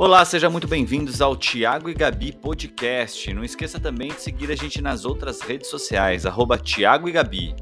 Olá, 0.00 0.24
sejam 0.24 0.48
muito 0.48 0.68
bem-vindos 0.68 1.20
ao 1.20 1.36
Tiago 1.36 1.90
e 1.90 1.92
Gabi 1.92 2.30
Podcast. 2.30 3.34
Não 3.34 3.42
esqueça 3.42 3.80
também 3.80 4.10
de 4.10 4.20
seguir 4.22 4.48
a 4.48 4.54
gente 4.54 4.80
nas 4.80 5.04
outras 5.04 5.40
redes 5.40 5.68
sociais, 5.68 6.24
arroba 6.24 6.56
Tiago 6.56 7.08
e 7.08 7.12
Gabi. 7.12 7.52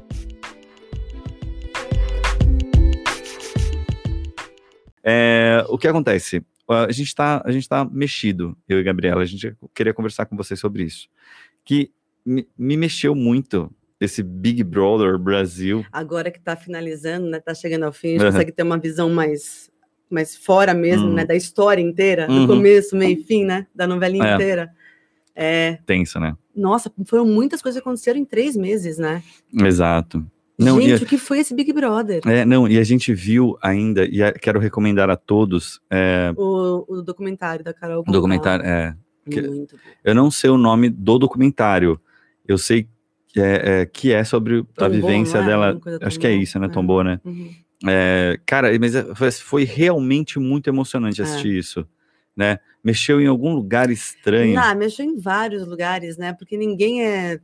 É, 5.03 5.65
o 5.67 5.79
que 5.79 5.87
acontece? 5.87 6.45
A 6.69 6.91
gente 6.91 7.07
está 7.07 7.43
tá 7.67 7.85
mexido, 7.85 8.55
eu 8.69 8.79
e 8.79 8.83
Gabriela, 8.83 9.23
a 9.23 9.25
gente 9.25 9.57
queria 9.73 9.91
conversar 9.91 10.27
com 10.27 10.37
vocês 10.37 10.59
sobre 10.59 10.83
isso. 10.83 11.09
Que 11.65 11.91
me, 12.23 12.47
me 12.55 12.77
mexeu 12.77 13.15
muito 13.15 13.73
esse 13.99 14.21
Big 14.21 14.63
Brother 14.63 15.17
Brasil. 15.17 15.83
Agora 15.91 16.29
que 16.29 16.37
está 16.37 16.55
finalizando, 16.55 17.31
né? 17.31 17.39
Tá 17.39 17.55
chegando 17.55 17.85
ao 17.85 17.91
fim, 17.91 18.09
a 18.09 18.11
gente 18.11 18.21
uhum. 18.25 18.31
consegue 18.31 18.51
ter 18.51 18.61
uma 18.61 18.77
visão 18.77 19.09
mais, 19.09 19.71
mais 20.09 20.35
fora 20.35 20.73
mesmo, 20.73 21.07
uhum. 21.07 21.13
né? 21.13 21.25
Da 21.25 21.35
história 21.35 21.81
inteira, 21.81 22.27
uhum. 22.29 22.45
do 22.45 22.53
começo, 22.53 22.95
meio 22.95 23.19
e 23.19 23.23
fim, 23.23 23.43
né? 23.43 23.67
Da 23.73 23.85
novelinha 23.87 24.25
é. 24.25 24.35
inteira. 24.35 24.71
É. 25.35 25.77
Tenso, 25.85 26.19
né? 26.19 26.35
Nossa, 26.55 26.91
foram 27.05 27.25
muitas 27.25 27.61
coisas 27.61 27.79
que 27.79 27.87
aconteceram 27.87 28.19
em 28.19 28.25
três 28.25 28.55
meses, 28.55 28.97
né? 28.97 29.21
Exato. 29.53 30.25
Não, 30.57 30.81
gente, 30.81 31.03
a, 31.03 31.05
o 31.05 31.07
que 31.07 31.19
foi 31.19 31.39
esse 31.39 31.53
Big 31.53 31.71
Brother? 31.71 32.21
É, 32.25 32.43
não, 32.43 32.67
e 32.67 32.79
a 32.79 32.83
gente 32.83 33.13
viu 33.13 33.55
ainda, 33.61 34.05
e 34.05 34.23
a, 34.23 34.31
quero 34.31 34.59
recomendar 34.59 35.07
a 35.07 35.15
todos. 35.15 35.79
É, 35.89 36.33
o, 36.35 36.83
o, 36.87 37.01
documentário 37.03 37.63
da 37.63 37.73
Carol. 37.73 38.03
O 38.07 38.11
documentário, 38.11 38.65
é. 38.65 38.95
Que. 39.29 39.67
Eu 40.03 40.15
não 40.15 40.31
sei 40.31 40.49
o 40.49 40.57
nome 40.57 40.89
do 40.89 41.19
documentário. 41.19 41.99
Eu 42.47 42.57
sei 42.57 42.87
que 43.27 43.39
é, 43.39 43.81
é 43.81 43.85
que 43.85 44.11
é 44.11 44.23
sobre 44.23 44.65
a 44.77 44.87
vivência 44.87 45.37
é? 45.37 45.45
dela. 45.45 45.79
Acho 46.01 46.19
que 46.19 46.25
é 46.25 46.33
isso, 46.33 46.57
né? 46.57 46.65
É. 46.65 46.69
Tombou, 46.69 47.03
né? 47.03 47.19
Uhum. 47.23 47.51
É, 47.85 48.39
cara, 48.45 48.69
mas 48.79 48.95
é, 48.95 49.05
foi 49.31 49.63
realmente 49.63 50.39
muito 50.39 50.67
emocionante 50.69 51.21
assistir 51.21 51.55
isso. 51.55 51.87
Né? 52.35 52.59
Mexeu 52.83 53.19
em 53.19 53.27
algum 53.27 53.53
lugar 53.53 53.89
estranho. 53.89 54.55
Não, 54.55 54.75
mexeu 54.75 55.05
em 55.05 55.17
vários 55.17 55.67
lugares, 55.67 56.17
né? 56.17 56.33
Porque 56.33 56.55
ninguém 56.55 57.03
é 57.03 57.39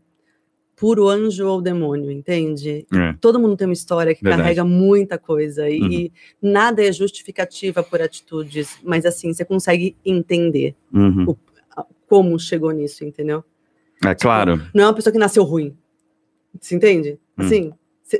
puro 0.75 1.07
anjo 1.07 1.47
ou 1.47 1.61
demônio, 1.61 2.11
entende? 2.11 2.85
É. 2.93 3.13
Todo 3.21 3.39
mundo 3.39 3.55
tem 3.55 3.67
uma 3.67 3.73
história 3.73 4.13
que 4.13 4.23
Verdade. 4.23 4.43
carrega 4.43 4.63
muita 4.63 5.17
coisa 5.17 5.69
e 5.69 5.79
uhum. 5.81 6.09
nada 6.51 6.83
é 6.83 6.91
justificativa 6.91 7.83
por 7.83 8.01
atitudes, 8.01 8.77
mas 8.83 9.05
assim, 9.05 9.33
você 9.33 9.45
consegue 9.45 9.95
entender 10.03 10.75
uhum. 10.91 11.25
o, 11.29 11.37
como 12.07 12.37
chegou 12.39 12.71
nisso, 12.71 13.03
entendeu? 13.03 13.43
É 14.03 14.09
tipo, 14.09 14.23
claro. 14.23 14.61
Não 14.73 14.83
é 14.83 14.87
uma 14.87 14.93
pessoa 14.93 15.11
que 15.11 15.19
nasceu 15.19 15.43
ruim. 15.43 15.75
Você 16.59 16.75
entende? 16.75 17.19
Hum. 17.37 17.45
Assim, 17.45 17.73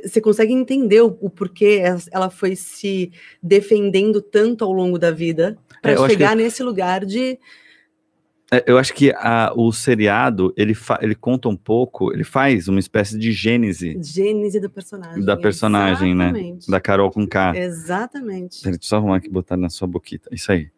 você 0.04 0.20
consegue 0.20 0.52
entender 0.52 1.00
o, 1.02 1.16
o, 1.20 1.30
porquê 1.30 1.82
ela 2.10 2.30
foi 2.30 2.56
se 2.56 3.12
defendendo 3.42 4.20
tanto 4.20 4.64
ao 4.64 4.72
longo 4.72 4.98
da 4.98 5.10
vida 5.10 5.56
para 5.80 5.92
é, 5.92 6.08
chegar 6.08 6.30
que... 6.30 6.42
nesse 6.42 6.62
lugar 6.62 7.04
de 7.04 7.38
é, 8.54 8.62
eu 8.66 8.78
acho 8.78 8.94
que 8.94 9.10
a, 9.16 9.52
o 9.56 9.72
seriado, 9.72 10.52
ele, 10.56 10.74
fa, 10.74 10.98
ele 11.02 11.14
conta 11.14 11.48
um 11.48 11.56
pouco, 11.56 12.12
ele 12.12 12.22
faz 12.22 12.68
uma 12.68 12.78
espécie 12.78 13.18
de 13.18 13.32
gênese. 13.32 13.98
Gênese 14.00 14.60
do 14.60 14.70
personagem. 14.70 15.24
Da 15.24 15.36
personagem, 15.36 16.14
né? 16.14 16.26
Exatamente. 16.26 16.70
né? 16.70 16.76
Da 16.76 16.80
Carol 16.80 17.10
com 17.10 17.26
K. 17.26 17.56
Exatamente. 17.56 18.62
Deixa 18.62 18.78
eu 18.78 18.82
só 18.82 18.96
arrumar 18.96 19.16
aqui 19.16 19.28
botar 19.28 19.56
na 19.56 19.68
sua 19.68 19.88
boquita. 19.88 20.28
Isso 20.30 20.52
aí. 20.52 20.68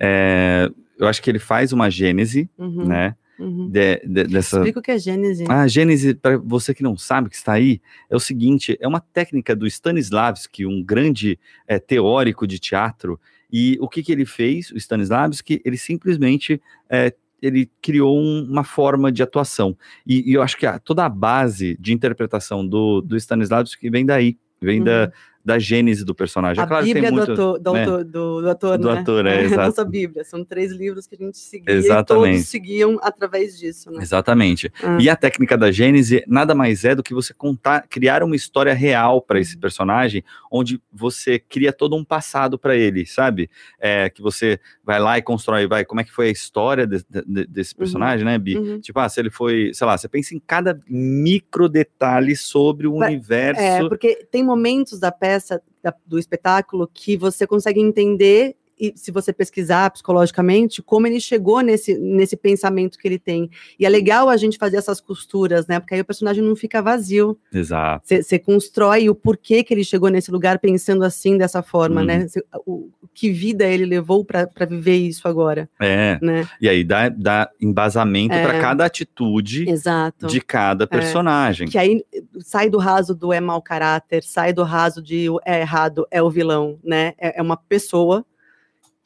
É, 0.00 0.70
eu 0.98 1.06
acho 1.06 1.20
que 1.22 1.28
ele 1.28 1.38
faz 1.38 1.72
uma 1.72 1.90
gênese, 1.90 2.48
uhum. 2.56 2.86
né? 2.86 3.14
Uhum. 3.38 3.68
De, 3.68 3.98
de, 4.06 4.24
dessa... 4.24 4.56
Explica 4.56 4.80
o 4.80 4.82
que 4.82 4.90
é 4.90 4.98
Gênese. 4.98 5.44
Ah, 5.48 5.66
Gênese, 5.66 6.14
para 6.14 6.38
você 6.38 6.74
que 6.74 6.82
não 6.82 6.96
sabe 6.96 7.28
que 7.28 7.36
está 7.36 7.52
aí, 7.52 7.80
é 8.08 8.16
o 8.16 8.20
seguinte: 8.20 8.76
é 8.80 8.88
uma 8.88 9.00
técnica 9.00 9.54
do 9.54 9.66
Stanislavski, 9.66 10.66
um 10.66 10.82
grande 10.82 11.38
é, 11.66 11.78
teórico 11.78 12.46
de 12.46 12.58
teatro. 12.58 13.20
E 13.52 13.78
o 13.80 13.88
que, 13.88 14.02
que 14.02 14.10
ele 14.10 14.26
fez, 14.26 14.70
o 14.70 14.76
Stanislavski? 14.76 15.62
Ele 15.64 15.76
simplesmente 15.76 16.60
é, 16.90 17.12
ele 17.40 17.70
criou 17.80 18.18
um, 18.18 18.44
uma 18.44 18.64
forma 18.64 19.12
de 19.12 19.22
atuação. 19.22 19.76
E, 20.06 20.30
e, 20.30 20.34
eu 20.34 20.42
acho 20.42 20.56
que 20.56 20.66
a, 20.66 20.78
toda 20.78 21.04
a 21.04 21.08
base 21.08 21.76
de 21.78 21.92
interpretação 21.92 22.66
do, 22.66 23.00
do 23.00 23.16
Stanislavski 23.16 23.90
vem 23.90 24.04
daí, 24.04 24.36
vem 24.60 24.78
uhum. 24.78 24.84
da, 24.84 25.12
da 25.46 25.60
gênese 25.60 26.04
do 26.04 26.12
personagem. 26.12 26.58
É 26.58 26.62
a 26.62 26.64
é 26.64 26.68
claro 26.68 26.84
Bíblia 26.84 27.12
muito, 27.12 27.26
do, 27.26 27.32
ator, 27.32 27.60
do, 27.60 27.72
né? 27.72 27.80
autor, 27.84 28.04
do, 28.04 28.40
do 28.40 28.50
ator, 28.50 28.78
do 28.78 28.92
né? 28.92 28.98
ator, 28.98 29.26
é, 29.26 29.42
exato. 29.46 29.62
Nossa 29.62 29.84
Bíblia, 29.84 30.24
são 30.24 30.44
três 30.44 30.72
livros 30.72 31.06
que 31.06 31.14
a 31.14 31.18
gente 31.24 31.38
seguia 31.38 31.72
Exatamente. 31.72 32.30
e 32.30 32.32
todos 32.32 32.48
seguiam 32.48 32.98
através 33.00 33.56
disso. 33.56 33.92
Né? 33.92 34.02
Exatamente. 34.02 34.72
Ah. 34.82 34.98
E 35.00 35.08
a 35.08 35.14
técnica 35.14 35.56
da 35.56 35.70
gênese 35.70 36.24
nada 36.26 36.52
mais 36.52 36.84
é 36.84 36.96
do 36.96 37.02
que 37.02 37.14
você 37.14 37.32
contar, 37.32 37.86
criar 37.88 38.24
uma 38.24 38.34
história 38.34 38.74
real 38.74 39.22
para 39.22 39.38
esse 39.38 39.54
uhum. 39.54 39.60
personagem, 39.60 40.24
onde 40.50 40.82
você 40.92 41.38
cria 41.38 41.72
todo 41.72 41.94
um 41.94 42.04
passado 42.04 42.58
para 42.58 42.74
ele, 42.74 43.06
sabe? 43.06 43.48
É, 43.78 44.10
que 44.10 44.20
você 44.20 44.58
vai 44.82 44.98
lá 44.98 45.16
e 45.16 45.22
constrói, 45.22 45.68
vai, 45.68 45.84
como 45.84 46.00
é 46.00 46.04
que 46.04 46.12
foi 46.12 46.26
a 46.26 46.32
história 46.32 46.88
de, 46.88 47.04
de, 47.08 47.46
desse 47.46 47.72
uhum. 47.72 47.78
personagem, 47.78 48.26
uhum. 48.26 48.32
né, 48.32 48.38
Bi? 48.38 48.58
Uhum. 48.58 48.80
Tipo, 48.80 48.98
ah, 48.98 49.08
se 49.08 49.20
ele 49.20 49.30
foi, 49.30 49.70
sei 49.72 49.86
lá, 49.86 49.96
você 49.96 50.08
pensa 50.08 50.34
em 50.34 50.42
cada 50.44 50.80
micro 50.88 51.68
detalhe 51.68 52.34
sobre 52.34 52.88
o 52.88 52.94
universo. 52.94 53.62
É, 53.62 53.88
porque 53.88 54.26
tem 54.28 54.42
momentos 54.42 54.98
da 54.98 55.12
peça 55.12 55.35
da, 55.82 55.94
do 56.06 56.18
espetáculo 56.18 56.88
que 56.92 57.16
você 57.16 57.46
consegue 57.46 57.80
entender 57.80 58.56
e 58.78 58.92
se 58.96 59.10
você 59.10 59.32
pesquisar 59.32 59.90
psicologicamente, 59.90 60.82
como 60.82 61.06
ele 61.06 61.20
chegou 61.20 61.60
nesse, 61.60 61.96
nesse 61.98 62.36
pensamento 62.36 62.98
que 62.98 63.08
ele 63.08 63.18
tem. 63.18 63.50
E 63.78 63.86
é 63.86 63.88
legal 63.88 64.28
a 64.28 64.36
gente 64.36 64.58
fazer 64.58 64.76
essas 64.76 65.00
costuras, 65.00 65.66
né? 65.66 65.80
Porque 65.80 65.94
aí 65.94 66.00
o 66.00 66.04
personagem 66.04 66.42
não 66.42 66.54
fica 66.54 66.82
vazio. 66.82 67.38
Exato. 67.52 68.04
Você 68.06 68.38
constrói 68.38 69.08
o 69.08 69.14
porquê 69.14 69.64
que 69.64 69.72
ele 69.72 69.84
chegou 69.84 70.10
nesse 70.10 70.30
lugar 70.30 70.58
pensando 70.58 71.04
assim, 71.04 71.38
dessa 71.38 71.62
forma, 71.62 72.04
né? 72.04 72.20
Uhum. 72.20 72.28
Cê, 72.28 72.44
o, 72.66 72.90
que 73.16 73.30
vida 73.30 73.64
ele 73.64 73.86
levou 73.86 74.22
para 74.22 74.66
viver 74.68 74.96
isso 74.96 75.26
agora. 75.26 75.68
É. 75.80 76.18
Né? 76.20 76.46
E 76.60 76.68
aí 76.68 76.84
dá, 76.84 77.08
dá 77.08 77.50
embasamento 77.58 78.34
é. 78.34 78.42
para 78.42 78.60
cada 78.60 78.84
atitude 78.84 79.68
Exato. 79.68 80.26
de 80.26 80.38
cada 80.38 80.84
é. 80.84 80.86
personagem. 80.86 81.66
É. 81.66 81.70
Que 81.70 81.78
aí 81.78 82.04
sai 82.40 82.68
do 82.68 82.76
raso 82.76 83.14
do 83.14 83.32
é 83.32 83.40
mau 83.40 83.62
caráter, 83.62 84.22
sai 84.22 84.52
do 84.52 84.62
raso 84.62 85.02
de 85.02 85.28
é 85.46 85.60
errado, 85.60 86.06
é 86.10 86.22
o 86.22 86.28
vilão, 86.28 86.78
né? 86.84 87.14
É, 87.18 87.38
é 87.38 87.42
uma 87.42 87.56
pessoa 87.56 88.24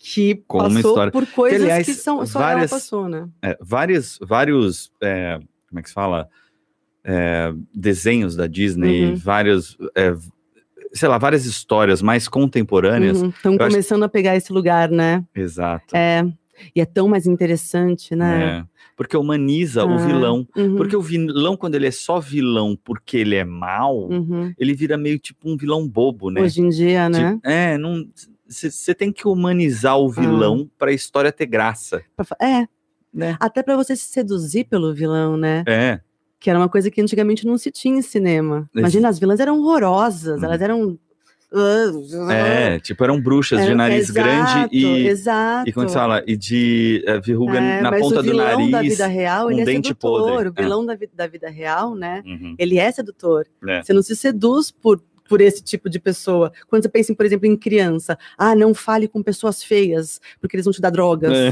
que 0.03 0.37
Com 0.47 0.59
passou 0.59 0.79
história... 0.79 1.13
por 1.13 1.27
coisas 1.27 1.59
que, 1.59 1.65
aliás, 1.65 1.87
que 1.87 1.95
são, 1.95 2.25
só 2.25 2.39
várias, 2.39 2.73
ela 2.73 2.81
passou, 2.81 3.09
né? 3.09 3.29
É, 3.43 3.59
vários, 3.61 4.19
vários 4.23 4.91
é, 5.03 5.39
como 5.69 5.79
é 5.79 5.83
que 5.83 5.89
se 5.89 5.95
fala? 5.95 6.29
É, 7.05 7.53
desenhos 7.75 8.35
da 8.35 8.47
Disney, 8.47 9.07
uhum. 9.07 9.17
vários, 9.17 9.77
é, 9.95 10.15
sei 10.93 11.09
lá, 11.09 11.19
várias 11.19 11.45
histórias 11.45 12.01
mais 12.01 12.29
contemporâneas. 12.29 13.23
Estão 13.23 13.53
uhum. 13.53 13.59
começando 13.59 14.03
acho... 14.03 14.07
a 14.07 14.09
pegar 14.09 14.37
esse 14.37 14.53
lugar, 14.53 14.91
né? 14.91 15.23
Exato. 15.35 15.95
É, 15.95 16.27
e 16.75 16.81
é 16.81 16.87
tão 16.87 17.07
mais 17.07 17.27
interessante, 17.27 18.17
né? 18.17 18.59
É, 18.59 18.65
porque 18.97 19.17
humaniza 19.17 19.83
ah, 19.83 19.87
o 19.87 19.99
vilão. 19.99 20.47
Uhum. 20.57 20.77
Porque 20.77 20.97
o 20.97 21.01
vilão, 21.01 21.57
quando 21.57 21.75
ele 21.75 21.87
é 21.87 21.91
só 21.91 22.21
vilão 22.21 22.77
porque 22.83 23.19
ele 23.19 23.37
é 23.37 23.45
mal, 23.45 24.09
uhum. 24.11 24.53
ele 24.59 24.75
vira 24.75 24.97
meio 24.97 25.19
tipo 25.19 25.51
um 25.51 25.57
vilão 25.57 25.87
bobo, 25.87 26.31
né? 26.31 26.41
Hoje 26.41 26.61
em 26.61 26.69
dia, 26.69 27.09
né? 27.09 27.35
Tipo, 27.35 27.49
é, 27.49 27.79
não 27.79 28.07
você 28.51 28.95
tem 28.95 29.13
que 29.13 29.29
humanizar 29.29 29.97
o 29.99 30.11
vilão 30.11 30.69
ah. 30.69 30.75
para 30.77 30.91
a 30.91 30.95
história 30.95 31.31
ter 31.31 31.47
graça. 31.47 32.03
É. 32.41 32.67
Né? 33.13 33.37
Até 33.41 33.63
para 33.63 33.77
você 33.77 33.95
se 33.95 34.09
seduzir 34.09 34.65
pelo 34.65 34.93
vilão, 34.93 35.37
né? 35.37 35.65
É. 35.67 36.01
Que 36.39 36.51
era 36.51 36.59
uma 36.59 36.69
coisa 36.69 36.91
que 36.91 37.01
antigamente 37.01 37.47
não 37.47 37.57
se 37.57 37.71
tinha 37.71 37.99
em 37.99 38.03
cinema. 38.03 38.69
Imagina, 38.75 39.09
as 39.09 39.19
vilãs 39.19 39.41
eram 39.41 39.59
horrorosas, 39.61 40.41
hum. 40.41 40.45
elas 40.45 40.61
eram 40.61 40.99
é, 42.31 42.79
tipo, 42.79 43.03
eram 43.03 43.21
bruxas 43.21 43.67
de 43.67 43.75
nariz 43.75 44.09
exato, 44.09 44.15
grande 44.15 44.69
e. 44.77 45.09
Exato. 45.09 45.69
E 45.69 45.73
como 45.73 45.89
você 45.89 45.95
fala? 45.95 46.23
E 46.25 46.37
de 46.37 47.05
uh, 47.09 47.21
verruga 47.21 47.59
é, 47.59 47.81
na 47.81 47.91
ponta 47.91 48.23
do 48.23 48.33
nariz. 48.35 48.55
O 48.55 48.57
vilão 48.59 48.71
da 48.71 48.83
vida 48.83 49.07
real, 49.09 49.47
um 49.47 49.51
ele 49.51 49.63
é 49.63 49.65
sedutor. 49.65 50.31
Podre. 50.31 50.49
O 50.49 50.53
vilão 50.53 50.83
é. 50.85 50.87
da, 50.87 51.07
da 51.13 51.27
vida 51.27 51.51
real, 51.51 51.95
né? 51.97 52.23
Uhum. 52.25 52.55
Ele 52.57 52.79
é 52.79 52.93
sedutor. 52.93 53.49
É. 53.67 53.83
Você 53.83 53.93
não 53.93 54.03
se 54.03 54.15
seduz 54.15 54.71
por, 54.71 55.03
por 55.31 55.41
esse 55.41 55.63
tipo 55.63 55.89
de 55.89 56.01
pessoa. 56.01 56.53
Quando 56.67 56.83
você 56.83 56.89
pensa, 56.89 57.15
por 57.15 57.25
exemplo, 57.25 57.47
em 57.47 57.57
criança, 57.57 58.19
ah, 58.37 58.53
não 58.57 58.75
fale 58.75 59.07
com 59.07 59.23
pessoas 59.23 59.63
feias, 59.63 60.21
porque 60.41 60.57
eles 60.57 60.65
vão 60.65 60.73
te 60.73 60.81
dar 60.81 60.91
drogas. 60.91 61.31
É. 61.31 61.51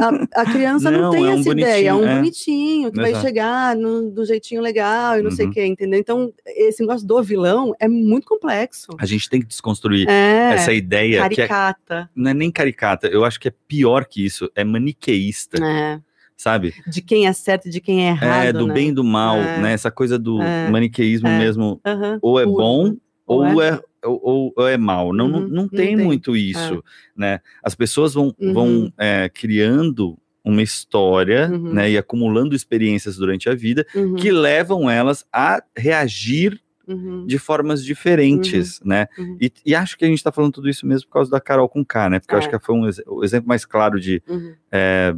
A, 0.00 0.42
a, 0.42 0.44
criança 0.46 0.90
não, 0.92 1.00
não 1.02 1.10
tem 1.10 1.26
é 1.26 1.32
essa 1.32 1.48
um 1.48 1.52
ideia, 1.52 1.88
é 1.88 1.94
um 1.94 2.06
é. 2.06 2.16
bonitinho 2.16 2.92
que 2.92 3.00
Exato. 3.00 3.12
vai 3.12 3.20
chegar 3.20 3.76
no, 3.76 4.10
do 4.10 4.24
jeitinho 4.24 4.62
legal 4.62 5.18
e 5.18 5.22
não 5.22 5.30
uhum. 5.30 5.36
sei 5.36 5.46
o 5.46 5.50
que, 5.50 5.66
entendeu? 5.66 5.98
Então, 5.98 6.32
esse 6.46 6.80
negócio 6.80 7.04
do 7.04 7.20
vilão 7.20 7.74
é 7.80 7.88
muito 7.88 8.28
complexo. 8.28 8.92
A 8.98 9.04
gente 9.04 9.28
tem 9.28 9.40
que 9.40 9.48
desconstruir 9.48 10.08
é, 10.08 10.54
essa 10.54 10.72
ideia. 10.72 11.16
É 11.16 11.20
caricata. 11.20 12.08
não 12.14 12.30
é 12.30 12.34
nem 12.34 12.50
caricata, 12.50 13.08
eu 13.08 13.24
acho 13.24 13.40
que 13.40 13.48
é 13.48 13.52
pior 13.66 14.04
que 14.04 14.24
isso, 14.24 14.48
é 14.54 14.62
maniqueísta. 14.62 15.58
É 15.62 16.00
sabe? 16.40 16.72
De 16.86 17.02
quem 17.02 17.26
é 17.26 17.32
certo 17.34 17.68
e 17.68 17.70
de 17.70 17.80
quem 17.80 18.06
é 18.06 18.10
errado. 18.10 18.46
É, 18.46 18.52
do 18.52 18.66
né? 18.66 18.72
bem 18.74 18.88
e 18.88 18.92
do 18.92 19.04
mal, 19.04 19.36
é. 19.36 19.60
né? 19.60 19.72
Essa 19.74 19.90
coisa 19.90 20.18
do 20.18 20.40
é. 20.40 20.70
maniqueísmo 20.70 21.28
é. 21.28 21.38
mesmo. 21.38 21.78
Uhum. 21.86 22.18
Ou 22.22 22.40
é 22.40 22.44
Puro. 22.44 22.56
bom, 22.56 22.96
ou, 23.26 23.44
ou 23.44 23.62
é, 23.62 23.68
é 24.02 24.06
ou, 24.06 24.52
ou, 24.56 24.66
é 24.66 24.78
mal. 24.78 25.12
Não, 25.12 25.26
uhum. 25.26 25.40
não, 25.40 25.48
não, 25.48 25.68
tem, 25.68 25.94
tem 25.94 25.96
muito 25.96 26.34
isso, 26.34 26.76
é. 26.76 26.80
né? 27.14 27.40
As 27.62 27.74
pessoas 27.74 28.14
vão, 28.14 28.34
uhum. 28.40 28.54
vão 28.54 28.92
é, 28.96 29.28
criando 29.28 30.16
uma 30.42 30.62
história, 30.62 31.50
uhum. 31.52 31.74
né? 31.74 31.90
E 31.90 31.98
acumulando 31.98 32.56
experiências 32.56 33.16
durante 33.16 33.50
a 33.50 33.54
vida 33.54 33.86
uhum. 33.94 34.14
que 34.14 34.32
levam 34.32 34.88
elas 34.88 35.26
a 35.30 35.62
reagir 35.76 36.58
uhum. 36.88 37.26
de 37.26 37.38
formas 37.38 37.84
diferentes, 37.84 38.80
uhum. 38.80 38.88
né? 38.88 39.08
Uhum. 39.18 39.36
E, 39.38 39.52
e, 39.66 39.74
acho 39.74 39.98
que 39.98 40.06
a 40.06 40.08
gente 40.08 40.16
está 40.16 40.32
falando 40.32 40.54
tudo 40.54 40.70
isso 40.70 40.86
mesmo 40.86 41.06
por 41.08 41.12
causa 41.12 41.30
da 41.30 41.38
Carol 41.38 41.68
com 41.68 41.84
K, 41.84 42.08
né? 42.08 42.18
Porque 42.18 42.32
é. 42.32 42.36
eu 42.36 42.38
acho 42.38 42.48
é. 42.48 42.58
que 42.58 42.64
foi 42.64 42.74
um, 42.74 42.88
o 43.08 43.22
exemplo 43.22 43.46
mais 43.46 43.66
claro 43.66 44.00
de, 44.00 44.22
uhum. 44.26 44.54
é, 44.72 45.14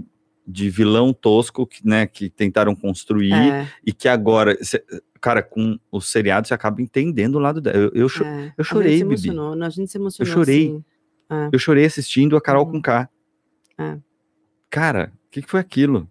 de 0.46 0.68
vilão 0.68 1.12
tosco 1.12 1.66
que, 1.66 1.86
né, 1.86 2.06
que 2.06 2.28
tentaram 2.28 2.74
construir 2.74 3.32
é. 3.32 3.68
e 3.84 3.92
que 3.92 4.08
agora, 4.08 4.56
cê, 4.62 4.84
cara, 5.20 5.42
com 5.42 5.78
o 5.90 6.00
seriado 6.00 6.48
você 6.48 6.54
acaba 6.54 6.82
entendendo 6.82 7.36
o 7.36 7.38
lado 7.38 7.60
dela. 7.60 7.76
Eu, 7.76 7.90
eu, 7.94 8.08
cho 8.08 8.24
é. 8.24 8.52
eu 8.56 8.64
chorei, 8.64 8.88
a 8.88 8.90
gente 8.90 9.18
se 9.18 9.28
emocionou, 9.28 9.62
A 9.62 9.68
gente 9.70 9.90
se 9.90 9.98
emocionou. 9.98 10.30
Eu 10.30 10.34
chorei. 10.34 10.66
Assim. 10.66 10.84
Eu 11.52 11.58
chorei 11.58 11.84
assistindo 11.86 12.36
a 12.36 12.40
Carol 12.40 12.66
com 12.66 12.82
K. 12.82 13.08
Cara, 14.68 15.12
o 15.26 15.30
que, 15.30 15.42
que 15.42 15.50
foi 15.50 15.60
aquilo? 15.60 16.10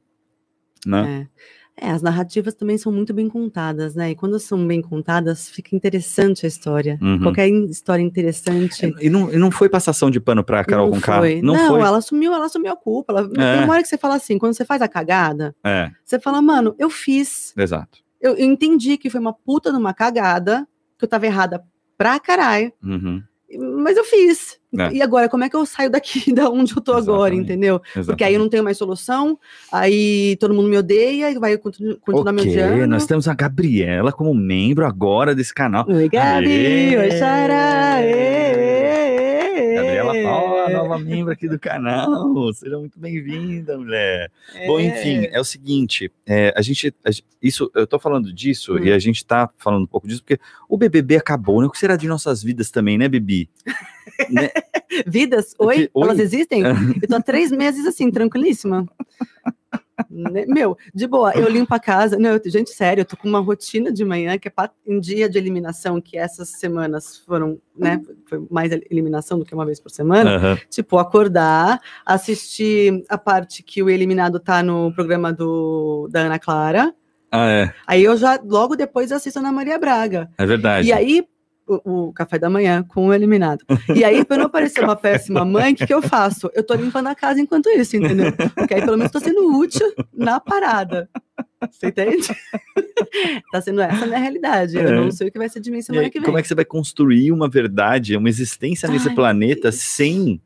Né? 0.85 1.27
É. 1.27 1.60
É, 1.77 1.89
as 1.89 2.01
narrativas 2.01 2.53
também 2.53 2.77
são 2.77 2.91
muito 2.91 3.13
bem 3.13 3.27
contadas, 3.29 3.95
né? 3.95 4.11
E 4.11 4.15
quando 4.15 4.39
são 4.39 4.65
bem 4.67 4.81
contadas, 4.81 5.49
fica 5.49 5.75
interessante 5.75 6.45
a 6.45 6.47
história. 6.47 6.99
Uhum. 7.01 7.21
Qualquer 7.21 7.47
história 7.49 8.03
interessante. 8.03 8.85
É, 8.85 8.93
e, 8.99 9.09
não, 9.09 9.31
e 9.31 9.37
não 9.37 9.49
foi 9.49 9.69
passação 9.69 10.11
de 10.11 10.19
pano 10.19 10.43
pra 10.43 10.63
Carol 10.63 10.91
não 10.91 10.93
com 10.93 10.99
foi. 10.99 11.41
Não, 11.41 11.53
não 11.55 11.67
foi. 11.69 11.81
ela 11.81 11.97
assumiu, 11.97 12.33
ela 12.33 12.45
assumiu 12.45 12.71
a 12.71 12.75
culpa. 12.75 13.13
Ela, 13.13 13.21
é. 13.21 13.55
Tem 13.55 13.63
uma 13.63 13.73
hora 13.73 13.81
que 13.81 13.87
você 13.87 13.97
fala 13.97 14.15
assim, 14.15 14.37
quando 14.37 14.53
você 14.53 14.65
faz 14.65 14.81
a 14.81 14.87
cagada, 14.87 15.55
é. 15.63 15.89
você 16.03 16.19
fala, 16.19 16.41
mano, 16.41 16.75
eu 16.77 16.89
fiz. 16.89 17.53
Exato. 17.57 17.99
Eu, 18.19 18.35
eu, 18.35 18.45
entendi 18.45 18.97
que 18.97 19.09
foi 19.09 19.19
uma 19.19 19.33
puta 19.33 19.71
numa 19.71 19.93
cagada, 19.93 20.67
que 20.99 21.05
eu 21.05 21.09
tava 21.09 21.25
errada 21.25 21.63
pra 21.97 22.19
caralho. 22.19 22.71
Uhum 22.83 23.23
mas 23.57 23.97
eu 23.97 24.03
fiz. 24.03 24.59
É. 24.77 24.93
E 24.93 25.01
agora, 25.01 25.27
como 25.27 25.43
é 25.43 25.49
que 25.49 25.55
eu 25.55 25.65
saio 25.65 25.89
daqui, 25.89 26.31
da 26.33 26.49
onde 26.49 26.71
eu 26.75 26.81
tô 26.81 26.93
Exatamente. 26.93 27.09
agora, 27.09 27.35
entendeu? 27.35 27.81
Exatamente. 27.83 28.07
Porque 28.07 28.23
aí 28.23 28.33
eu 28.33 28.39
não 28.39 28.49
tenho 28.49 28.63
mais 28.63 28.77
solução, 28.77 29.37
aí 29.71 30.37
todo 30.39 30.53
mundo 30.53 30.69
me 30.69 30.77
odeia, 30.77 31.37
vai 31.39 31.57
continuar 31.57 31.97
okay, 32.07 32.31
me 32.31 32.41
odiando. 32.41 32.87
Nós 32.87 33.05
temos 33.05 33.27
a 33.27 33.33
Gabriela 33.33 34.11
como 34.11 34.33
membro 34.33 34.85
agora 34.85 35.35
desse 35.35 35.53
canal. 35.53 35.85
Oi, 35.89 36.07
Gabi! 36.07 36.97
Oi, 36.97 37.11
Xará! 37.11 37.97
Gabriela 39.75 40.13
Paula, 40.23 40.60
nova 40.73 40.97
membro 40.97 41.31
aqui 41.31 41.47
do 41.47 41.59
canal. 41.59 42.07
Seja 42.53 42.77
muito 42.77 42.99
bem-vinda, 42.99 43.77
mulher. 43.77 44.31
É. 44.55 44.67
Bom, 44.67 44.79
enfim, 44.79 45.27
é 45.31 45.39
o 45.39 45.43
seguinte, 45.43 46.11
é, 46.25 46.53
a, 46.55 46.61
gente, 46.61 46.93
a, 47.05 47.09
isso, 47.41 47.71
eu 47.75 47.85
tô 47.85 47.99
falando 47.99 48.33
disso 48.33 48.75
hum. 48.75 48.83
e 48.83 48.91
a 48.91 48.99
gente 48.99 49.25
tá 49.25 49.49
falando 49.57 49.83
um 49.83 49.87
pouco 49.87 50.07
disso 50.07 50.23
porque 50.23 50.41
o 50.67 50.77
BBB 50.77 51.17
acabou, 51.17 51.61
né? 51.61 51.67
O 51.67 51.71
que 51.71 51.79
será 51.79 51.95
de 51.95 52.07
nossas 52.07 52.43
vidas 52.43 52.71
também, 52.71 52.97
né, 52.97 53.07
Bibi? 53.07 53.49
né? 54.29 54.49
Vidas? 55.05 55.55
Oi? 55.59 55.89
Oi? 55.93 56.03
Elas 56.03 56.19
existem? 56.19 56.63
eu 57.01 57.07
tô 57.07 57.15
há 57.15 57.21
três 57.21 57.51
meses 57.51 57.85
assim, 57.85 58.11
tranquilíssima. 58.11 58.87
Né, 60.09 60.45
meu, 60.47 60.77
de 60.93 61.07
boa, 61.07 61.31
eu 61.33 61.49
limpo 61.49 61.73
a 61.73 61.79
casa. 61.79 62.17
Não, 62.17 62.31
eu, 62.31 62.41
gente, 62.45 62.71
sério, 62.71 63.01
eu 63.01 63.05
tô 63.05 63.17
com 63.17 63.27
uma 63.27 63.39
rotina 63.39 63.91
de 63.91 64.03
manhã 64.03 64.37
que 64.37 64.47
é 64.47 64.51
em 64.85 64.99
dia 64.99 65.29
de 65.29 65.37
eliminação, 65.37 66.01
que 66.01 66.17
essas 66.17 66.49
semanas 66.49 67.17
foram, 67.17 67.59
né? 67.77 68.01
Foi 68.25 68.45
mais 68.49 68.71
eliminação 68.89 69.37
do 69.39 69.45
que 69.45 69.53
uma 69.53 69.65
vez 69.65 69.79
por 69.79 69.89
semana. 69.89 70.37
Uhum. 70.37 70.57
Tipo, 70.69 70.97
acordar, 70.97 71.79
assistir 72.05 73.03
a 73.09 73.17
parte 73.17 73.63
que 73.63 73.81
o 73.81 73.89
eliminado 73.89 74.39
tá 74.39 74.63
no 74.63 74.93
programa 74.93 75.31
do, 75.33 76.07
da 76.11 76.21
Ana 76.21 76.39
Clara. 76.39 76.93
Ah, 77.31 77.49
é. 77.49 77.73
Aí 77.87 78.03
eu 78.03 78.17
já, 78.17 78.39
logo 78.43 78.75
depois, 78.75 79.11
assisto 79.11 79.39
a 79.39 79.41
Ana 79.41 79.51
Maria 79.51 79.79
Braga. 79.79 80.29
É 80.37 80.45
verdade. 80.45 80.87
E 80.89 80.93
aí, 80.93 81.23
o, 81.67 82.07
o, 82.07 82.13
café 82.13 82.37
da 82.37 82.49
manhã 82.49 82.83
com 82.83 83.07
o 83.07 83.13
eliminado. 83.13 83.63
E 83.95 84.03
aí, 84.03 84.25
para 84.25 84.43
não 84.43 84.49
parecer 84.49 84.83
uma 84.83 84.95
péssima 84.95 85.45
mãe, 85.45 85.73
o 85.73 85.75
que, 85.75 85.87
que 85.87 85.93
eu 85.93 86.01
faço? 86.01 86.49
Eu 86.53 86.63
tô 86.63 86.73
limpando 86.73 87.07
a 87.07 87.15
casa 87.15 87.39
enquanto 87.39 87.69
isso, 87.69 87.95
entendeu? 87.95 88.31
Porque 88.55 88.73
aí 88.73 88.81
pelo 88.81 88.97
menos 88.97 89.11
tô 89.11 89.19
sendo 89.19 89.57
útil 89.57 89.91
na 90.13 90.39
parada. 90.39 91.09
Você 91.69 91.87
entende? 91.87 92.27
tá 93.51 93.61
sendo 93.61 93.81
essa 93.81 94.03
a 94.03 94.07
minha 94.07 94.19
realidade. 94.19 94.77
É. 94.77 94.83
Eu 94.83 95.03
não 95.03 95.11
sei 95.11 95.27
o 95.27 95.31
que 95.31 95.37
vai 95.37 95.49
ser 95.49 95.59
de 95.59 95.71
mim 95.71 95.81
semana 95.81 96.05
aí, 96.05 96.09
que 96.09 96.19
vem. 96.19 96.25
Como 96.25 96.37
é 96.37 96.41
que 96.41 96.47
você 96.47 96.55
vai 96.55 96.65
construir 96.65 97.31
uma 97.31 97.49
verdade, 97.49 98.17
uma 98.17 98.29
existência 98.29 98.89
nesse 98.89 99.09
Ai, 99.09 99.15
planeta 99.15 99.69
Deus. 99.69 99.75
sem 99.75 100.41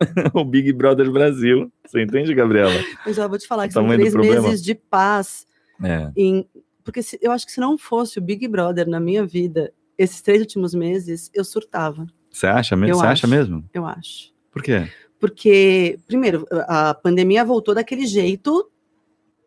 o 0.34 0.44
Big 0.44 0.72
Brother 0.72 1.10
Brasil? 1.10 1.72
Você 1.86 2.02
entende, 2.02 2.34
Gabriela? 2.34 2.74
Mas 3.04 3.16
eu 3.16 3.28
vou 3.28 3.38
te 3.38 3.46
falar 3.46 3.66
que 3.66 3.74
são 3.74 3.86
três 3.86 4.14
meses 4.14 4.62
de 4.62 4.74
paz. 4.74 5.46
É. 5.82 6.10
Em... 6.16 6.46
Porque 6.84 7.02
se, 7.02 7.18
eu 7.20 7.32
acho 7.32 7.44
que 7.44 7.52
se 7.52 7.60
não 7.60 7.76
fosse 7.76 8.18
o 8.18 8.22
Big 8.22 8.46
Brother 8.48 8.86
na 8.86 9.00
minha 9.00 9.24
vida, 9.24 9.72
esses 9.98 10.22
três 10.22 10.40
últimos 10.40 10.72
meses, 10.72 11.30
eu 11.34 11.44
surtava. 11.44 12.06
Você 12.30 12.46
acha 12.46 12.76
mesmo? 12.76 12.96
Você 12.96 13.06
acha 13.06 13.26
mesmo? 13.26 13.68
Eu 13.74 13.84
acho. 13.84 14.32
Por 14.50 14.62
quê? 14.62 14.88
Porque, 15.18 15.98
primeiro, 16.06 16.46
a 16.68 16.94
pandemia 16.94 17.44
voltou 17.44 17.74
daquele 17.74 18.06
jeito 18.06 18.70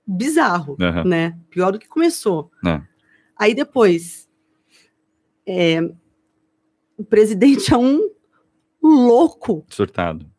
bizarro, 0.05 0.75
uhum. 0.79 1.03
né? 1.05 1.39
Pior 1.49 1.71
do 1.71 1.79
que 1.79 1.87
começou. 1.87 2.51
É. 2.65 2.81
Aí 3.37 3.55
depois, 3.55 4.29
é, 5.47 5.79
o 6.97 7.03
presidente 7.03 7.73
é 7.73 7.77
um 7.77 8.09
louco. 8.81 9.65
Surtado. 9.69 10.30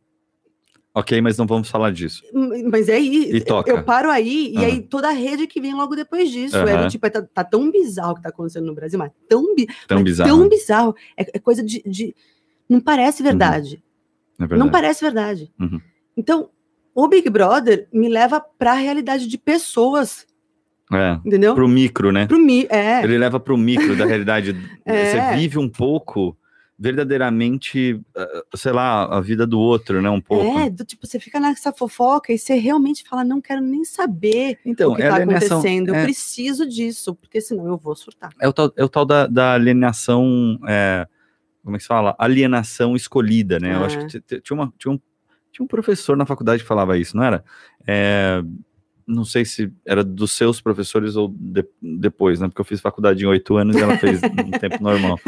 Ok, 0.94 1.22
mas 1.22 1.38
não 1.38 1.46
vamos 1.46 1.70
falar 1.70 1.90
disso. 1.90 2.22
Mas 2.70 2.88
é 2.88 2.96
aí, 2.96 3.42
eu, 3.46 3.64
eu, 3.66 3.82
paro 3.82 4.10
aí, 4.10 4.52
uhum. 4.54 4.62
e 4.62 4.64
aí 4.64 4.80
toda 4.82 5.08
a 5.08 5.12
rede 5.12 5.46
que 5.46 5.58
vem 5.58 5.74
logo 5.74 5.96
depois 5.96 6.30
disso. 6.30 6.58
Uhum. 6.58 6.68
É, 6.68 6.88
tipo, 6.88 7.06
é, 7.06 7.10
tá, 7.10 7.22
tá, 7.22 7.42
tão 7.42 7.70
bizarro 7.70 8.12
o 8.12 8.14
que 8.16 8.22
tá 8.22 8.28
acontecendo 8.28 8.66
no 8.66 8.74
Brasil, 8.74 8.98
mas 8.98 9.10
tão, 9.26 9.54
bi 9.54 9.66
tão 9.88 9.98
mas 9.98 10.04
bizarro. 10.04 10.28
Tão 10.30 10.48
bizarro. 10.48 10.94
É, 11.16 11.22
é 11.36 11.38
coisa 11.38 11.64
de, 11.64 11.82
de, 11.86 12.14
Não 12.68 12.78
parece 12.78 13.22
verdade. 13.22 13.76
Uhum. 14.38 14.44
É 14.44 14.48
verdade. 14.48 14.60
Não 14.60 14.70
parece 14.70 15.02
verdade. 15.02 15.50
Uhum. 15.58 15.80
Então, 16.14 16.50
o 16.94 17.08
Big 17.08 17.28
Brother 17.30 17.88
me 17.90 18.10
leva 18.10 18.38
para 18.40 18.72
a 18.72 18.76
realidade 18.76 19.26
de 19.26 19.38
pessoas. 19.38 20.26
É, 20.92 21.18
entendeu? 21.24 21.54
Pro 21.54 21.66
micro, 21.66 22.12
né? 22.12 22.26
Pro 22.26 22.38
mi 22.38 22.66
é. 22.68 23.02
Ele 23.02 23.16
leva 23.16 23.40
pro 23.40 23.56
micro 23.56 23.96
da 23.96 24.04
realidade. 24.04 24.54
é. 24.84 25.06
Você 25.06 25.36
vive 25.36 25.58
um 25.58 25.70
pouco 25.70 26.36
verdadeiramente, 26.82 28.00
ah, 28.16 28.42
sei 28.56 28.72
lá, 28.72 29.04
a 29.04 29.20
vida 29.20 29.46
do 29.46 29.60
outro, 29.60 30.02
né? 30.02 30.10
Um 30.10 30.20
pouco. 30.20 30.58
É, 30.58 30.68
do, 30.68 30.84
tipo, 30.84 31.06
você 31.06 31.20
fica 31.20 31.38
nessa 31.38 31.72
fofoca 31.72 32.32
e 32.32 32.38
você 32.38 32.54
realmente 32.54 33.04
fala, 33.08 33.22
não 33.22 33.40
quero 33.40 33.60
nem 33.60 33.84
saber 33.84 34.58
então, 34.66 34.90
o 34.90 34.96
que 34.96 35.02
é 35.02 35.08
tá 35.08 35.18
acontecendo, 35.18 35.94
é... 35.94 36.00
eu 36.00 36.04
preciso 36.04 36.68
disso, 36.68 37.14
porque 37.14 37.40
senão 37.40 37.68
eu 37.68 37.78
vou 37.78 37.94
surtar. 37.94 38.32
É 38.40 38.48
o 38.48 38.52
tal, 38.52 38.72
é 38.76 38.82
o 38.82 38.88
tal 38.88 39.04
da, 39.04 39.28
da 39.28 39.54
alienação, 39.54 40.58
é, 40.66 41.06
como 41.62 41.76
é 41.76 41.78
que 41.78 41.84
se 41.84 41.88
fala? 41.88 42.16
Alienação 42.18 42.96
escolhida, 42.96 43.60
né? 43.60 43.76
Eu 43.76 43.84
acho 43.84 43.98
é. 44.00 44.06
que 44.06 44.40
tinha, 44.40 44.58
uma, 44.58 44.74
tinha, 44.76 44.92
um, 44.92 44.98
tinha 45.52 45.64
um 45.64 45.68
professor 45.68 46.16
na 46.16 46.26
faculdade 46.26 46.62
que 46.62 46.68
falava 46.68 46.98
isso, 46.98 47.16
não 47.16 47.22
era? 47.22 47.44
É, 47.86 48.42
não 49.06 49.24
sei 49.24 49.44
se 49.44 49.72
era 49.86 50.02
dos 50.02 50.32
seus 50.32 50.60
professores 50.60 51.16
ou 51.16 51.28
de, 51.28 51.64
depois, 51.80 52.40
né? 52.40 52.48
Porque 52.48 52.60
eu 52.60 52.64
fiz 52.64 52.80
faculdade 52.80 53.22
em 53.22 53.26
oito 53.26 53.56
anos 53.56 53.76
e 53.76 53.80
ela 53.80 53.96
fez 53.98 54.20
no 54.22 54.50
tempo 54.58 54.82
normal. 54.82 55.18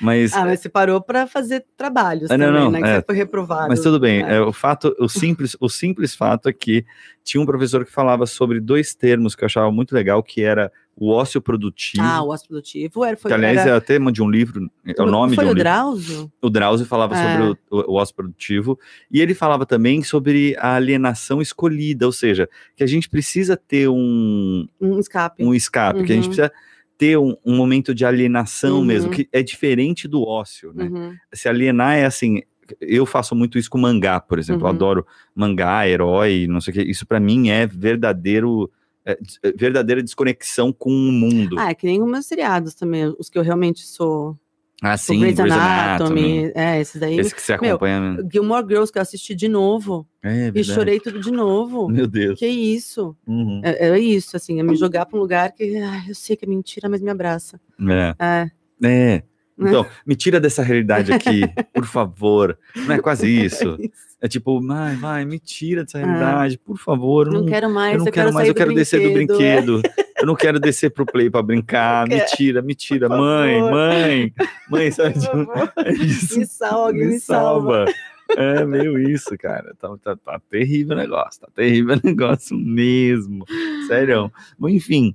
Mas, 0.00 0.32
ah, 0.32 0.44
mas 0.44 0.60
você 0.60 0.68
parou 0.68 1.00
para 1.00 1.26
fazer 1.26 1.64
trabalhos 1.76 2.30
ah, 2.30 2.38
não, 2.38 2.46
também, 2.46 2.60
não, 2.62 2.70
né? 2.70 2.80
Que 2.80 2.88
é, 2.88 2.94
você 2.96 3.04
foi 3.06 3.16
reprovado. 3.16 3.68
Mas 3.68 3.80
tudo 3.80 3.98
bem. 4.00 4.22
É. 4.22 4.36
é. 4.36 4.40
o 4.40 4.52
fato, 4.52 4.94
o 4.98 5.08
simples, 5.08 5.56
o 5.60 5.68
simples 5.68 6.14
fato 6.14 6.48
é 6.48 6.52
que 6.52 6.84
tinha 7.22 7.40
um 7.40 7.46
professor 7.46 7.84
que 7.84 7.92
falava 7.92 8.26
sobre 8.26 8.60
dois 8.60 8.94
termos 8.94 9.34
que 9.34 9.44
eu 9.44 9.46
achava 9.46 9.70
muito 9.70 9.94
legal, 9.94 10.22
que 10.22 10.42
era 10.42 10.70
o 10.96 11.10
ócio 11.10 11.40
produtivo. 11.40 12.02
Ah, 12.04 12.22
o 12.22 12.28
ócio 12.28 12.48
produtivo. 12.48 13.04
Era, 13.04 13.16
foi, 13.16 13.30
que, 13.30 13.34
aliás, 13.34 13.58
era... 13.58 13.70
é 13.70 13.76
o 13.76 13.80
tema 13.80 14.12
de 14.12 14.22
um 14.22 14.30
livro, 14.30 14.70
é 14.86 15.02
o 15.02 15.06
nome 15.06 15.34
foi 15.34 15.44
de 15.44 15.48
um 15.48 15.52
o 15.52 15.54
livro. 15.54 15.70
Drauzio? 15.70 16.32
O 16.42 16.50
Drauzio 16.50 16.86
falava 16.86 17.16
é. 17.16 17.22
sobre 17.22 17.58
o, 17.70 17.92
o, 17.92 17.94
ócio 17.94 18.14
produtivo. 18.14 18.78
E 19.10 19.20
ele 19.20 19.34
falava 19.34 19.64
também 19.64 20.02
sobre 20.02 20.54
a 20.58 20.74
alienação 20.74 21.40
escolhida, 21.40 22.04
ou 22.04 22.12
seja, 22.12 22.48
que 22.76 22.84
a 22.84 22.86
gente 22.86 23.08
precisa 23.08 23.56
ter 23.56 23.88
um... 23.88 24.66
Um 24.80 24.98
escape. 24.98 25.42
Um 25.42 25.54
escape, 25.54 26.00
uhum. 26.00 26.04
que 26.04 26.12
a 26.12 26.14
gente 26.14 26.24
uhum. 26.24 26.34
precisa 26.34 26.52
ter 26.98 27.16
um, 27.16 27.34
um 27.46 27.56
momento 27.56 27.94
de 27.94 28.04
alienação 28.04 28.80
uhum. 28.80 28.84
mesmo, 28.84 29.10
que 29.10 29.26
é 29.32 29.42
diferente 29.42 30.06
do 30.06 30.22
ócio, 30.22 30.70
né? 30.74 30.84
Uhum. 30.84 31.14
Se 31.32 31.48
alienar 31.48 31.96
é 31.96 32.04
assim, 32.04 32.42
eu 32.78 33.06
faço 33.06 33.34
muito 33.34 33.58
isso 33.58 33.70
com 33.70 33.78
mangá, 33.78 34.20
por 34.20 34.38
exemplo. 34.38 34.64
Uhum. 34.64 34.68
Eu 34.68 34.74
adoro 34.74 35.06
mangá, 35.34 35.88
herói, 35.88 36.46
não 36.46 36.60
sei 36.60 36.72
o 36.72 36.74
que. 36.74 36.82
Isso 36.82 37.06
para 37.06 37.18
mim 37.18 37.48
é 37.48 37.66
verdadeiro 37.66 38.70
é, 39.04 39.18
é, 39.42 39.52
verdadeira 39.52 40.02
desconexão 40.02 40.72
com 40.72 40.90
o 40.90 41.12
mundo. 41.12 41.56
Ah, 41.58 41.70
é 41.70 41.74
que 41.74 41.86
nem 41.86 42.02
os 42.02 42.08
meus 42.08 42.26
seriados 42.26 42.74
também, 42.74 43.14
os 43.18 43.28
que 43.28 43.38
eu 43.38 43.42
realmente 43.42 43.86
sou. 43.86 44.36
Ah, 44.82 44.96
sim, 44.96 45.20
Grey's 45.20 45.38
Anatomy, 45.38 45.58
Anatomy. 45.58 46.52
É, 46.54 46.80
esses 46.80 46.98
daí. 46.98 47.18
Esse 47.18 47.34
que 47.34 47.42
você 47.42 47.52
acompanha. 47.52 48.00
Meu, 48.00 48.28
Gilmore 48.32 48.66
Girls, 48.66 48.90
que 48.90 48.98
eu 48.98 49.02
assisti 49.02 49.34
de 49.34 49.46
novo. 49.46 50.06
É, 50.22 50.50
e 50.54 50.64
chorei 50.64 50.98
tudo 50.98 51.20
de 51.20 51.30
novo. 51.30 51.86
Meu 51.88 52.06
Deus. 52.06 52.38
Que 52.38 52.46
isso. 52.46 53.14
Uhum. 53.26 53.60
É, 53.62 53.88
é, 53.88 53.98
isso, 53.98 54.36
assim, 54.36 54.58
é 54.58 54.62
me 54.62 54.74
jogar 54.76 55.04
para 55.04 55.18
um 55.18 55.20
lugar 55.20 55.52
que 55.52 55.76
ah, 55.76 56.04
eu 56.08 56.14
sei 56.14 56.34
que 56.34 56.46
é 56.46 56.48
mentira, 56.48 56.88
mas 56.88 57.02
me 57.02 57.10
abraça. 57.10 57.60
É. 57.78 58.14
É. 58.18 58.50
é. 58.86 59.22
Então, 59.58 59.86
me 60.06 60.16
tira 60.16 60.40
dessa 60.40 60.62
realidade 60.62 61.12
aqui, 61.12 61.42
por 61.74 61.84
favor. 61.84 62.58
Não 62.74 62.94
é 62.94 62.98
quase 62.98 63.28
isso. 63.28 63.78
É 64.20 64.28
tipo, 64.28 64.60
vai, 64.60 64.96
vai, 64.96 65.24
me 65.24 65.38
tira 65.38 65.84
dessa 65.84 65.98
ah. 65.98 66.04
realidade, 66.04 66.58
por 66.58 66.78
favor. 66.78 67.26
Não, 67.26 67.40
não 67.40 67.46
quero 67.46 67.70
mais, 67.70 67.94
eu 67.94 67.98
não 67.98 68.06
eu 68.06 68.12
quero, 68.12 68.32
mais, 68.32 68.48
eu 68.48 68.54
quero 68.54 68.74
descer 68.74 69.00
do 69.02 69.12
brinquedo. 69.12 69.82
Eu 70.18 70.26
não 70.26 70.34
quero 70.34 70.60
descer 70.60 70.90
pro 70.90 71.06
play 71.06 71.30
para 71.30 71.42
brincar. 71.42 72.06
Me 72.06 72.20
tira, 72.26 72.60
me 72.60 72.74
tira, 72.74 73.08
mãe, 73.08 73.60
mãe, 73.60 74.34
mãe, 74.68 74.90
sabe? 74.90 75.14
É 75.84 75.92
isso. 75.92 76.38
Me 76.38 76.46
salva, 76.46 76.92
me, 76.92 77.06
me 77.06 77.20
salva. 77.20 77.86
salva. 77.86 77.92
É 78.36 78.64
meio 78.64 78.98
isso, 78.98 79.36
cara. 79.38 79.74
Tá, 79.78 79.88
tá, 80.02 80.16
tá 80.16 80.40
terrível 80.50 80.96
o 80.96 81.00
negócio, 81.00 81.40
tá 81.40 81.48
terrível 81.54 81.96
o 81.96 82.00
negócio 82.06 82.56
mesmo. 82.56 83.44
Sério. 83.88 84.30
Enfim, 84.68 85.14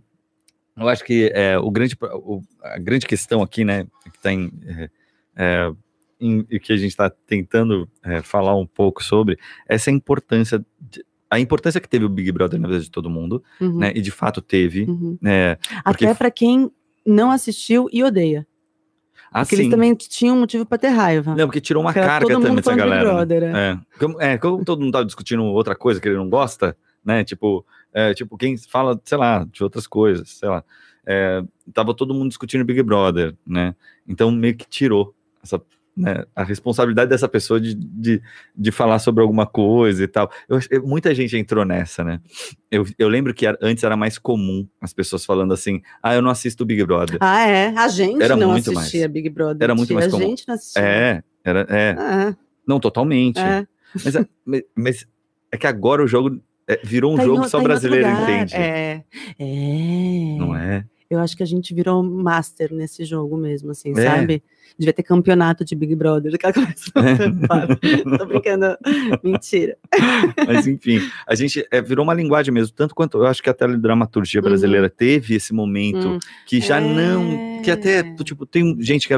eu 0.77 0.89
acho 0.89 1.03
que 1.03 1.31
é, 1.33 1.57
o 1.57 1.71
grande, 1.71 1.95
o, 2.01 2.41
a 2.61 2.77
grande 2.77 3.05
questão 3.05 3.41
aqui, 3.41 3.63
né, 3.63 3.85
que 4.03 4.17
está 4.17 4.31
em, 4.31 4.51
é, 4.65 4.89
é 5.35 5.71
em, 6.19 6.43
que 6.43 6.73
a 6.73 6.77
gente 6.77 6.89
está 6.89 7.09
tentando 7.09 7.89
é, 8.03 8.21
falar 8.21 8.55
um 8.55 8.65
pouco 8.65 9.03
sobre 9.03 9.37
essa 9.67 9.89
importância 9.89 10.63
de, 10.79 11.05
a 11.29 11.39
importância 11.39 11.81
que 11.81 11.89
teve 11.89 12.05
o 12.05 12.09
Big 12.09 12.31
Brother 12.31 12.59
na 12.59 12.67
vida 12.67 12.79
de 12.79 12.91
todo 12.91 13.09
mundo, 13.09 13.43
uhum. 13.59 13.79
né? 13.79 13.91
E 13.95 14.01
de 14.01 14.11
fato 14.11 14.41
teve. 14.41 14.83
Uhum. 14.83 15.17
Né, 15.21 15.55
porque... 15.83 16.05
Até 16.05 16.13
para 16.13 16.31
quem 16.31 16.71
não 17.05 17.31
assistiu 17.31 17.89
e 17.91 18.03
odeia. 18.03 18.47
Ah, 19.31 19.41
porque 19.41 19.55
sim. 19.55 19.63
eles 19.63 19.71
também 19.71 19.93
tinham 19.95 20.37
motivo 20.37 20.65
para 20.65 20.77
ter 20.77 20.89
raiva. 20.89 21.35
Não, 21.35 21.45
porque 21.45 21.59
tirou 21.59 21.83
uma 21.83 21.91
porque 21.91 22.07
carga 22.07 22.27
também 22.27 22.55
dessa 22.55 22.73
galera. 22.73 23.03
Brother, 23.03 23.41
né? 23.41 23.71
é. 23.71 23.99
Como, 23.99 24.21
é, 24.21 24.37
como 24.37 24.63
todo 24.63 24.81
mundo 24.81 24.93
tava 24.93 25.05
discutindo 25.05 25.43
outra 25.43 25.75
coisa 25.75 25.99
que 25.99 26.07
ele 26.07 26.15
não 26.15 26.29
gosta, 26.29 26.77
né? 27.03 27.23
Tipo, 27.23 27.65
é, 27.95 28.13
tipo, 28.13 28.37
quem 28.37 28.57
fala, 28.57 28.99
sei 29.05 29.17
lá, 29.17 29.47
de 29.49 29.63
outras 29.63 29.87
coisas, 29.87 30.29
sei 30.31 30.49
lá. 30.49 30.61
É, 31.07 31.41
tava 31.73 31.93
todo 31.93 32.13
mundo 32.13 32.27
discutindo 32.27 32.65
Big 32.65 32.83
Brother, 32.83 33.33
né? 33.47 33.73
Então 34.05 34.29
meio 34.29 34.55
que 34.57 34.67
tirou 34.67 35.15
essa 35.41 35.61
né, 35.95 36.25
a 36.35 36.43
responsabilidade 36.43 37.09
dessa 37.09 37.29
pessoa 37.29 37.61
de, 37.61 37.73
de, 37.73 38.21
de, 38.53 38.71
falar 38.71 38.99
sobre 38.99 39.21
alguma 39.21 39.45
coisa 39.45 40.03
e 40.03 40.07
tal. 40.07 40.29
Eu, 40.49 40.59
eu, 40.69 40.85
muita 40.85 41.15
gente 41.15 41.37
entrou 41.37 41.63
nessa, 41.63 42.03
né? 42.03 42.19
Eu, 42.69 42.85
eu 42.99 43.07
lembro 43.07 43.33
que 43.33 43.45
antes 43.61 43.81
era 43.81 43.95
mais 43.95 44.17
comum 44.17 44.67
as 44.81 44.91
pessoas 44.91 45.23
falando 45.23 45.53
assim: 45.53 45.81
ah, 46.03 46.13
eu 46.13 46.21
não 46.21 46.29
assisto 46.29 46.65
Big 46.65 46.83
Brother. 46.83 47.17
Ah, 47.21 47.47
é? 47.47 47.67
A 47.77 47.87
gente 47.87 48.21
era 48.21 48.35
não 48.35 48.51
assistia 48.51 48.73
mais. 48.73 49.11
Big 49.13 49.29
Brother. 49.29 49.63
Era 49.63 49.73
muito 49.73 49.93
mais 49.93 50.11
comum. 50.11 50.25
A 50.25 50.27
gente 50.27 50.43
não 50.45 50.55
assistia. 50.55 50.81
É, 50.83 51.23
era, 51.45 51.65
é. 51.69 51.95
Ah. 51.97 52.35
Não, 52.67 52.77
totalmente. 52.77 53.39
É. 53.39 53.65
Mas, 54.03 54.15
é, 54.17 54.25
mas 54.75 55.07
é 55.49 55.57
que 55.57 55.67
agora 55.67 56.03
o 56.03 56.07
jogo 56.07 56.41
é, 56.67 56.79
virou 56.83 57.13
um 57.13 57.17
tá 57.17 57.23
jogo 57.23 57.47
só 57.47 57.57
tá 57.57 57.63
brasileiro 57.63 58.07
entende. 58.07 58.55
É. 58.55 59.03
é. 59.37 60.37
Não 60.37 60.55
é? 60.55 60.85
Eu 61.09 61.19
acho 61.19 61.37
que 61.37 61.43
a 61.43 61.45
gente 61.45 61.73
virou 61.73 62.01
master 62.01 62.73
nesse 62.73 63.05
jogo 63.05 63.37
mesmo, 63.37 63.71
assim, 63.71 63.91
é. 63.91 64.03
sabe? 64.03 64.43
Devia 64.77 64.91
ter 64.91 65.03
campeonato 65.03 65.63
de 65.63 65.75
Big 65.75 65.95
Brother. 65.95 66.33
É. 66.95 68.17
Tô 68.17 68.25
brincando. 68.25 68.77
Mentira. 69.23 69.77
Mas 70.47 70.65
enfim, 70.67 70.99
a 71.27 71.35
gente 71.35 71.65
é, 71.71 71.81
virou 71.81 72.03
uma 72.03 72.13
linguagem 72.13 72.53
mesmo, 72.53 72.73
tanto 72.75 72.95
quanto 72.95 73.17
eu 73.19 73.25
acho 73.25 73.43
que 73.43 73.49
a 73.49 73.53
teledramaturgia 73.53 74.41
uhum. 74.41 74.47
brasileira 74.47 74.87
uhum. 74.87 74.93
teve 74.95 75.35
esse 75.35 75.53
momento 75.53 76.07
uhum. 76.07 76.19
que 76.45 76.59
já 76.59 76.81
é. 76.81 76.81
não. 76.81 77.61
Que 77.61 77.69
até, 77.69 78.03
tipo, 78.23 78.45
tem 78.45 78.75
gente 78.81 79.07
que 79.07 79.13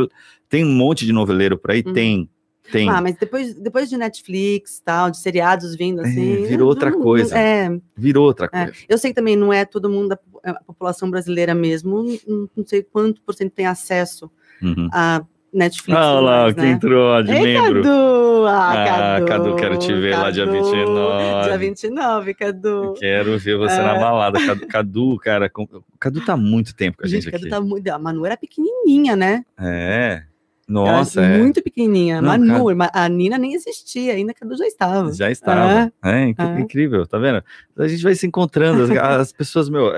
tem 0.49 0.65
um 0.65 0.73
monte 0.73 1.05
de 1.05 1.13
noveleiro 1.13 1.57
por 1.57 1.71
aí, 1.71 1.83
uhum. 1.85 1.93
tem. 1.93 2.29
Tem. 2.71 2.89
Ah, 2.89 3.01
mas 3.01 3.15
depois, 3.15 3.53
depois 3.53 3.89
de 3.89 3.97
Netflix, 3.97 4.81
tal, 4.83 5.09
de 5.09 5.17
seriados 5.17 5.75
vindo 5.75 6.01
é, 6.01 6.07
assim. 6.07 6.43
É, 6.43 6.47
virou 6.47 6.67
outra 6.67 6.91
coisa. 6.91 7.37
É, 7.37 7.69
virou 7.95 8.25
outra 8.25 8.49
é. 8.51 8.65
coisa. 8.65 8.73
Eu 8.89 8.97
sei 8.97 9.11
que 9.11 9.15
também 9.15 9.35
não 9.35 9.53
é 9.53 9.63
todo 9.63 9.89
mundo 9.89 10.09
da 10.09 10.19
a 10.43 10.63
população 10.63 11.09
brasileira 11.09 11.53
mesmo, 11.53 12.03
não, 12.25 12.49
não 12.55 12.65
sei 12.65 12.81
quanto 12.81 13.21
por 13.21 13.33
cento 13.33 13.51
tem 13.51 13.65
acesso 13.65 14.31
uhum. 14.61 14.87
a 14.93 15.23
Netflix. 15.51 15.99
Ah 15.99 16.19
lá, 16.19 16.41
mais, 16.43 16.55
né? 16.55 16.69
entrou 16.71 17.23
de 17.23 17.31
Ei, 17.31 17.41
membro. 17.41 17.83
Cadu! 17.83 18.45
Ah, 18.47 18.71
ah 18.71 18.85
Cadu, 18.85 19.25
Cadu, 19.25 19.55
quero 19.55 19.77
te 19.77 19.93
ver 19.93 20.11
Cadu, 20.11 20.23
lá 20.23 20.31
dia 20.31 20.45
29. 20.45 21.43
Dia 21.43 21.57
29, 21.57 22.33
Cadu. 22.33 22.93
Quero 22.97 23.37
ver 23.37 23.57
você 23.57 23.79
é. 23.79 23.83
na 23.83 23.95
balada. 23.95 24.39
Cadu, 24.45 24.67
Cadu, 24.67 25.17
cara, 25.17 25.51
Cadu 25.99 26.25
tá 26.25 26.37
muito 26.37 26.75
tempo 26.75 26.97
com 26.97 27.05
a 27.05 27.09
gente, 27.09 27.23
gente 27.23 27.31
Cadu 27.31 27.45
aqui. 27.45 27.49
Tá 27.49 27.61
muito, 27.61 27.87
a 27.89 27.97
Manu 27.97 28.25
era 28.25 28.37
pequenininha, 28.37 29.15
né? 29.15 29.43
É. 29.59 30.23
Nossa, 30.67 31.21
é. 31.21 31.37
Muito 31.37 31.63
pequenininha. 31.63 32.21
Não, 32.21 32.27
Manu, 32.27 32.77
cara... 32.77 32.91
a 32.93 33.07
Nina 33.07 33.37
nem 33.37 33.53
existia 33.53 34.13
ainda, 34.13 34.33
Cadu 34.33 34.57
já 34.57 34.67
estava. 34.67 35.13
Já 35.13 35.31
estava. 35.31 35.91
É, 36.03 36.09
é, 36.09 36.35
é. 36.37 36.59
incrível, 36.59 37.07
tá 37.07 37.17
vendo? 37.17 37.41
A 37.77 37.87
gente 37.87 38.03
vai 38.03 38.13
se 38.15 38.27
encontrando, 38.27 38.83
as, 38.83 38.91
as 38.99 39.31
pessoas, 39.31 39.69
meu, 39.69 39.91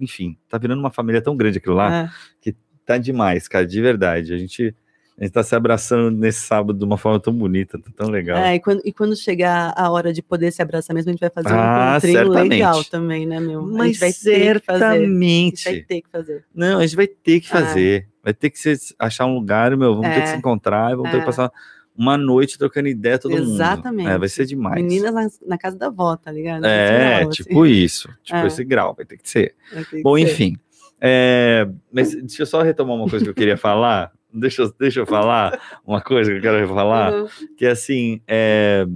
enfim, 0.00 0.36
tá 0.48 0.58
virando 0.58 0.80
uma 0.80 0.90
família 0.90 1.22
tão 1.22 1.36
grande 1.36 1.58
aquilo 1.58 1.76
lá, 1.76 2.04
é. 2.04 2.10
que 2.40 2.56
tá 2.84 2.98
demais, 2.98 3.46
cara, 3.46 3.64
de 3.64 3.80
verdade. 3.80 4.34
A 4.34 4.38
gente 4.38 4.74
a 5.18 5.24
gente 5.24 5.32
tá 5.32 5.42
se 5.42 5.54
abraçando 5.56 6.16
nesse 6.16 6.42
sábado 6.42 6.78
de 6.78 6.84
uma 6.84 6.96
forma 6.96 7.18
tão 7.18 7.32
bonita, 7.32 7.76
tá 7.76 7.90
tão 7.96 8.08
legal. 8.08 8.38
É, 8.38 8.54
e 8.54 8.60
quando, 8.60 8.80
e 8.84 8.92
quando 8.92 9.16
chegar 9.16 9.74
a 9.76 9.90
hora 9.90 10.12
de 10.12 10.22
poder 10.22 10.52
se 10.52 10.62
abraçar 10.62 10.94
mesmo, 10.94 11.10
a 11.10 11.12
gente 11.12 11.20
vai 11.20 11.30
fazer 11.30 11.48
ah, 11.50 11.94
um 11.94 12.08
encontrinho 12.08 12.48
legal 12.48 12.84
também, 12.84 13.26
né, 13.26 13.40
meu? 13.40 13.62
Mas 13.62 13.80
a 13.80 13.86
gente 13.86 13.98
vai 13.98 14.12
certamente. 14.12 14.44
ter 14.44 14.62
que 14.62 14.62
fazer. 14.62 14.84
A 14.84 15.48
gente 15.48 15.64
vai 15.64 15.82
ter 15.82 16.02
que 16.02 16.08
fazer. 16.08 16.44
Não, 16.54 16.78
a 16.78 16.82
gente 16.86 16.96
vai 16.96 17.06
ter 17.08 17.40
que 17.40 17.48
fazer. 17.48 18.06
Ah. 18.06 18.18
Vai 18.22 18.34
ter 18.34 18.50
que 18.50 18.58
se, 18.58 18.94
achar 18.96 19.26
um 19.26 19.34
lugar, 19.34 19.76
meu, 19.76 19.96
vamos 19.96 20.08
é. 20.08 20.14
ter 20.14 20.20
que 20.20 20.28
se 20.28 20.34
é. 20.34 20.38
encontrar, 20.38 20.90
vamos 20.90 21.08
é. 21.08 21.10
ter 21.10 21.16
que 21.16 21.22
é. 21.22 21.26
passar 21.26 21.52
uma 21.96 22.16
noite 22.16 22.56
trocando 22.56 22.86
ideia 22.86 23.18
todo 23.18 23.32
Exatamente. 23.32 23.48
mundo. 23.48 23.60
Exatamente. 23.60 24.08
É, 24.10 24.18
vai 24.18 24.28
ser 24.28 24.46
demais. 24.46 24.76
Meninas 24.76 25.12
na, 25.12 25.28
na, 25.48 25.58
casa 25.58 25.76
da 25.76 25.86
avó, 25.88 26.16
tá 26.16 26.30
ligado? 26.30 26.64
É, 26.64 27.18
grau, 27.18 27.30
tipo 27.30 27.64
assim. 27.64 27.72
isso. 27.72 28.08
Tipo 28.22 28.38
é. 28.38 28.46
esse 28.46 28.62
grau, 28.62 28.94
vai 28.94 29.04
ter 29.04 29.18
que 29.18 29.28
ser. 29.28 29.56
Que 29.90 30.00
Bom, 30.00 30.16
enfim. 30.16 30.56
É, 31.00 31.68
mas 31.92 32.14
deixa 32.14 32.42
eu 32.42 32.46
só 32.46 32.62
retomar 32.62 32.94
uma 32.94 33.08
coisa 33.08 33.24
que 33.24 33.30
eu 33.30 33.34
queria 33.34 33.56
falar 33.58 34.12
deixa, 34.32 34.72
deixa 34.78 35.00
eu 35.00 35.06
falar 35.06 35.60
uma 35.86 36.00
coisa 36.00 36.30
que 36.30 36.38
eu 36.38 36.42
quero 36.42 36.68
falar, 36.68 37.12
uhum. 37.12 37.28
que 37.56 37.66
é 37.66 37.70
assim, 37.70 38.20
é, 38.26 38.86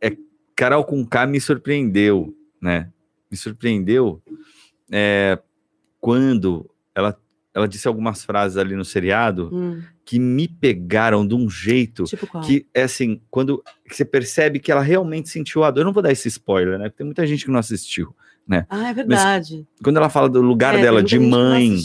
é, 0.00 0.16
Carol 0.54 0.84
com 0.84 1.04
K 1.04 1.26
me 1.26 1.40
surpreendeu, 1.40 2.34
né? 2.60 2.90
Me 3.30 3.36
surpreendeu 3.36 4.22
é, 4.90 5.38
quando 6.00 6.70
ela, 6.94 7.18
ela 7.54 7.66
disse 7.66 7.88
algumas 7.88 8.24
frases 8.24 8.58
ali 8.58 8.76
no 8.76 8.84
seriado 8.84 9.48
hum. 9.52 9.82
que 10.04 10.18
me 10.18 10.46
pegaram 10.46 11.26
de 11.26 11.34
um 11.34 11.48
jeito 11.48 12.04
tipo 12.04 12.26
que 12.42 12.66
é 12.74 12.82
assim, 12.82 13.20
quando 13.30 13.62
você 13.88 14.04
percebe 14.04 14.58
que 14.58 14.70
ela 14.70 14.82
realmente 14.82 15.30
sentiu 15.30 15.64
a 15.64 15.70
dor. 15.70 15.80
Eu 15.80 15.86
não 15.86 15.92
vou 15.92 16.02
dar 16.02 16.12
esse 16.12 16.28
spoiler, 16.28 16.78
né? 16.78 16.84
Porque 16.84 16.98
tem 16.98 17.06
muita 17.06 17.26
gente 17.26 17.44
que 17.44 17.50
não 17.50 17.58
assistiu 17.58 18.14
né? 18.46 18.66
Ah, 18.68 18.90
é 18.90 18.94
verdade. 18.94 19.66
Mas 19.70 19.82
quando 19.82 19.96
ela 19.96 20.08
fala 20.08 20.28
do 20.28 20.40
lugar 20.40 20.74
é, 20.74 20.82
dela 20.82 21.02
de 21.02 21.18
mãe. 21.18 21.76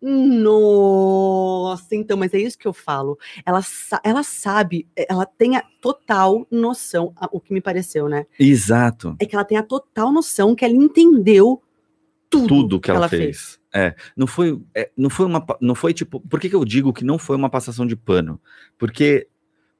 Nossa, 0.00 1.94
então, 1.94 2.16
mas 2.16 2.34
é 2.34 2.38
isso 2.38 2.58
que 2.58 2.66
eu 2.66 2.72
falo. 2.72 3.18
Ela, 3.46 3.60
ela 4.02 4.22
sabe, 4.22 4.88
ela 4.96 5.24
tem 5.24 5.56
a 5.56 5.64
total 5.80 6.46
noção, 6.50 7.14
o 7.30 7.40
que 7.40 7.52
me 7.52 7.60
pareceu, 7.60 8.08
né? 8.08 8.26
Exato. 8.38 9.16
É 9.18 9.26
que 9.26 9.34
ela 9.34 9.44
tem 9.44 9.58
a 9.58 9.62
total 9.62 10.12
noção 10.12 10.54
que 10.54 10.64
ela 10.64 10.74
entendeu 10.74 11.62
tudo, 12.28 12.48
tudo 12.48 12.80
que, 12.80 12.86
que 12.86 12.90
ela, 12.90 13.00
ela, 13.00 13.08
fez. 13.08 13.20
fez. 13.20 13.60
É, 13.74 13.94
não 14.16 14.26
foi, 14.26 14.60
é, 14.74 14.90
não 14.96 15.08
foi 15.08 15.26
uma, 15.26 15.44
não 15.60 15.74
foi 15.74 15.94
tipo, 15.94 16.20
por 16.20 16.40
que, 16.40 16.48
que 16.48 16.56
eu 16.56 16.64
digo 16.64 16.92
que 16.92 17.04
não 17.04 17.18
foi 17.18 17.36
uma 17.36 17.48
passação 17.48 17.86
de 17.86 17.96
pano? 17.96 18.40
Porque 18.76 19.28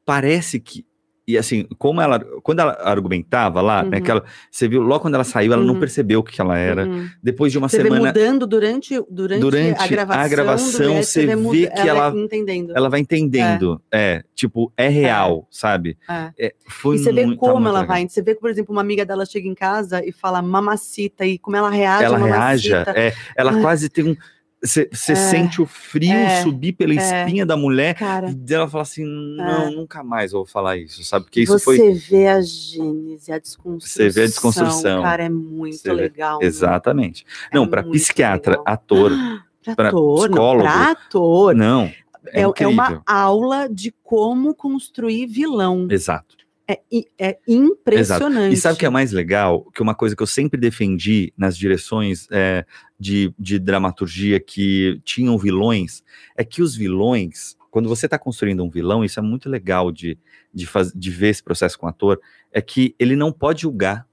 parece 0.04 0.60
que 0.60 0.86
e 1.32 1.38
assim, 1.38 1.66
como 1.78 2.00
ela, 2.00 2.20
quando 2.42 2.60
ela 2.60 2.78
argumentava 2.82 3.60
lá, 3.60 3.78
né, 3.78 3.84
uhum. 3.84 3.90
né, 3.90 4.00
que 4.00 4.10
ela, 4.10 4.22
você 4.50 4.68
viu, 4.68 4.82
logo 4.82 5.00
quando 5.00 5.14
ela 5.14 5.24
saiu, 5.24 5.52
ela 5.52 5.62
uhum. 5.62 5.68
não 5.68 5.80
percebeu 5.80 6.20
o 6.20 6.22
que 6.22 6.40
ela 6.40 6.58
era. 6.58 6.84
Uhum. 6.84 7.08
Depois 7.22 7.50
de 7.50 7.58
uma 7.58 7.68
você 7.68 7.82
semana. 7.82 8.06
mudando 8.06 8.46
durante, 8.46 9.02
durante, 9.10 9.40
durante 9.40 9.82
a 9.82 9.86
gravação. 9.86 10.22
A 10.22 10.28
gravação 10.28 10.96
você, 11.02 11.26
vê, 11.26 11.36
vê 11.36 11.66
que 11.68 11.88
ela, 11.88 12.06
ela, 12.06 12.18
entendendo. 12.18 12.72
ela 12.76 12.88
vai 12.90 13.00
entendendo. 13.00 13.80
É, 13.90 14.02
é 14.02 14.24
tipo, 14.34 14.72
é 14.76 14.88
real, 14.88 15.40
é. 15.40 15.46
sabe? 15.50 15.96
É. 16.08 16.32
é 16.38 16.54
foi 16.68 16.96
e 16.96 16.98
você 16.98 17.12
vê 17.12 17.36
como 17.36 17.68
ela 17.68 17.80
legal. 17.80 17.86
vai. 17.86 18.08
Você 18.08 18.20
vê 18.20 18.34
que, 18.34 18.40
por 18.40 18.50
exemplo, 18.50 18.72
uma 18.74 18.82
amiga 18.82 19.06
dela 19.06 19.24
chega 19.24 19.48
em 19.48 19.54
casa 19.54 20.04
e 20.04 20.12
fala 20.12 20.42
mamacita, 20.42 21.24
e 21.24 21.38
como 21.38 21.56
ela 21.56 21.70
reage. 21.70 22.04
Ela 22.04 22.18
reage, 22.18 22.74
é, 22.74 23.14
ela 23.36 23.52
ah. 23.52 23.60
quase 23.60 23.88
tem 23.88 24.04
um 24.04 24.16
você 24.62 24.88
é, 24.92 25.14
sente 25.14 25.60
o 25.60 25.66
frio 25.66 26.12
é, 26.12 26.42
subir 26.42 26.72
pela 26.72 26.92
é, 26.92 26.96
espinha 26.96 27.44
da 27.44 27.56
mulher 27.56 27.94
cara, 27.94 28.30
e 28.30 28.54
ela 28.54 28.68
fala 28.68 28.82
assim: 28.82 29.04
não, 29.04 29.68
é. 29.68 29.70
nunca 29.70 30.04
mais 30.04 30.30
vou 30.30 30.46
falar 30.46 30.76
isso, 30.76 31.02
sabe? 31.02 31.24
Porque 31.24 31.40
isso 31.40 31.52
você 31.52 31.64
foi. 31.64 31.76
Você 31.76 31.92
vê 31.92 32.28
a 32.28 32.40
gênese, 32.40 33.32
a 33.32 33.38
desconstrução. 33.40 34.04
Você 34.04 34.08
vê 34.08 34.22
a 34.22 34.26
desconstrução. 34.26 35.02
Cara, 35.02 35.24
é 35.24 35.28
muito 35.28 35.92
legal. 35.92 36.38
Vê, 36.38 36.46
exatamente. 36.46 37.26
É 37.50 37.56
não, 37.56 37.66
para 37.66 37.82
psiquiatra, 37.82 38.52
legal. 38.52 38.64
ator, 38.66 39.12
para 39.74 39.90
psicólogo. 39.90 40.64
Não, 40.64 40.90
ator. 40.90 41.54
Não. 41.56 41.92
É, 42.28 42.42
é 42.42 42.66
uma 42.68 43.02
aula 43.04 43.68
de 43.68 43.92
como 44.04 44.54
construir 44.54 45.26
vilão. 45.26 45.88
Exato. 45.90 46.36
É, 46.72 47.28
é 47.30 47.38
impressionante. 47.46 48.36
Exato. 48.36 48.54
E 48.54 48.56
sabe 48.56 48.74
o 48.74 48.78
que 48.78 48.86
é 48.86 48.90
mais 48.90 49.12
legal? 49.12 49.64
Que 49.74 49.82
uma 49.82 49.94
coisa 49.94 50.14
que 50.16 50.22
eu 50.22 50.26
sempre 50.26 50.58
defendi 50.58 51.32
nas 51.36 51.56
direções 51.56 52.26
é, 52.30 52.64
de, 52.98 53.34
de 53.38 53.58
dramaturgia 53.58 54.38
que 54.38 55.00
tinham 55.04 55.36
vilões, 55.38 56.02
é 56.36 56.44
que 56.44 56.62
os 56.62 56.76
vilões, 56.76 57.56
quando 57.70 57.88
você 57.88 58.06
está 58.06 58.18
construindo 58.18 58.64
um 58.64 58.70
vilão, 58.70 59.04
isso 59.04 59.18
é 59.18 59.22
muito 59.22 59.48
legal 59.48 59.90
de, 59.90 60.18
de, 60.52 60.66
faz, 60.66 60.92
de 60.92 61.10
ver 61.10 61.28
esse 61.28 61.42
processo 61.42 61.78
com 61.78 61.86
o 61.86 61.88
ator, 61.88 62.20
é 62.52 62.60
que 62.60 62.94
ele 62.98 63.16
não 63.16 63.32
pode 63.32 63.62
julgar. 63.62 64.06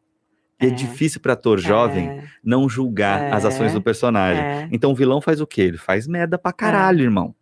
É, 0.61 0.67
é 0.67 0.69
difícil 0.69 1.21
para 1.21 1.33
ator 1.33 1.57
jovem 1.57 2.09
é. 2.09 2.23
não 2.43 2.67
julgar 2.67 3.21
é. 3.21 3.31
as 3.31 3.45
ações 3.45 3.73
do 3.73 3.81
personagem. 3.81 4.43
É. 4.43 4.69
Então 4.71 4.91
o 4.91 4.95
vilão 4.95 5.21
faz 5.21 5.39
o 5.39 5.47
quê? 5.47 5.61
Ele 5.61 5.77
faz 5.77 6.05
merda 6.05 6.37
pra 6.37 6.51
caralho, 6.51 7.01
irmão 7.01 7.33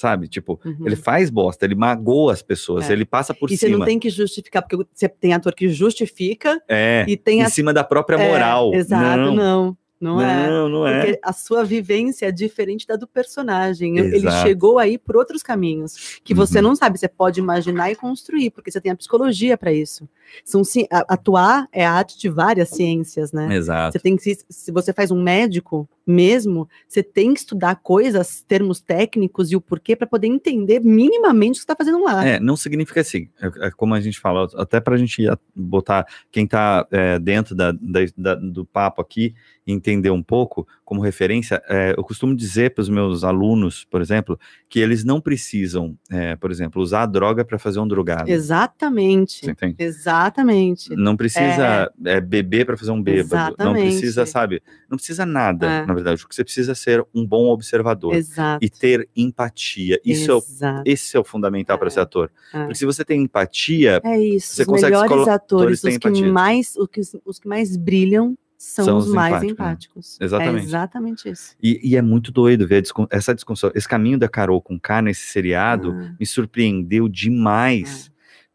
sabe? 0.00 0.28
Tipo, 0.28 0.58
uhum. 0.64 0.86
ele 0.86 0.96
faz 0.96 1.28
bosta, 1.28 1.66
ele 1.66 1.74
magoa 1.74 2.32
as 2.32 2.40
pessoas, 2.40 2.88
é. 2.88 2.92
ele 2.94 3.04
passa 3.04 3.34
por 3.34 3.50
e 3.50 3.56
cima. 3.56 3.68
E 3.68 3.72
você 3.72 3.78
não 3.78 3.84
tem 3.84 3.98
que 3.98 4.08
justificar, 4.08 4.62
porque 4.62 4.86
você 4.92 5.08
tem 5.08 5.34
ator 5.34 5.54
que 5.54 5.68
justifica 5.68 6.60
é, 6.66 7.04
e 7.06 7.16
tem 7.18 7.40
em 7.40 7.42
a... 7.42 7.50
cima 7.50 7.72
da 7.72 7.84
própria 7.84 8.16
é, 8.16 8.28
moral. 8.30 8.72
exato, 8.74 9.18
não. 9.18 9.34
não. 9.34 9.76
Não, 10.00 10.14
não 10.16 10.22
é. 10.22 10.48
Não, 10.48 10.86
é. 10.86 11.04
Porque 11.04 11.20
a 11.22 11.30
sua 11.30 11.62
vivência 11.62 12.24
é 12.24 12.32
diferente 12.32 12.86
da 12.86 12.96
do 12.96 13.06
personagem. 13.06 13.98
Exato. 13.98 14.16
Ele 14.16 14.30
chegou 14.40 14.78
aí 14.78 14.96
por 14.96 15.14
outros 15.14 15.42
caminhos 15.42 16.18
que 16.24 16.32
você 16.32 16.56
uhum. 16.56 16.68
não 16.68 16.74
sabe. 16.74 16.98
Você 16.98 17.06
pode 17.06 17.38
imaginar 17.38 17.90
e 17.90 17.94
construir, 17.94 18.48
porque 18.48 18.70
você 18.70 18.80
tem 18.80 18.90
a 18.90 18.96
psicologia 18.96 19.58
para 19.58 19.74
isso. 19.74 20.08
São, 20.44 20.62
atuar 21.08 21.68
é 21.72 21.84
a 21.84 21.92
arte 21.92 22.18
de 22.18 22.28
várias 22.28 22.70
ciências, 22.70 23.32
né? 23.32 23.54
Exato. 23.54 23.92
Você 23.92 23.98
tem 23.98 24.16
que, 24.16 24.36
se 24.48 24.72
você 24.72 24.92
faz 24.92 25.10
um 25.10 25.20
médico 25.20 25.88
mesmo, 26.06 26.68
você 26.88 27.02
tem 27.02 27.32
que 27.32 27.40
estudar 27.40 27.76
coisas, 27.76 28.42
termos 28.42 28.80
técnicos 28.80 29.52
e 29.52 29.56
o 29.56 29.60
porquê 29.60 29.94
para 29.94 30.06
poder 30.06 30.26
entender 30.26 30.80
minimamente 30.80 31.52
o 31.52 31.54
que 31.54 31.58
você 31.58 31.64
está 31.64 31.76
fazendo 31.76 32.02
lá. 32.02 32.26
É, 32.26 32.40
não 32.40 32.56
significa 32.56 33.00
assim, 33.00 33.28
é, 33.40 33.68
é 33.68 33.70
como 33.70 33.94
a 33.94 34.00
gente 34.00 34.18
fala, 34.18 34.48
até 34.56 34.80
para 34.80 34.94
a 34.94 34.98
gente 34.98 35.22
botar 35.54 36.06
quem 36.30 36.44
está 36.44 36.86
é, 36.90 37.18
dentro 37.18 37.54
da, 37.54 37.72
da, 37.72 38.34
do 38.34 38.64
papo 38.64 39.00
aqui, 39.00 39.34
entender 39.66 40.10
um 40.10 40.22
pouco, 40.22 40.66
como 40.84 41.00
referência, 41.00 41.62
é, 41.68 41.94
eu 41.96 42.02
costumo 42.02 42.34
dizer 42.34 42.74
para 42.74 42.82
os 42.82 42.88
meus 42.88 43.22
alunos, 43.22 43.84
por 43.84 44.00
exemplo, 44.00 44.38
que 44.68 44.80
eles 44.80 45.04
não 45.04 45.20
precisam, 45.20 45.96
é, 46.10 46.34
por 46.36 46.50
exemplo, 46.50 46.82
usar 46.82 47.02
a 47.02 47.06
droga 47.06 47.44
para 47.44 47.58
fazer 47.58 47.78
um 47.78 47.86
drogado. 47.86 48.28
Exatamente. 48.28 49.48
Entende? 49.48 49.76
Exatamente. 50.20 50.94
Não 50.96 51.16
precisa 51.16 51.90
é. 52.04 52.16
é 52.16 52.20
beber 52.20 52.66
para 52.66 52.76
fazer 52.76 52.90
um 52.90 53.02
bêbado. 53.02 53.54
Exatamente. 53.54 53.64
Não 53.64 53.72
precisa, 53.74 54.26
sabe? 54.26 54.62
Não 54.88 54.96
precisa 54.96 55.26
nada, 55.26 55.66
é. 55.66 55.86
na 55.86 55.94
verdade. 55.94 56.22
O 56.24 56.28
que 56.28 56.34
você 56.34 56.44
precisa 56.44 56.72
é 56.72 56.74
ser 56.74 57.04
um 57.14 57.26
bom 57.26 57.48
observador. 57.48 58.14
Exato. 58.14 58.64
E 58.64 58.68
ter 58.68 59.08
empatia. 59.16 60.00
Isso 60.04 60.32
Exato. 60.32 60.78
é 60.78 60.90
o, 60.90 60.92
esse 60.92 61.16
é 61.16 61.20
o 61.20 61.24
fundamental 61.24 61.78
para 61.78 61.90
ser 61.90 62.00
ator. 62.00 62.30
Porque 62.52 62.74
se 62.74 62.84
você 62.84 63.04
tem 63.04 63.22
empatia, 63.22 64.00
é 64.04 64.18
isso. 64.18 64.54
Você 64.54 64.62
os 64.62 64.68
consegue 64.68 64.96
melhores 64.96 65.28
atores, 65.28 65.84
os 65.84 65.98
que 65.98 66.22
mais, 66.24 66.76
os 66.76 66.88
que, 66.88 67.00
os 67.24 67.38
que 67.38 67.48
mais 67.48 67.76
brilham 67.76 68.36
são, 68.60 68.84
são 68.84 68.98
os, 68.98 69.08
os 69.08 69.14
mais 69.14 69.42
empáticos. 69.42 70.18
Né? 70.20 70.26
Exatamente. 70.26 70.64
É 70.64 70.66
exatamente 70.66 71.28
isso. 71.30 71.56
E, 71.62 71.80
e, 71.82 71.96
é 71.96 72.02
muito 72.02 72.30
doido 72.30 72.66
ver 72.68 72.84
essa 73.08 73.34
discussão. 73.34 73.72
Esse 73.74 73.88
caminho 73.88 74.18
da 74.18 74.28
Carol 74.28 74.60
com 74.60 74.78
K 74.78 75.00
nesse 75.00 75.22
seriado 75.22 75.92
ah. 75.92 76.14
me 76.20 76.26
surpreendeu 76.26 77.08
demais, 77.08 78.09
ah. 78.09 78.09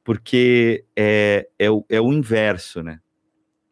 Porque 0.06 0.86
é, 0.96 1.48
é, 1.58 1.70
o, 1.70 1.84
é 1.90 2.00
o 2.00 2.14
inverso, 2.14 2.84
né? 2.84 3.00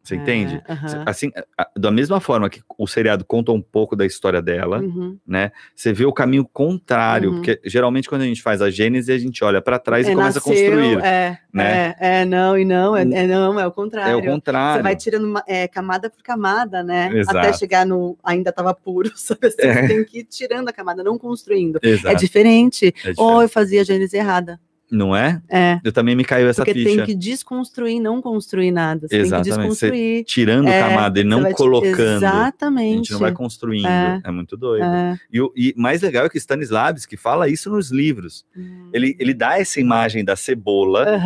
Você 0.02 0.16
é, 0.16 0.18
entende? 0.18 0.62
Assim, 1.06 1.32
da 1.74 1.90
mesma 1.90 2.20
forma 2.20 2.50
que 2.50 2.60
o 2.76 2.86
seriado 2.86 3.24
conta 3.24 3.52
um 3.52 3.62
pouco 3.62 3.96
da 3.96 4.04
história 4.04 4.42
dela, 4.42 4.80
uhum. 4.80 5.16
né? 5.26 5.50
Você 5.74 5.94
vê 5.94 6.04
o 6.04 6.12
caminho 6.12 6.44
contrário, 6.44 7.30
uhum. 7.30 7.36
porque 7.36 7.58
geralmente 7.64 8.06
quando 8.06 8.20
a 8.20 8.26
gente 8.26 8.42
faz 8.42 8.60
a 8.60 8.68
gênese, 8.68 9.10
a 9.10 9.16
gente 9.16 9.42
olha 9.42 9.62
para 9.62 9.78
trás 9.78 10.06
é, 10.06 10.10
e 10.10 10.14
começa 10.14 10.40
nasceu, 10.40 10.52
a 10.52 10.56
construir. 10.56 10.98
É, 11.02 11.38
né? 11.50 11.94
é, 11.98 12.20
é, 12.20 12.24
não, 12.26 12.58
e 12.58 12.66
não, 12.66 12.94
é, 12.94 13.00
é, 13.00 13.26
não, 13.26 13.58
é 13.58 13.66
o 13.66 13.72
contrário. 13.72 14.12
É 14.12 14.16
o 14.16 14.22
contrário. 14.22 14.80
Você 14.80 14.82
vai 14.82 14.96
tirando 14.96 15.24
uma, 15.24 15.42
é, 15.46 15.66
camada 15.66 16.10
por 16.10 16.22
camada, 16.22 16.82
né? 16.82 17.10
Exato. 17.14 17.38
Até 17.38 17.52
chegar 17.54 17.86
no 17.86 18.18
ainda 18.22 18.50
estava 18.50 18.74
puro, 18.74 19.10
sabe? 19.16 19.50
Você 19.50 19.62
é. 19.62 19.86
tem 19.86 20.04
que 20.04 20.18
ir 20.18 20.24
tirando 20.24 20.68
a 20.68 20.72
camada, 20.72 21.02
não 21.02 21.16
construindo. 21.16 21.78
É 21.82 21.88
Exato. 21.88 22.08
É 22.08 22.14
diferente. 22.14 22.94
Ou 23.16 23.40
eu 23.40 23.48
fazia 23.48 23.80
a 23.80 23.84
gênese 23.84 24.18
errada. 24.18 24.60
Não 24.90 25.16
é? 25.16 25.42
É. 25.50 25.80
Eu 25.82 25.92
também 25.92 26.14
me 26.14 26.24
caiu 26.24 26.48
essa 26.48 26.64
Porque 26.64 26.78
ficha. 26.78 26.96
tem 26.96 27.06
que 27.06 27.14
desconstruir, 27.14 28.00
não 28.00 28.20
construir 28.20 28.70
nada. 28.70 29.08
Você 29.08 29.16
Exatamente. 29.16 29.44
tem 29.44 29.52
que 29.54 29.62
desconstruir. 29.62 30.18
Você 30.18 30.24
tirando 30.24 30.68
é, 30.68 30.80
camada 30.80 31.20
e 31.20 31.24
não 31.24 31.52
colocando. 31.52 32.16
Exatamente. 32.18 32.92
A 32.92 32.96
gente 32.96 33.12
não 33.12 33.18
vai 33.18 33.32
construindo. 33.32 33.86
É, 33.86 34.20
é 34.22 34.30
muito 34.30 34.56
doido. 34.56 34.84
É. 34.84 35.18
E, 35.32 35.40
e 35.56 35.74
mais 35.76 36.02
legal 36.02 36.26
é 36.26 36.28
que 36.28 36.38
Stanislavski 36.38 37.16
fala 37.16 37.48
isso 37.48 37.70
nos 37.70 37.90
livros. 37.90 38.44
Hum. 38.56 38.90
Ele, 38.92 39.16
ele 39.18 39.34
dá 39.34 39.58
essa 39.58 39.80
imagem 39.80 40.24
da 40.24 40.36
cebola, 40.36 41.20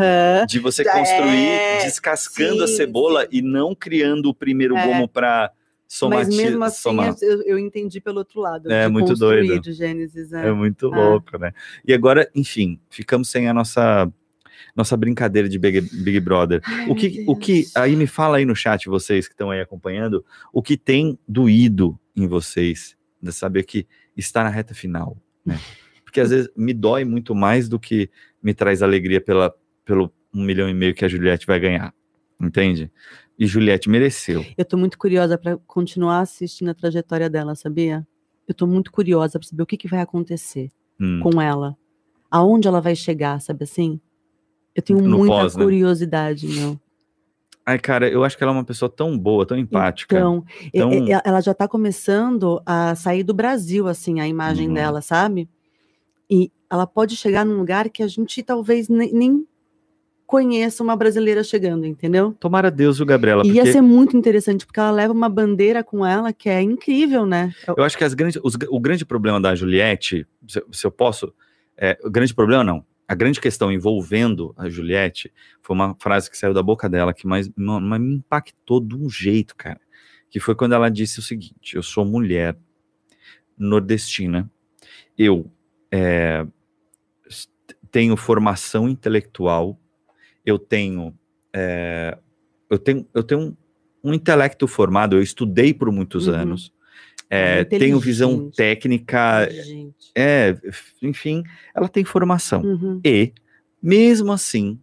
de 0.48 0.58
você 0.58 0.84
construir 0.84 1.48
é. 1.48 1.84
descascando 1.84 2.66
sim, 2.66 2.74
a 2.74 2.76
cebola 2.76 3.22
sim. 3.22 3.28
e 3.32 3.42
não 3.42 3.74
criando 3.74 4.26
o 4.26 4.34
primeiro 4.34 4.76
é. 4.76 4.86
gomo 4.86 5.08
para 5.08 5.50
Somati 5.88 6.26
Mas 6.26 6.36
mesmo 6.36 6.62
assim, 6.64 6.96
eu, 7.22 7.42
eu, 7.44 7.58
entendi 7.58 7.98
pelo 7.98 8.18
outro 8.18 8.42
lado. 8.42 8.70
É 8.70 8.86
muito 8.88 9.14
doido. 9.14 9.72
Gênesis, 9.72 10.34
é. 10.34 10.48
é 10.48 10.52
muito 10.52 10.94
é. 10.94 10.96
louco, 10.96 11.38
né? 11.38 11.52
E 11.86 11.94
agora, 11.94 12.30
enfim, 12.34 12.78
ficamos 12.90 13.30
sem 13.30 13.48
a 13.48 13.54
nossa 13.54 14.12
nossa 14.76 14.96
brincadeira 14.96 15.48
de 15.48 15.58
Big, 15.58 15.80
Big 15.80 16.20
Brother. 16.20 16.60
Ai, 16.64 16.90
o 16.90 16.94
que, 16.94 17.24
o 17.26 17.34
que 17.34 17.66
aí 17.74 17.96
me 17.96 18.06
fala 18.06 18.36
aí 18.36 18.44
no 18.44 18.54
chat 18.54 18.86
vocês 18.86 19.26
que 19.26 19.32
estão 19.32 19.50
aí 19.50 19.60
acompanhando, 19.60 20.24
o 20.52 20.62
que 20.62 20.76
tem 20.76 21.18
doído 21.26 21.98
em 22.14 22.26
vocês 22.26 22.96
de 23.20 23.32
saber 23.32 23.64
que 23.64 23.86
está 24.16 24.44
na 24.44 24.50
reta 24.50 24.74
final, 24.74 25.16
né? 25.44 25.58
Porque 26.04 26.20
às 26.20 26.30
vezes 26.30 26.50
me 26.54 26.74
dói 26.74 27.04
muito 27.04 27.34
mais 27.34 27.68
do 27.68 27.78
que 27.78 28.10
me 28.42 28.52
traz 28.52 28.82
alegria 28.82 29.20
pela 29.20 29.54
pelo 29.84 30.12
um 30.34 30.44
milhão 30.44 30.68
e 30.68 30.74
meio 30.74 30.94
que 30.94 31.04
a 31.04 31.08
Juliette 31.08 31.46
vai 31.46 31.58
ganhar, 31.58 31.94
entende? 32.38 32.92
E 33.38 33.46
Juliette 33.46 33.88
mereceu. 33.88 34.44
Eu 34.56 34.64
tô 34.64 34.76
muito 34.76 34.98
curiosa 34.98 35.38
para 35.38 35.56
continuar 35.58 36.20
assistindo 36.20 36.70
a 36.70 36.74
trajetória 36.74 37.30
dela, 37.30 37.54
sabia? 37.54 38.06
Eu 38.46 38.54
tô 38.54 38.66
muito 38.66 38.90
curiosa 38.90 39.38
para 39.38 39.48
saber 39.48 39.62
o 39.62 39.66
que, 39.66 39.76
que 39.76 39.86
vai 39.86 40.00
acontecer 40.00 40.70
hum. 41.00 41.20
com 41.22 41.40
ela. 41.40 41.76
Aonde 42.30 42.66
ela 42.66 42.80
vai 42.80 42.96
chegar, 42.96 43.40
sabe 43.40 43.64
assim? 43.64 44.00
Eu 44.74 44.82
tenho 44.82 45.00
no 45.00 45.18
muita 45.18 45.34
pós, 45.34 45.56
né? 45.56 45.62
curiosidade, 45.62 46.48
né? 46.48 46.54
meu. 46.54 46.80
Ai, 47.64 47.78
cara, 47.78 48.08
eu 48.08 48.24
acho 48.24 48.36
que 48.36 48.42
ela 48.42 48.52
é 48.52 48.56
uma 48.56 48.64
pessoa 48.64 48.88
tão 48.88 49.16
boa, 49.16 49.44
tão 49.44 49.58
empática. 49.58 50.16
Então, 50.16 50.44
tão... 50.72 50.90
ela 51.22 51.40
já 51.40 51.52
tá 51.52 51.68
começando 51.68 52.62
a 52.64 52.94
sair 52.94 53.22
do 53.22 53.34
Brasil, 53.34 53.86
assim, 53.86 54.20
a 54.20 54.26
imagem 54.26 54.68
uhum. 54.68 54.74
dela, 54.74 55.02
sabe? 55.02 55.48
E 56.30 56.50
ela 56.70 56.86
pode 56.86 57.14
chegar 57.14 57.44
num 57.44 57.58
lugar 57.58 57.90
que 57.90 58.02
a 58.02 58.08
gente 58.08 58.42
talvez 58.42 58.88
nem 58.88 59.46
conheça 60.28 60.82
uma 60.82 60.94
brasileira 60.94 61.42
chegando, 61.42 61.86
entendeu? 61.86 62.36
Tomara 62.38 62.70
Deus, 62.70 63.00
o 63.00 63.06
Gabriela. 63.06 63.42
Porque... 63.42 63.56
Ia 63.56 63.72
ser 63.72 63.80
muito 63.80 64.14
interessante, 64.14 64.66
porque 64.66 64.78
ela 64.78 64.90
leva 64.90 65.10
uma 65.10 65.28
bandeira 65.28 65.82
com 65.82 66.04
ela 66.04 66.34
que 66.34 66.50
é 66.50 66.60
incrível, 66.60 67.24
né? 67.24 67.50
Eu 67.66 67.82
acho 67.82 67.96
que 67.96 68.04
as 68.04 68.12
grandes, 68.12 68.38
os, 68.44 68.54
o 68.68 68.78
grande 68.78 69.06
problema 69.06 69.40
da 69.40 69.54
Juliette, 69.54 70.26
se, 70.46 70.62
se 70.70 70.86
eu 70.86 70.90
posso, 70.90 71.32
é, 71.78 71.98
o 72.04 72.10
grande 72.10 72.34
problema 72.34 72.62
não, 72.62 72.84
a 73.08 73.14
grande 73.14 73.40
questão 73.40 73.72
envolvendo 73.72 74.52
a 74.54 74.68
Juliette 74.68 75.32
foi 75.62 75.74
uma 75.74 75.96
frase 75.98 76.30
que 76.30 76.36
saiu 76.36 76.52
da 76.52 76.62
boca 76.62 76.90
dela 76.90 77.14
que 77.14 77.26
mais, 77.26 77.50
mais 77.56 78.02
me 78.02 78.16
impactou 78.16 78.80
de 78.82 78.94
um 78.94 79.08
jeito, 79.08 79.56
cara. 79.56 79.80
Que 80.28 80.38
foi 80.38 80.54
quando 80.54 80.74
ela 80.74 80.90
disse 80.90 81.20
o 81.20 81.22
seguinte: 81.22 81.74
Eu 81.74 81.82
sou 81.82 82.04
mulher 82.04 82.54
nordestina, 83.56 84.50
eu 85.16 85.50
é, 85.90 86.46
tenho 87.90 88.14
formação 88.14 88.86
intelectual 88.86 89.80
eu 90.48 90.58
tenho, 90.58 91.14
é, 91.52 92.16
eu 92.70 92.78
tenho, 92.78 93.06
eu 93.12 93.22
tenho 93.22 93.40
um, 93.40 93.56
um, 94.02 94.14
intelecto 94.14 94.66
formado, 94.66 95.16
eu 95.16 95.22
estudei 95.22 95.74
por 95.74 95.92
muitos 95.92 96.26
uhum. 96.26 96.34
anos, 96.34 96.72
é, 97.28 97.64
tenho 97.64 98.00
visão 98.00 98.50
técnica, 98.50 99.46
é, 100.14 100.56
enfim, 101.02 101.42
ela 101.74 101.88
tem 101.88 102.04
formação. 102.04 102.62
Uhum. 102.62 103.00
E, 103.04 103.32
mesmo 103.82 104.32
assim, 104.32 104.78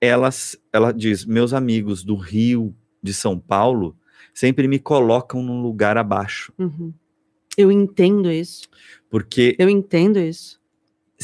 elas, 0.00 0.58
ela 0.70 0.92
diz, 0.92 1.24
meus 1.24 1.54
amigos 1.54 2.04
do 2.04 2.16
Rio, 2.16 2.74
de 3.02 3.14
São 3.14 3.38
Paulo, 3.38 3.96
sempre 4.34 4.68
me 4.68 4.78
colocam 4.78 5.42
num 5.42 5.62
lugar 5.62 5.96
abaixo. 5.96 6.52
Uhum. 6.58 6.92
Eu 7.56 7.72
entendo 7.72 8.30
isso. 8.30 8.68
Porque. 9.08 9.54
Eu 9.58 9.68
entendo 9.70 10.18
isso 10.18 10.60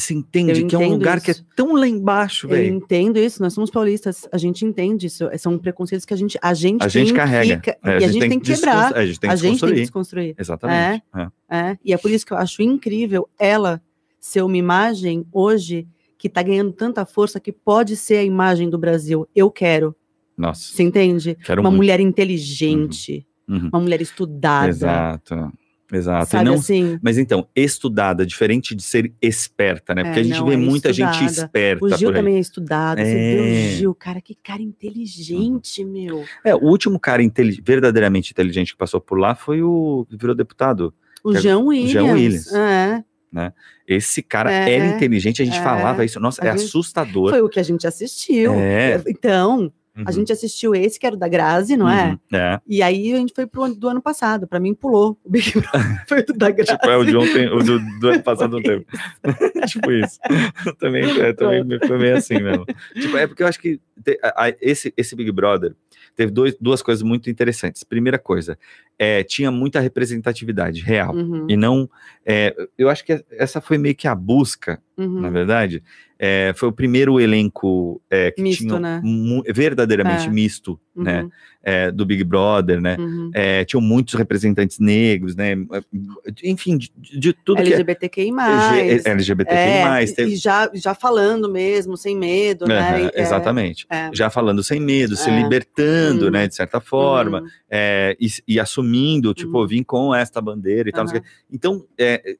se 0.01 0.13
entende 0.13 0.65
que 0.65 0.75
é 0.75 0.77
um 0.77 0.89
lugar 0.89 1.17
isso. 1.17 1.25
que 1.25 1.31
é 1.31 1.35
tão 1.55 1.73
lá 1.73 1.87
embaixo, 1.87 2.47
velho. 2.47 2.67
Eu 2.67 2.75
entendo 2.75 3.17
isso, 3.17 3.41
nós 3.41 3.53
somos 3.53 3.69
paulistas, 3.69 4.27
a 4.31 4.37
gente 4.37 4.65
entende 4.65 5.07
isso, 5.07 5.29
são 5.37 5.57
preconceitos 5.57 6.05
que 6.05 6.13
a 6.13 6.17
gente 6.17 6.37
a 6.41 6.53
gente, 6.53 6.83
a 6.83 6.87
gente 6.87 7.13
carrega 7.13 7.59
que, 7.59 7.69
é, 7.69 7.77
e 7.83 8.03
a, 8.03 8.07
gente, 8.07 8.29
tem 8.29 8.39
que 8.39 8.53
quebrar, 8.53 8.95
a 8.95 9.05
gente 9.05 9.19
tem 9.19 9.29
que, 9.29 9.33
a 9.33 9.35
gente 9.35 9.59
tem 9.59 9.69
que 9.69 9.75
desconstruir. 9.75 10.35
Exatamente. 10.37 11.03
É, 11.15 11.21
é. 11.21 11.57
é, 11.57 11.77
e 11.83 11.93
é 11.93 11.97
por 11.97 12.11
isso 12.11 12.25
que 12.25 12.33
eu 12.33 12.37
acho 12.37 12.61
incrível 12.61 13.29
ela 13.39 13.81
ser 14.19 14.41
uma 14.43 14.57
imagem 14.57 15.25
hoje 15.31 15.87
que 16.17 16.27
está 16.27 16.43
ganhando 16.43 16.71
tanta 16.71 17.05
força 17.05 17.39
que 17.39 17.51
pode 17.51 17.97
ser 17.97 18.17
a 18.17 18.23
imagem 18.23 18.69
do 18.69 18.77
Brasil. 18.77 19.27
Eu 19.35 19.49
quero. 19.49 19.95
Nossa. 20.37 20.71
Você 20.71 20.83
entende? 20.83 21.35
Quero 21.43 21.61
uma 21.61 21.71
muito. 21.71 21.81
mulher 21.81 21.99
inteligente, 21.99 23.25
uhum. 23.47 23.57
Uhum. 23.57 23.69
uma 23.73 23.79
mulher 23.79 24.01
estudada. 24.01 24.69
Exato. 24.69 25.51
Exato. 25.91 26.31
Sabe 26.31 26.45
não, 26.45 26.53
assim? 26.53 26.97
Mas 27.01 27.17
então, 27.17 27.47
estudada, 27.55 28.25
diferente 28.25 28.73
de 28.73 28.81
ser 28.81 29.13
esperta, 29.21 29.93
né? 29.93 30.03
Porque 30.03 30.19
é, 30.19 30.21
a 30.21 30.25
gente 30.25 30.39
não, 30.39 30.47
vê 30.47 30.53
é 30.53 30.57
muita 30.57 30.89
estudada. 30.89 31.17
gente 31.17 31.31
esperta. 31.31 31.85
O 31.85 31.97
Gil 31.97 32.13
também 32.13 32.35
é 32.35 32.39
estudado. 32.39 32.99
É... 32.99 33.05
Você 33.05 33.13
vê 33.13 33.39
o 33.39 33.45
é. 33.45 33.77
Gil, 33.77 33.95
cara, 33.95 34.21
que 34.21 34.35
cara 34.35 34.61
inteligente, 34.61 35.83
uhum. 35.83 35.91
meu. 35.91 36.23
É, 36.43 36.55
o 36.55 36.63
último 36.63 36.99
cara 36.99 37.21
verdadeiramente 37.61 38.31
inteligente 38.31 38.71
que 38.71 38.77
passou 38.77 39.01
por 39.01 39.19
lá 39.19 39.35
foi 39.35 39.61
o 39.61 40.05
que 40.09 40.15
virou 40.15 40.35
deputado. 40.35 40.93
O 41.23 41.35
Jean 41.35 41.59
Williams. 41.59 41.91
Jean 41.91 42.13
Williams. 42.13 42.53
É. 42.53 43.03
Né? 43.31 43.53
Esse 43.87 44.21
cara 44.21 44.51
é, 44.51 44.73
era 44.73 44.85
inteligente, 44.87 45.41
a 45.41 45.45
gente 45.45 45.57
é, 45.57 45.63
falava 45.63 46.03
isso, 46.03 46.19
nossa, 46.19 46.45
é 46.45 46.51
gente, 46.51 46.65
assustador. 46.65 47.29
Foi 47.29 47.41
o 47.41 47.47
que 47.47 47.59
a 47.59 47.63
gente 47.63 47.87
assistiu. 47.87 48.53
É. 48.53 49.01
Então, 49.07 49.71
Uhum. 49.95 50.05
A 50.07 50.11
gente 50.11 50.31
assistiu 50.31 50.73
esse, 50.73 50.97
que 50.97 51.05
era 51.05 51.15
o 51.15 51.19
da 51.19 51.27
Grazi, 51.27 51.75
não 51.75 51.89
é? 51.89 52.17
Uhum, 52.31 52.37
é? 52.37 52.61
E 52.65 52.81
aí 52.81 53.13
a 53.13 53.17
gente 53.17 53.33
foi 53.33 53.45
pro 53.45 53.73
do 53.75 53.89
ano 53.89 54.01
passado. 54.01 54.47
Para 54.47 54.59
mim, 54.59 54.73
pulou 54.73 55.17
o 55.23 55.29
Big 55.29 55.51
Brother. 55.59 56.07
foi 56.07 56.19
o 56.21 56.33
da 56.33 56.49
Grazi. 56.49 56.71
tipo, 56.71 56.89
é 56.89 56.97
o 56.97 57.03
de 57.03 57.17
ontem, 57.17 57.49
o 57.49 57.59
do, 57.59 57.99
do 57.99 58.09
ano 58.09 58.23
passado 58.23 58.51
não 58.51 58.61
tempo. 58.61 58.85
tipo 59.67 59.91
isso. 59.91 60.17
também, 60.79 61.03
é, 61.19 61.33
também 61.33 61.79
foi 61.85 61.97
meio 61.97 62.15
assim 62.15 62.41
mesmo. 62.41 62.65
tipo, 62.93 63.17
é 63.17 63.27
porque 63.27 63.43
eu 63.43 63.47
acho 63.47 63.59
que 63.59 63.81
te, 64.01 64.17
a, 64.23 64.45
a, 64.45 64.53
esse, 64.61 64.93
esse 64.95 65.15
Big 65.15 65.31
Brother 65.31 65.75
teve 66.15 66.31
dois, 66.31 66.55
duas 66.59 66.81
coisas 66.81 67.03
muito 67.03 67.29
interessantes. 67.29 67.83
Primeira 67.83 68.17
coisa, 68.17 68.57
é, 68.97 69.23
tinha 69.23 69.51
muita 69.51 69.79
representatividade 69.79 70.81
real. 70.81 71.13
Uhum. 71.13 71.47
E 71.49 71.57
não. 71.57 71.89
É, 72.25 72.55
eu 72.77 72.89
acho 72.89 73.03
que 73.03 73.23
essa 73.31 73.59
foi 73.59 73.77
meio 73.77 73.95
que 73.95 74.07
a 74.07 74.15
busca, 74.15 74.81
uhum. 74.97 75.19
na 75.19 75.29
verdade. 75.29 75.83
É, 76.23 76.53
foi 76.55 76.69
o 76.69 76.71
primeiro 76.71 77.19
elenco 77.19 77.99
é, 78.07 78.29
que 78.29 78.43
misto, 78.43 78.67
tinha 78.67 78.79
né? 78.79 79.01
verdadeiramente 79.51 80.27
é. 80.27 80.29
misto? 80.29 80.79
Uhum. 80.95 81.03
né? 81.03 81.29
É, 81.63 81.91
do 81.91 82.07
Big 82.07 82.23
Brother, 82.23 82.81
né? 82.81 82.97
Uhum. 82.99 83.29
É, 83.35 83.63
tinham 83.63 83.81
muitos 83.81 84.15
representantes 84.15 84.79
negros, 84.79 85.35
né? 85.35 85.53
Enfim, 86.43 86.75
de, 86.75 86.91
de 86.97 87.33
tudo 87.33 87.59
LGBTQI+. 87.59 88.31
que 88.31 89.07
é, 89.07 89.11
LGBTQI+. 89.11 89.55
É, 89.55 90.23
e 90.23 90.35
já, 90.35 90.71
já 90.73 90.95
falando 90.95 91.47
mesmo, 91.51 91.95
sem 91.95 92.17
medo, 92.17 92.65
né? 92.65 93.11
exatamente. 93.13 93.85
Já 94.11 94.31
falando 94.31 94.63
sem 94.63 94.79
medo, 94.79 95.15
se 95.15 95.29
libertando, 95.29 96.25
uhum. 96.25 96.31
né? 96.31 96.47
De 96.47 96.55
certa 96.55 96.81
forma, 96.81 97.41
uhum. 97.41 97.47
e, 98.19 98.27
e, 98.47 98.59
assumindo, 98.59 99.31
tipo, 99.31 99.59
uhum. 99.59 99.67
vim 99.67 99.83
com 99.83 100.15
esta 100.15 100.41
bandeira 100.41 100.89
e 100.89 100.91
tal. 100.91 101.05
Então, 101.51 101.85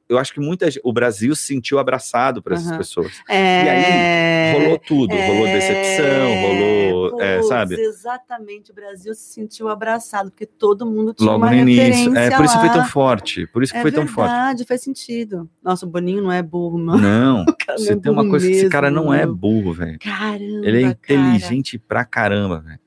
eu 0.10 0.18
acho 0.18 0.34
que 0.34 0.40
muita 0.40 0.68
o 0.84 0.92
Brasil 0.92 1.36
se 1.36 1.46
sentiu 1.46 1.78
abraçado 1.78 2.42
por 2.42 2.54
essas 2.54 2.76
pessoas. 2.76 3.12
É, 3.30 3.70
aí 3.70 4.32
rolou 4.54 4.80
tudo, 4.80 5.14
é, 5.14 5.28
rolou 5.28 5.46
decepção, 5.48 6.42
rolou, 6.42 7.22
é, 7.22 7.42
sabe? 7.44 7.76
Exatamente, 7.80 8.51
o 8.70 8.74
Brasil 8.74 9.14
se 9.14 9.34
sentiu 9.34 9.70
abraçado, 9.70 10.32
porque 10.32 10.46
todo 10.46 10.86
mundo 10.86 11.14
tinha 11.14 11.30
Logo 11.32 11.44
uma 11.44 11.52
no 11.52 11.58
início. 11.58 12.16
É, 12.16 12.36
por 12.36 12.46
isso 12.46 12.60
foi 12.60 12.70
tão 12.70 12.86
forte, 12.86 13.48
por 13.48 13.64
isso 13.64 13.72
que 13.72 13.80
é 13.80 13.82
foi 13.82 13.92
verdade, 13.92 14.08
tão 14.08 14.16
forte. 14.16 14.32
verdade, 14.32 14.66
faz 14.66 14.82
sentido. 14.82 15.50
Nossa, 15.64 15.86
o 15.86 15.90
Boninho 15.90 16.22
não 16.22 16.32
é 16.32 16.42
burro, 16.42 16.78
mano. 16.78 17.02
Não, 17.02 17.46
você 17.78 17.94
é 17.94 17.96
tem 17.96 18.12
uma 18.12 18.28
coisa 18.28 18.46
mesmo, 18.46 18.60
que 18.60 18.66
esse 18.66 18.72
cara 18.72 18.92
não 18.92 19.14
é 19.14 19.26
burro, 19.26 19.74
velho. 19.74 20.00
Caramba, 20.00 20.68
Ele 20.68 20.84
é 20.84 20.88
inteligente 20.88 21.78
cara. 21.78 21.88
pra 21.88 22.06
caramba, 22.06 22.60
velho 22.60 22.80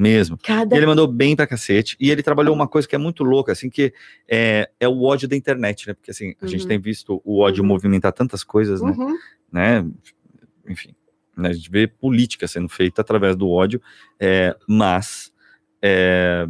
mesmo. 0.00 0.38
Cada... 0.42 0.74
Ele 0.74 0.86
mandou 0.86 1.06
bem 1.06 1.36
pra 1.36 1.46
cacete. 1.46 1.94
E 2.00 2.10
ele 2.10 2.22
trabalhou 2.22 2.54
uma 2.54 2.66
coisa 2.66 2.88
que 2.88 2.94
é 2.94 2.98
muito 2.98 3.22
louca, 3.22 3.52
assim, 3.52 3.68
que 3.68 3.92
é, 4.26 4.70
é 4.80 4.88
o 4.88 5.02
ódio 5.02 5.28
da 5.28 5.36
internet, 5.36 5.86
né? 5.86 5.92
Porque, 5.92 6.10
assim, 6.10 6.30
a 6.40 6.44
uhum. 6.46 6.48
gente 6.48 6.66
tem 6.66 6.80
visto 6.80 7.20
o 7.22 7.40
ódio 7.40 7.62
uhum. 7.62 7.68
movimentar 7.68 8.10
tantas 8.10 8.42
coisas, 8.42 8.80
né? 8.80 8.92
Uhum. 8.92 9.18
né? 9.52 9.86
enfim, 10.70 10.94
né, 11.36 11.50
a 11.50 11.52
gente 11.52 11.70
vê 11.70 11.86
política 11.86 12.46
sendo 12.46 12.68
feita 12.68 13.00
através 13.00 13.36
do 13.36 13.48
ódio, 13.48 13.80
é, 14.18 14.56
mas 14.68 15.32
é, 15.82 16.46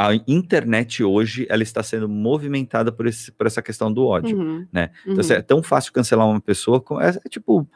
a 0.00 0.14
internet 0.28 1.02
hoje 1.02 1.44
ela 1.50 1.64
está 1.64 1.82
sendo 1.82 2.08
movimentada 2.08 2.92
por, 2.92 3.08
esse, 3.08 3.32
por 3.32 3.48
essa 3.48 3.60
questão 3.60 3.92
do 3.92 4.06
ódio, 4.06 4.38
uhum, 4.38 4.64
né? 4.72 4.90
Então, 5.00 5.14
uhum. 5.14 5.20
assim, 5.20 5.32
é 5.32 5.42
tão 5.42 5.60
fácil 5.60 5.92
cancelar 5.92 6.24
uma 6.24 6.40
pessoa, 6.40 6.80
é, 7.00 7.08
é 7.08 7.28
tipo, 7.28 7.68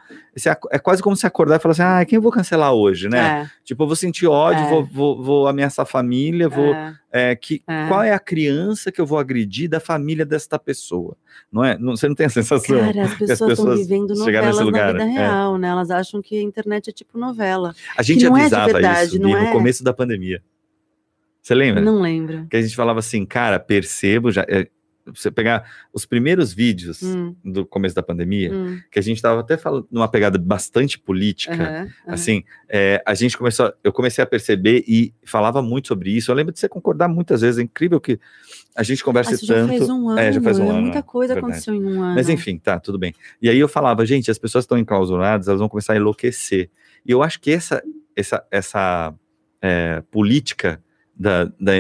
é, 0.47 0.57
é, 0.71 0.79
quase 0.79 1.03
como 1.03 1.17
se 1.17 1.27
acordar 1.27 1.57
e 1.57 1.59
falar 1.59 1.73
assim, 1.73 1.83
ah, 1.83 2.05
quem 2.05 2.15
eu 2.15 2.23
vou 2.23 2.31
cancelar 2.31 2.73
hoje, 2.73 3.09
né? 3.09 3.19
É. 3.19 3.51
Tipo, 3.65 3.83
eu 3.83 3.87
vou 3.89 3.97
sentir 3.97 4.29
ódio, 4.29 4.65
é. 4.65 4.71
vou, 4.71 4.85
vou, 4.85 5.21
vou, 5.21 5.49
ameaçar 5.49 5.83
a 5.83 5.87
família, 5.87 6.49
vou, 6.49 6.73
é. 7.11 7.35
que, 7.35 7.61
qual 7.89 8.05
é 8.05 8.13
a 8.13 8.21
criança 8.21 8.93
que 8.93 9.01
eu 9.01 9.07
vou 9.07 9.19
agredir 9.19 9.69
da 9.69 9.81
família 9.81 10.25
desta 10.25 10.61
pessoa? 10.61 11.17
Não 11.51 11.65
é? 11.65 11.77
Não, 11.77 11.97
você 11.97 12.07
não 12.07 12.15
tem 12.15 12.27
a 12.27 12.31
sensação 12.31 12.79
Cara, 12.79 13.03
as 13.03 13.15
pessoas, 13.15 13.59
estão 13.59 13.77
vivendo 13.77 14.15
novelas 14.15 14.61
lugar, 14.61 14.95
na 14.95 15.05
vida 15.05 15.21
real, 15.21 15.59
né? 15.59 15.67
Elas 15.67 15.91
acham 15.91 16.23
que 16.23 16.39
a 16.39 16.43
internet 16.43 16.89
é 16.89 16.93
tipo 16.93 17.19
novela. 17.19 17.75
A 17.97 18.03
gente 18.05 18.25
avisava 18.25 19.03
isso 19.03 19.19
no 19.19 19.51
começo 19.51 19.83
da 19.83 19.93
pandemia. 19.93 20.41
Você 21.43 21.55
lembra? 21.55 21.83
Não 21.83 22.01
lembro. 22.01 22.47
Que 22.49 22.57
a 22.57 22.63
gente 22.63 22.77
falava 22.77 23.01
assim, 23.01 23.27
cara, 23.27 23.59
percebo 23.59 24.31
já. 24.31 24.47
É, 24.49 24.69
você 25.05 25.31
pegar 25.33 25.65
os 25.93 26.07
primeiros 26.07 26.53
vídeos 26.53 27.03
hum. 27.03 27.35
do 27.45 27.67
começo 27.67 27.95
da 27.95 28.03
pandemia, 28.05 28.53
hum. 28.53 28.79
que 28.91 29.01
a 29.01 29.03
gente 29.03 29.17
estava 29.17 29.41
até 29.41 29.57
falando 29.57 29.87
numa 29.91 30.07
pegada 30.07 30.39
bastante 30.39 30.97
política, 30.99 31.55
uhum, 31.55 31.83
uhum. 31.83 32.15
assim, 32.15 32.45
é, 32.69 33.03
a 33.05 33.13
gente 33.13 33.37
começou, 33.37 33.73
eu 33.83 33.93
comecei 33.93 34.23
a 34.23 34.27
perceber 34.27 34.85
e 34.87 35.13
falava 35.25 35.61
muito 35.61 35.89
sobre 35.89 36.11
isso. 36.11 36.31
Eu 36.31 36.37
lembro 36.37 36.53
de 36.53 36.61
você 36.61 36.69
concordar 36.69 37.09
muitas 37.09 37.41
vezes, 37.41 37.59
é 37.59 37.63
incrível 37.63 38.01
que 38.01 38.21
a 38.77 38.83
gente 38.85 39.03
converse 39.03 39.45
tanto. 39.45 39.73
Já 39.73 39.79
faz 39.79 39.91
um 39.91 40.09
ano, 40.09 40.21
é, 40.21 40.33
já 40.33 40.41
faz 40.41 40.59
um 40.59 40.71
ano. 40.71 40.83
Muita 40.83 41.03
coisa 41.03 41.35
verdade. 41.35 41.53
aconteceu 41.53 41.75
em 41.75 41.85
um 41.85 42.01
ano. 42.01 42.15
Mas 42.15 42.29
enfim, 42.29 42.59
tá, 42.59 42.79
tudo 42.79 42.99
bem. 42.99 43.13
E 43.41 43.49
aí 43.49 43.59
eu 43.59 43.69
falava, 43.69 44.07
gente, 44.07 44.31
as 44.31 44.39
pessoas 44.39 44.65
estão 44.65 44.79
enclausuradas, 44.79 45.49
elas 45.49 45.59
vão 45.59 45.69
começar 45.69 45.95
a 45.95 45.97
enlouquecer. 45.97 46.71
E 47.05 47.11
eu 47.11 47.25
acho 47.25 47.41
que 47.41 47.51
essa, 47.51 47.83
essa, 48.15 48.47
essa 48.51 49.13
é, 49.61 50.03
política 50.11 50.81
da, 51.15 51.45
da, 51.61 51.73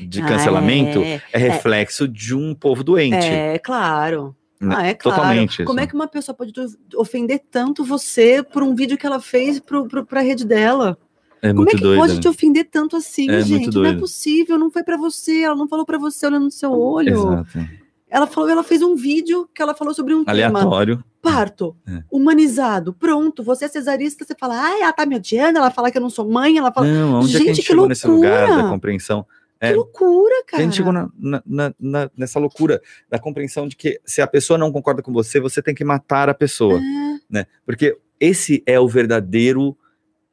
de 0.00 0.22
cancelamento 0.22 1.00
ah, 1.00 1.06
é, 1.06 1.22
é, 1.32 1.38
reflexo 1.38 2.04
é, 2.04 2.08
de 2.08 2.34
um 2.34 2.54
povo 2.54 2.82
doente. 2.82 3.26
É, 3.26 3.58
claro. 3.58 4.34
Né? 4.60 4.74
Ah, 4.76 4.86
é 4.86 4.94
claro. 4.94 5.20
Totalmente. 5.20 5.64
Como 5.64 5.80
é 5.80 5.86
que 5.86 5.94
uma 5.94 6.08
pessoa 6.08 6.34
pode 6.34 6.52
ofender 6.96 7.42
tanto 7.50 7.84
você 7.84 8.42
por 8.42 8.62
um 8.62 8.74
vídeo 8.74 8.98
que 8.98 9.06
ela 9.06 9.20
fez 9.20 9.60
para 9.60 10.20
a 10.20 10.22
rede 10.22 10.44
dela? 10.44 10.98
É 11.40 11.48
Como 11.48 11.62
muito 11.62 11.74
é 11.74 11.76
que 11.76 11.82
doido, 11.82 12.00
pode 12.00 12.14
né? 12.14 12.20
te 12.20 12.28
ofender 12.28 12.68
tanto 12.68 12.96
assim, 12.96 13.30
é 13.30 13.40
gente? 13.42 13.72
Não 13.72 13.84
é 13.84 13.94
possível, 13.94 14.58
não 14.58 14.70
foi 14.70 14.82
para 14.82 14.96
você, 14.96 15.42
ela 15.42 15.54
não 15.54 15.68
falou 15.68 15.86
para 15.86 15.96
você 15.96 16.26
olhando 16.26 16.44
no 16.44 16.50
seu 16.50 16.72
olho. 16.72 17.12
Exato. 17.12 17.68
Ela 18.10 18.26
falou, 18.26 18.48
ela 18.48 18.64
fez 18.64 18.82
um 18.82 18.94
vídeo 18.94 19.48
que 19.54 19.60
ela 19.60 19.74
falou 19.74 19.92
sobre 19.92 20.14
um 20.14 20.24
aleatório. 20.26 20.96
Tema, 20.96 21.06
parto, 21.20 21.76
é. 21.86 22.02
humanizado, 22.10 22.92
pronto. 22.94 23.42
Você 23.42 23.66
é 23.66 23.68
cesarista, 23.68 24.24
você 24.24 24.34
fala, 24.38 24.60
ah, 24.60 24.80
ela 24.80 24.92
tá 24.92 25.04
me 25.04 25.16
odiando, 25.16 25.58
ela 25.58 25.70
fala 25.70 25.90
que 25.90 25.98
eu 25.98 26.02
não 26.02 26.10
sou 26.10 26.28
mãe, 26.28 26.56
ela 26.56 26.72
fala. 26.72 26.86
Não, 26.86 27.20
onde 27.20 27.32
gente, 27.32 27.36
é 27.36 27.44
que 27.44 27.50
a 27.50 27.54
gente 27.54 27.66
chegou 27.66 27.86
loucura. 27.86 27.88
nesse 27.88 28.06
lugar 28.06 28.62
da 28.62 28.68
compreensão? 28.68 29.26
É, 29.60 29.70
que 29.70 29.76
loucura, 29.76 30.44
cara. 30.46 30.62
A 30.62 30.64
gente 30.64 30.76
chegou 30.76 30.92
na, 30.92 31.10
na, 31.18 31.74
na, 31.78 32.10
nessa 32.16 32.38
loucura 32.38 32.80
da 33.10 33.18
compreensão 33.18 33.66
de 33.66 33.76
que 33.76 34.00
se 34.04 34.22
a 34.22 34.26
pessoa 34.26 34.56
não 34.56 34.70
concorda 34.70 35.02
com 35.02 35.12
você, 35.12 35.40
você 35.40 35.60
tem 35.60 35.74
que 35.74 35.84
matar 35.84 36.28
a 36.28 36.34
pessoa. 36.34 36.78
É. 36.78 37.18
Né? 37.28 37.46
Porque 37.66 37.98
esse 38.20 38.62
é 38.66 38.78
o 38.78 38.88
verdadeiro 38.88 39.76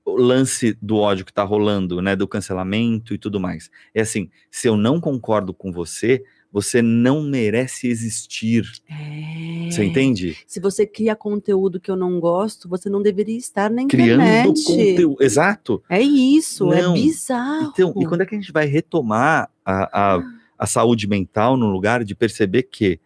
lance 0.06 0.78
do 0.82 0.98
ódio 0.98 1.26
que 1.26 1.34
tá 1.34 1.44
rolando, 1.44 2.02
né? 2.02 2.16
Do 2.16 2.28
cancelamento 2.28 3.14
e 3.14 3.18
tudo 3.18 3.40
mais. 3.40 3.72
É 3.94 4.02
assim, 4.02 4.30
se 4.52 4.68
eu 4.68 4.78
não 4.78 5.02
concordo 5.02 5.54
com 5.54 5.72
você, 5.72 6.24
você 6.56 6.82
não 6.82 7.22
merece 7.22 7.86
existir. 7.90 8.64
É. 8.90 9.70
Você 9.70 9.84
entende? 9.84 10.38
Se 10.48 10.62
você 10.62 10.88
cria 10.88 11.14
conteúdo 11.14 11.82
que 11.82 11.92
eu 11.92 11.98
não 11.98 12.18
gosto, 12.18 12.70
você 12.70 12.90
não 12.90 13.02
deveria 13.02 13.38
estar 13.38 13.70
na 13.70 13.82
internet. 13.82 14.64
Criando 14.64 14.94
conteúdo. 14.94 15.18
Exato. 15.22 15.84
É 15.90 16.02
isso, 16.02 16.72
é 16.72 16.82
não. 16.82 16.92
é 16.92 16.94
bizarro. 16.94 17.74
Então, 17.74 17.94
e 17.98 18.06
quando 18.06 18.22
é 18.22 18.26
que 18.26 18.34
a 18.34 18.40
gente 18.40 18.54
vai 18.54 18.66
retomar 18.68 19.52
a, 19.66 20.16
a, 20.16 20.24
a 20.58 20.66
saúde 20.66 21.10
mental 21.10 21.58
no 21.58 21.70
lugar 21.70 22.06
de 22.06 22.16
perceber 22.16 22.64
que 22.64 23.02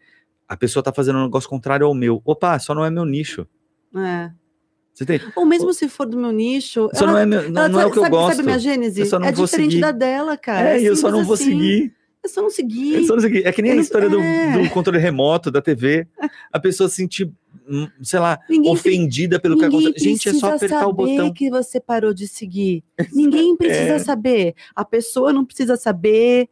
a 0.48 0.56
pessoa 0.56 0.82
está 0.82 0.94
fazendo 0.94 1.18
um 1.18 1.24
negócio 1.24 1.50
contrário 1.50 1.88
ao 1.88 1.94
meu? 1.96 2.22
Opa, 2.24 2.60
só 2.60 2.76
não 2.76 2.86
é 2.86 2.92
meu 2.92 3.04
nicho. 3.04 3.48
É. 3.96 4.30
Ou 5.36 5.44
mesmo 5.44 5.74
se 5.74 5.90
for 5.90 6.06
do 6.06 6.18
meu 6.18 6.32
nicho. 6.32 6.88
Só 6.94 7.06
ela, 7.06 7.14
não 7.14 7.18
é, 7.18 7.26
meu, 7.26 7.50
não, 7.50 7.62
ela, 7.62 7.70
não 7.70 7.82
é 7.82 7.86
o 7.88 7.90
que 7.90 8.00
sabe, 8.00 8.06
eu 8.06 8.12
gosto. 8.12 8.36
Sabe 8.36 8.46
minha 8.46 8.60
gênese? 8.60 9.02
é 9.02 9.32
diferente 9.32 9.72
seguir. 9.72 9.82
da 9.82 9.92
dela, 9.92 10.38
cara. 10.38 10.78
É, 10.78 10.78
é 10.78 10.84
eu 10.84 10.96
só 10.96 11.10
não 11.10 11.24
vou 11.24 11.34
assim. 11.34 11.46
seguir. 11.46 11.98
É 12.24 12.28
só 12.28 12.42
não 12.42 12.50
seguir. 12.50 12.98
É 12.98 13.04
só 13.04 13.14
não 13.14 13.22
seguir. 13.22 13.46
É 13.46 13.52
que 13.52 13.62
nem 13.62 13.72
a 13.72 13.76
história 13.76 14.10
do, 14.10 14.20
é. 14.20 14.62
do, 14.62 14.70
controle 14.70 15.00
remoto 15.00 15.50
da 15.50 15.62
TV. 15.62 16.08
A 16.52 16.60
pessoa 16.60 16.90
se 16.90 16.98
sentir, 16.98 17.32
hum, 17.68 17.88
sei 18.02 18.20
lá, 18.20 18.38
ninguém, 18.50 18.72
ofendida 18.72 19.40
pelo 19.40 19.58
que 19.58 19.66
aconteceu. 19.66 19.94
Gente, 19.98 20.30
é 20.30 20.34
só 20.34 20.56
apertar 20.56 20.88
o 20.88 20.94
botão. 20.94 21.34
que 21.34 21.50
você 21.50 21.80
parou 21.80 22.14
de 22.14 22.28
seguir. 22.28 22.84
Ninguém 23.14 23.56
precisa 23.56 23.94
é. 23.94 24.00
saber. 24.00 24.54
A 24.76 24.84
pessoa 24.84 25.32
não 25.32 25.46
precisa 25.46 25.78
saber. 25.78 26.50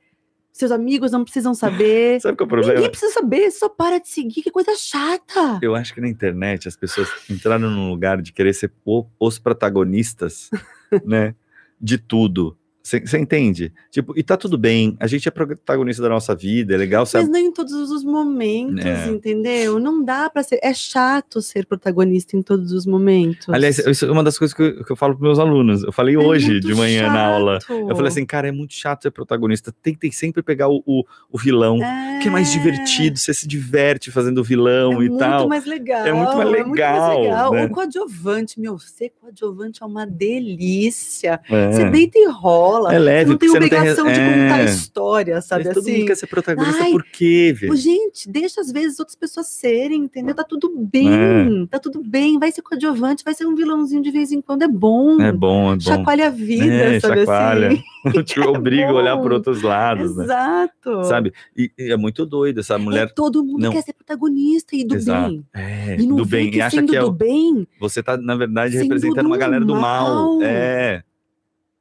Seus 0.53 0.71
amigos 0.71 1.11
não 1.11 1.23
precisam 1.23 1.53
saber. 1.53 2.19
Sabe 2.21 2.35
qual 2.35 2.45
é 2.45 2.47
o 2.47 2.49
problema? 2.49 2.73
Ninguém 2.75 2.89
precisa 2.89 3.13
saber, 3.13 3.51
só 3.51 3.69
para 3.69 3.99
de 3.99 4.09
seguir, 4.09 4.41
que 4.41 4.49
coisa 4.49 4.73
chata. 4.75 5.59
Eu 5.61 5.75
acho 5.75 5.93
que 5.93 6.01
na 6.01 6.07
internet 6.07 6.67
as 6.67 6.75
pessoas 6.75 7.07
entraram 7.29 7.69
num 7.69 7.91
lugar 7.91 8.21
de 8.23 8.33
querer 8.33 8.53
ser 8.53 8.71
os 9.19 9.37
protagonistas, 9.37 10.49
né? 11.05 11.35
De 11.79 11.99
tudo. 11.99 12.57
Você 12.87 13.17
entende? 13.17 13.73
Tipo, 13.91 14.17
e 14.17 14.23
tá 14.23 14.37
tudo 14.37 14.57
bem, 14.57 14.95
a 14.97 15.07
gente 15.07 15.27
é 15.27 15.31
protagonista 15.31 16.01
da 16.01 16.07
nossa 16.07 16.33
vida, 16.33 16.73
é 16.73 16.77
legal. 16.77 17.03
Mas 17.13 17.27
não 17.27 17.37
em 17.37 17.51
todos 17.51 17.73
os 17.73 18.01
momentos, 18.01 18.85
é. 18.85 19.09
entendeu? 19.09 19.77
Não 19.77 20.01
dá 20.03 20.29
para 20.29 20.41
ser. 20.41 20.57
É 20.63 20.73
chato 20.73 21.41
ser 21.41 21.65
protagonista 21.65 22.37
em 22.37 22.41
todos 22.41 22.71
os 22.71 22.85
momentos. 22.85 23.49
Aliás, 23.49 23.77
isso 23.79 24.05
é 24.05 24.11
uma 24.11 24.23
das 24.23 24.37
coisas 24.37 24.55
que 24.55 24.63
eu, 24.63 24.85
que 24.85 24.91
eu 24.91 24.95
falo 24.95 25.15
para 25.15 25.23
meus 25.23 25.37
alunos. 25.37 25.83
Eu 25.83 25.91
falei 25.91 26.15
é 26.15 26.17
hoje 26.17 26.61
de 26.61 26.73
manhã 26.73 27.03
chato. 27.03 27.13
na 27.13 27.25
aula. 27.25 27.59
Eu 27.69 27.95
falei 27.95 28.07
assim, 28.07 28.25
cara, 28.25 28.47
é 28.47 28.51
muito 28.51 28.73
chato 28.73 29.03
ser 29.03 29.11
protagonista. 29.11 29.73
Tentem 29.83 30.11
sempre 30.11 30.41
pegar 30.41 30.69
o, 30.69 30.81
o, 30.85 31.03
o 31.29 31.37
vilão, 31.37 31.83
é. 31.83 32.19
que 32.21 32.29
é 32.29 32.31
mais 32.31 32.51
divertido, 32.51 33.19
você 33.19 33.33
se 33.33 33.45
diverte 33.45 34.11
fazendo 34.11 34.37
o 34.37 34.43
vilão 34.43 35.01
é 35.01 35.05
e 35.05 35.17
tal. 35.17 35.27
É 35.27 35.37
muito 35.37 35.49
mais 35.49 35.65
legal. 35.65 36.05
É 36.05 36.13
muito 36.13 36.37
mais 36.37 36.49
legal. 36.49 36.57
É 36.57 36.63
muito 36.63 36.81
mais 36.81 37.19
legal. 37.19 37.51
Né? 37.51 37.65
O 37.65 37.69
coadjuvante, 37.69 38.59
meu, 38.61 38.79
ser 38.79 39.11
coadjuvante 39.19 39.83
é 39.83 39.85
uma 39.85 40.05
delícia. 40.05 41.41
É. 41.49 41.71
Você 41.71 41.89
deita 41.89 42.17
e 42.17 42.29
rola 42.29 42.76
É 42.93 42.99
leve, 42.99 43.31
não 43.31 43.37
tem 43.37 43.49
obrigação 43.49 44.05
não 44.05 44.13
tem... 44.13 44.23
de 44.23 44.29
contar 44.29 44.59
é... 44.59 44.65
história, 44.65 45.41
sabe 45.41 45.65
Mas 45.65 45.77
assim? 45.77 45.85
Todo 45.85 45.97
mundo 45.97 46.07
quer 46.07 46.15
ser 46.15 46.27
protagonista 46.27 46.83
Ai, 46.83 46.91
por 46.91 47.03
quê, 47.03 47.55
velho? 47.57 47.75
Gente, 47.75 48.29
deixa 48.29 48.61
às 48.61 48.71
vezes 48.71 48.99
outras 48.99 49.15
pessoas 49.15 49.47
serem, 49.47 50.03
entendeu? 50.03 50.35
Tá 50.35 50.43
tudo 50.43 50.73
bem, 50.77 51.63
é. 51.63 51.67
tá 51.69 51.79
tudo 51.79 52.01
bem. 52.03 52.39
Vai 52.39 52.51
ser 52.51 52.61
coadjuvante, 52.61 53.23
vai 53.23 53.33
ser 53.33 53.45
um 53.45 53.55
vilãozinho 53.55 54.01
de 54.01 54.11
vez 54.11 54.31
em 54.31 54.41
quando, 54.41 54.63
é 54.63 54.67
bom. 54.67 55.21
É 55.21 55.31
bom, 55.31 55.71
é 55.71 55.75
bom. 55.75 55.79
Chacoalha 55.79 56.27
a 56.27 56.31
vida, 56.31 56.65
é, 56.65 56.99
sabe 56.99 57.19
chacoalha. 57.19 57.67
assim? 57.67 57.83
Te 58.25 58.39
obriga 58.41 58.89
a 58.89 58.93
olhar 58.93 59.17
por 59.17 59.33
outros 59.33 59.61
lados, 59.61 60.15
né? 60.15 60.23
Exato. 60.23 60.97
Né? 60.97 61.03
Sabe? 61.03 61.33
E, 61.55 61.71
e, 61.77 61.91
é 61.91 61.97
muito 61.97 62.25
doido 62.25 62.59
essa 62.59 62.77
mulher. 62.77 63.07
É, 63.07 63.07
todo 63.07 63.43
mundo 63.43 63.59
não. 63.59 63.71
quer 63.71 63.81
ser 63.81 63.93
protagonista 63.93 64.75
e 64.75 64.85
do 64.85 64.95
Exato. 64.95 65.29
bem. 65.29 65.45
É, 65.53 65.95
e 65.99 66.07
não 66.07 66.17
do 66.17 66.25
bem. 66.25 66.53
e 66.53 66.61
acha 66.61 66.81
que 66.83 66.95
é 66.95 67.03
o 67.03 67.11
bem. 67.11 67.67
Você 67.79 68.01
tá, 68.01 68.17
na 68.17 68.35
verdade, 68.35 68.77
representando 68.77 69.25
uma 69.25 69.37
galera 69.37 69.63
do 69.63 69.75
mal. 69.75 70.37
mal. 70.37 70.41
É. 70.41 71.03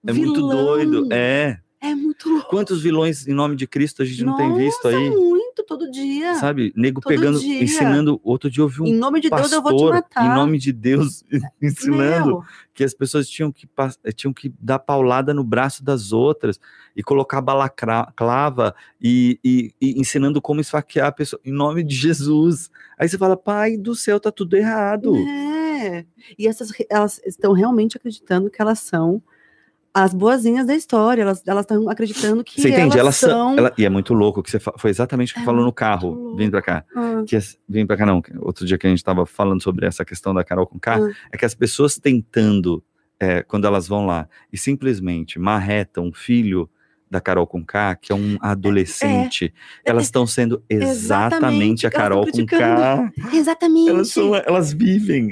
É 0.07 0.13
Vilão. 0.13 0.33
muito 0.33 0.49
doido. 0.49 1.13
É. 1.13 1.61
É 1.81 1.95
muito 1.95 2.29
louco. 2.29 2.49
Quantos 2.49 2.83
vilões 2.83 3.29
em 3.29 3.35
nome 3.35 3.55
de 3.55 3.67
Cristo 3.67 4.03
a 4.03 4.05
gente 4.05 4.25
Nossa, 4.25 4.43
não 4.43 4.55
tem 4.55 4.65
visto 4.65 4.89
aí? 4.89 5.11
muito, 5.11 5.63
todo 5.63 5.91
dia. 5.91 6.35
Sabe? 6.37 6.73
Nego 6.75 7.01
todo 7.01 7.11
pegando, 7.11 7.39
dia. 7.39 7.63
ensinando. 7.63 8.19
Outro 8.25 8.51
dia 8.51 8.63
eu 8.63 8.69
vi 8.69 8.83
um 8.83 8.87
Em 8.87 8.97
nome 8.97 9.21
de 9.21 9.29
pastor, 9.29 9.51
Deus 9.51 9.53
eu 9.53 9.63
vou 9.63 9.77
te 9.77 9.95
matar. 9.95 10.25
Em 10.25 10.35
nome 10.35 10.59
de 10.59 10.73
Deus, 10.73 11.23
ensinando 11.63 12.27
Meu. 12.27 12.45
que 12.75 12.83
as 12.83 12.95
pessoas 12.95 13.29
tinham 13.29 13.53
que, 13.53 13.69
tinham 14.15 14.33
que 14.33 14.53
dar 14.59 14.79
paulada 14.79 15.35
no 15.35 15.45
braço 15.45 15.85
das 15.85 16.13
outras 16.13 16.59
e 16.97 17.03
colocar 17.03 17.41
balaclava 17.41 18.75
e, 19.01 19.39
e, 19.45 19.73
e 19.81 20.01
ensinando 20.01 20.41
como 20.41 20.61
esfaquear 20.61 21.09
a 21.09 21.13
pessoa 21.13 21.41
em 21.45 21.53
nome 21.53 21.85
de 21.85 21.95
Jesus. 21.95 22.71
Aí 22.99 23.09
você 23.09 23.19
fala, 23.19 23.37
pai 23.37 23.77
do 23.77 23.95
céu, 23.95 24.19
tá 24.19 24.33
tudo 24.33 24.57
errado. 24.57 25.15
É. 25.17 26.05
E 26.39 26.49
essas 26.49 26.73
elas 26.91 27.21
estão 27.25 27.53
realmente 27.53 27.97
acreditando 27.97 28.51
que 28.51 28.61
elas 28.61 28.81
são 28.81 29.23
as 29.99 30.13
boazinhas 30.13 30.67
da 30.67 30.75
história, 30.75 31.23
elas 31.23 31.43
estão 31.43 31.89
acreditando 31.89 32.45
que 32.45 32.61
você 32.61 32.69
entende? 32.69 32.83
elas, 32.83 32.97
elas 32.97 33.17
são... 33.17 33.57
Ela, 33.57 33.73
e 33.79 33.87
é 33.87 33.89
muito 33.89 34.13
louco 34.13 34.43
que 34.43 34.51
você 34.51 34.59
foi 34.59 34.91
exatamente 34.91 35.33
o 35.33 35.37
que 35.37 35.41
é 35.41 35.45
falou 35.45 35.65
no 35.65 35.73
carro, 35.73 36.37
vindo 36.37 36.51
para 36.51 36.61
cá. 36.61 36.85
Ah. 36.95 37.25
Que 37.27 37.39
vindo 37.67 37.87
para 37.87 37.97
cá 37.97 38.05
não, 38.05 38.23
outro 38.41 38.67
dia 38.67 38.77
que 38.77 38.87
a 38.87 38.91
gente 38.91 38.99
estava 38.99 39.25
falando 39.25 39.63
sobre 39.63 39.87
essa 39.87 40.05
questão 40.05 40.35
da 40.35 40.45
Carol 40.45 40.67
com 40.67 40.79
K, 40.79 40.99
ah. 40.99 41.11
é 41.33 41.39
que 41.39 41.47
as 41.47 41.55
pessoas 41.55 41.97
tentando 41.97 42.85
é, 43.19 43.43
quando 43.43 43.67
elas 43.67 43.89
vão 43.89 44.05
lá 44.05 44.29
e 44.53 44.59
simplesmente 44.59 45.39
marretam 45.39 46.05
um 46.05 46.13
filho 46.13 46.69
da 47.11 47.21
Carol 47.21 47.47
com 47.47 47.65
K, 47.65 47.95
que 47.97 48.13
é 48.13 48.15
um 48.15 48.37
adolescente, 48.41 49.55
é, 49.85 49.91
elas 49.91 50.05
estão 50.05 50.27
sendo 50.27 50.63
exatamente, 50.69 51.87
a 51.87 51.91
Carol 51.91 52.27
com 52.27 52.45
K. 52.45 53.13
Exatamente. 53.33 53.91
Elas, 53.91 54.09
são, 54.09 54.35
elas 54.35 54.73
vivem. 54.73 55.31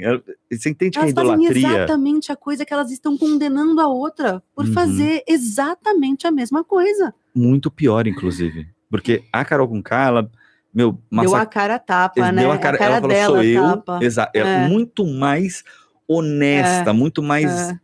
Você 0.51 0.69
entende 0.69 0.97
elas 0.97 1.13
que 1.13 1.19
a 1.19 1.23
idolatria. 1.23 1.67
Exatamente 1.67 2.31
a 2.31 2.35
coisa 2.35 2.65
que 2.65 2.73
elas 2.73 2.91
estão 2.91 3.17
condenando 3.17 3.81
a 3.81 3.87
outra 3.87 4.41
por 4.55 4.65
uhum. 4.65 4.73
fazer 4.73 5.23
exatamente 5.27 6.25
a 6.25 6.31
mesma 6.31 6.63
coisa. 6.63 7.13
Muito 7.33 7.69
pior, 7.69 8.07
inclusive. 8.07 8.67
Porque 8.89 9.23
a 9.31 9.43
Carol 9.43 9.67
com 9.67 9.83
K, 9.83 10.07
ela. 10.07 10.31
Meu, 10.73 10.97
massa... 11.09 11.29
Deu 11.29 11.37
a 11.37 11.45
cara 11.45 11.79
tapa, 11.79 12.31
né? 12.31 12.41
Deu 12.41 12.51
a 12.51 12.57
cara, 12.57 12.75
a 12.75 12.79
cara 12.79 12.91
ela 12.95 13.01
falou, 13.01 13.25
sou 13.25 13.43
eu. 13.43 13.63
Tapa. 13.63 13.99
Exato. 14.01 14.31
É. 14.33 14.39
é. 14.39 14.67
muito 14.67 15.05
mais 15.05 15.63
honesta, 16.07 16.89
é. 16.89 16.93
muito 16.93 17.21
mais. 17.21 17.71
É. 17.71 17.79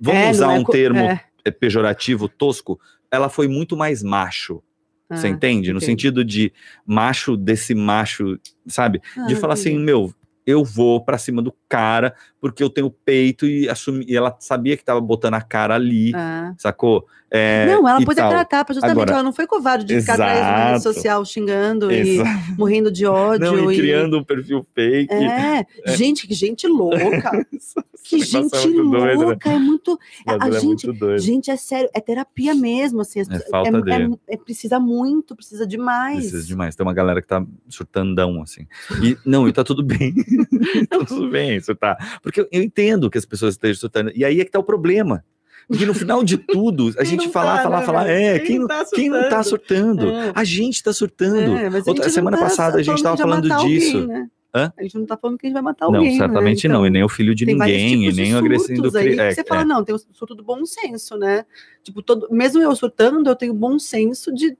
Vamos 0.00 0.20
é, 0.20 0.30
usar 0.30 0.48
um 0.50 0.64
termo 0.64 1.18
pejorativo, 1.58 2.28
tosco, 2.28 2.78
ela 3.10 3.28
foi 3.28 3.48
muito 3.48 3.76
mais 3.76 4.02
macho. 4.02 4.62
Ah, 5.08 5.16
você 5.16 5.28
entende? 5.28 5.72
No 5.72 5.80
sentido 5.80 6.24
de 6.24 6.52
macho 6.86 7.36
desse 7.36 7.74
macho, 7.74 8.38
sabe? 8.66 9.00
Ah, 9.16 9.26
de 9.26 9.34
falar 9.36 9.54
entendi. 9.54 9.70
assim, 9.70 9.78
meu, 9.82 10.12
eu 10.46 10.64
vou 10.64 11.02
para 11.04 11.18
cima 11.18 11.42
do 11.42 11.54
cara 11.68 12.14
porque 12.40 12.62
eu 12.62 12.70
tenho 12.70 12.90
peito 12.90 13.46
e 13.46 13.68
assumi, 13.68 14.04
e 14.08 14.16
ela 14.16 14.36
sabia 14.38 14.76
que 14.76 14.84
tava 14.84 15.00
botando 15.00 15.34
a 15.34 15.40
cara 15.40 15.74
ali, 15.74 16.12
ah. 16.14 16.54
sacou? 16.56 17.06
É, 17.30 17.66
não, 17.66 17.86
ela 17.86 18.02
pôs 18.02 18.16
a 18.16 18.44
tapa, 18.44 18.72
justamente, 18.72 18.92
Agora, 18.92 19.12
ela 19.12 19.22
não 19.22 19.34
foi 19.34 19.46
covarde 19.46 19.84
de 19.84 19.94
exato, 19.94 20.18
ficar 20.18 20.30
atrás 20.30 20.40
da 20.40 20.70
rede 20.70 20.82
social 20.82 21.24
xingando 21.26 21.90
exato. 21.90 22.28
e 22.28 22.56
morrendo 22.56 22.90
de 22.90 23.04
ódio. 23.04 23.44
Não, 23.52 23.70
e, 23.70 23.74
e 23.74 23.78
criando 23.78 24.18
um 24.18 24.24
perfil 24.24 24.66
fake. 24.74 25.12
É, 25.12 25.66
é. 25.84 25.96
gente, 25.96 26.26
que 26.26 26.32
gente 26.32 26.66
louca. 26.66 27.46
que 28.02 28.20
gente 28.20 28.56
é 28.56 29.14
louca, 29.14 29.50
é 29.50 29.58
muito. 29.58 29.98
A, 30.26 30.48
é 30.48 30.52
gente, 30.52 30.86
muito 30.86 31.18
gente, 31.18 31.50
é 31.50 31.56
sério, 31.56 31.90
é 31.92 32.00
terapia 32.00 32.54
mesmo, 32.54 33.02
assim. 33.02 33.20
É, 33.20 33.38
falta 33.50 33.76
é, 33.76 33.82
dele. 33.82 34.18
É, 34.26 34.36
precisa 34.38 34.80
muito, 34.80 35.36
precisa 35.36 35.66
demais. 35.66 36.20
Precisa 36.20 36.46
demais. 36.46 36.74
Tem 36.74 36.86
uma 36.86 36.94
galera 36.94 37.20
que 37.20 37.28
tá 37.28 37.44
surtandão, 37.68 38.40
assim. 38.40 38.66
E, 39.02 39.18
não, 39.26 39.46
e 39.46 39.52
tá 39.52 39.62
tudo 39.62 39.82
bem. 39.82 40.14
tá 40.88 41.04
tudo 41.04 41.28
bem, 41.28 41.56
isso 41.56 41.74
tá. 41.74 41.98
Porque 42.28 42.42
eu 42.42 42.62
entendo 42.62 43.08
que 43.08 43.16
as 43.16 43.24
pessoas 43.24 43.54
estejam 43.54 43.80
surtando. 43.80 44.12
E 44.14 44.22
aí 44.22 44.38
é 44.38 44.44
que 44.44 44.50
tá 44.50 44.58
o 44.58 44.62
problema. 44.62 45.24
Porque 45.66 45.86
no 45.86 45.94
final 45.94 46.22
de 46.22 46.36
tudo, 46.46 46.94
a 46.98 47.04
gente 47.04 47.30
falar, 47.30 47.56
tá, 47.56 47.62
falar, 47.62 47.80
né, 47.80 47.86
falar, 47.86 48.10
é, 48.10 48.38
quem, 48.38 48.58
quem, 48.58 48.66
tá 48.66 48.84
quem 48.92 49.08
não 49.08 49.28
tá 49.30 49.42
surtando? 49.42 50.10
É. 50.10 50.32
A 50.34 50.44
gente 50.44 50.82
tá 50.82 50.92
surtando. 50.92 51.56
É, 51.56 51.70
Outra, 51.86 52.10
semana 52.10 52.36
tá 52.36 52.42
passada 52.42 52.80
a 52.80 52.82
gente 52.82 53.02
tava 53.02 53.16
falando 53.16 53.48
disso. 53.60 53.96
Alguém, 53.96 54.06
né? 54.06 54.28
Hã? 54.54 54.70
A 54.78 54.82
gente 54.82 54.98
não 54.98 55.06
tá 55.06 55.16
falando 55.16 55.38
que 55.38 55.46
a 55.46 55.48
gente 55.48 55.54
vai 55.54 55.62
matar 55.62 55.86
alguém. 55.86 56.10
Não, 56.10 56.18
certamente 56.18 56.68
né? 56.68 56.72
então, 56.74 56.80
não, 56.82 56.86
e 56.86 56.90
nem 56.90 57.02
o 57.02 57.08
filho 57.08 57.34
de 57.34 57.46
ninguém, 57.46 58.04
e 58.04 58.12
nem 58.12 58.34
o 58.34 58.38
agressivo 58.38 58.90
do 58.90 58.98
aí, 58.98 59.18
é, 59.18 59.32
Você 59.32 59.40
é. 59.40 59.44
fala, 59.44 59.64
não, 59.64 59.82
tem 59.82 59.94
o 59.94 59.98
surto 59.98 60.34
do 60.34 60.42
bom 60.42 60.66
senso, 60.66 61.16
né? 61.16 61.46
Tipo, 61.82 62.02
todo, 62.02 62.28
mesmo 62.30 62.60
eu 62.60 62.76
surtando, 62.76 63.30
eu 63.30 63.36
tenho 63.36 63.54
bom 63.54 63.78
senso 63.78 64.34
de. 64.34 64.54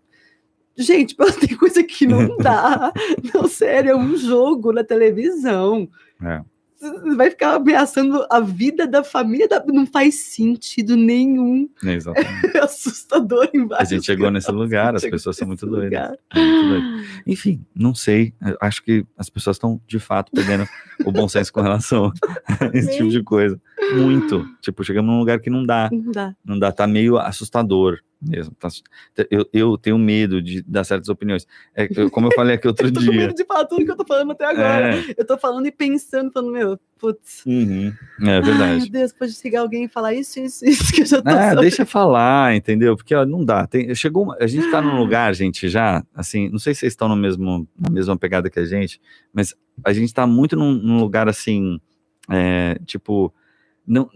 Gente, 0.74 1.14
tem 1.46 1.54
coisa 1.54 1.84
que 1.84 2.06
não 2.06 2.34
dá. 2.40 2.94
não, 3.34 3.46
sério, 3.46 3.90
é 3.90 3.96
um 3.96 4.16
jogo 4.16 4.72
na 4.72 4.82
televisão. 4.82 5.86
É 6.22 6.40
vai 7.16 7.30
ficar 7.30 7.54
ameaçando 7.54 8.24
a 8.30 8.40
vida 8.40 8.86
da 8.86 9.02
família, 9.02 9.48
da... 9.48 9.62
não 9.66 9.86
faz 9.86 10.26
sentido 10.32 10.96
nenhum. 10.96 11.68
É 11.84 11.94
exatamente. 11.94 12.56
É 12.56 12.60
assustador 12.62 13.48
embaixo. 13.52 13.82
A 13.82 13.84
gente 13.84 14.06
chegou 14.06 14.30
nesse 14.30 14.50
lugar, 14.50 14.94
as 14.94 15.02
pessoas 15.02 15.36
são 15.36 15.46
muito 15.46 15.66
doidas. 15.66 16.16
muito 16.34 16.68
doidas. 16.68 17.06
Enfim, 17.26 17.64
não 17.74 17.94
sei, 17.94 18.32
acho 18.60 18.82
que 18.82 19.04
as 19.16 19.28
pessoas 19.28 19.56
estão 19.56 19.80
de 19.86 19.98
fato 19.98 20.30
perdendo 20.32 20.66
o 21.04 21.12
bom 21.12 21.28
senso 21.28 21.52
com 21.52 21.60
relação 21.60 22.12
a 22.46 22.66
esse 22.72 22.96
tipo 22.96 23.08
de 23.08 23.22
coisa. 23.22 23.60
Muito. 23.94 24.46
Tipo, 24.60 24.84
chegamos 24.84 25.10
num 25.10 25.18
lugar 25.18 25.40
que 25.40 25.50
não 25.50 25.64
dá. 25.64 25.88
Não 25.92 26.12
dá. 26.12 26.34
Não 26.44 26.58
dá, 26.58 26.72
tá 26.72 26.86
meio 26.86 27.18
assustador 27.18 27.98
mesmo. 28.20 28.54
Tá, 28.54 28.68
eu, 29.30 29.48
eu 29.52 29.78
tenho 29.78 29.96
medo 29.98 30.42
de 30.42 30.62
dar 30.62 30.84
certas 30.84 31.08
opiniões. 31.08 31.46
É, 31.74 31.88
eu, 31.96 32.10
como 32.10 32.26
eu 32.26 32.32
falei 32.34 32.56
aqui 32.56 32.66
outro 32.68 32.88
eu 32.88 32.90
dia. 32.90 33.12
medo 33.12 33.34
de 33.34 33.44
falar 33.44 33.64
tudo 33.66 33.84
que 33.84 33.90
eu 33.90 33.96
tô 33.96 34.04
falando 34.04 34.32
até 34.32 34.44
agora. 34.44 34.96
É. 34.96 35.14
Eu 35.16 35.24
tô 35.24 35.38
falando 35.38 35.66
e 35.66 35.70
pensando, 35.70 36.32
falando, 36.32 36.52
meu, 36.52 36.78
putz. 36.98 37.44
Uhum. 37.46 37.92
É 38.20 38.40
verdade. 38.40 38.62
Ai, 38.62 38.78
meu 38.78 38.88
Deus, 38.90 39.12
pode 39.12 39.32
chegar 39.32 39.60
alguém 39.60 39.84
e 39.84 39.88
falar 39.88 40.14
isso, 40.14 40.40
isso, 40.40 40.64
isso 40.64 40.92
que 40.92 41.02
eu 41.02 41.06
já 41.06 41.22
tô 41.22 41.30
Ah, 41.30 41.54
deixa 41.54 41.86
falar, 41.86 42.54
entendeu? 42.54 42.96
Porque 42.96 43.14
ó, 43.14 43.24
não 43.24 43.44
dá. 43.44 43.66
Tem, 43.66 43.94
chegou, 43.94 44.34
a 44.38 44.46
gente 44.46 44.70
tá 44.70 44.82
num 44.82 44.98
lugar, 44.98 45.34
gente, 45.34 45.68
já, 45.68 46.04
assim, 46.14 46.48
não 46.48 46.58
sei 46.58 46.74
se 46.74 46.80
vocês 46.80 46.92
estão 46.92 47.08
no 47.08 47.16
mesmo, 47.16 47.68
na 47.78 47.90
mesma 47.90 48.16
pegada 48.16 48.50
que 48.50 48.58
a 48.58 48.64
gente, 48.64 49.00
mas 49.32 49.54
a 49.84 49.92
gente 49.92 50.12
tá 50.12 50.26
muito 50.26 50.56
num, 50.56 50.72
num 50.72 50.98
lugar 50.98 51.28
assim, 51.28 51.80
é, 52.30 52.78
tipo, 52.84 53.32
não, 53.86 54.10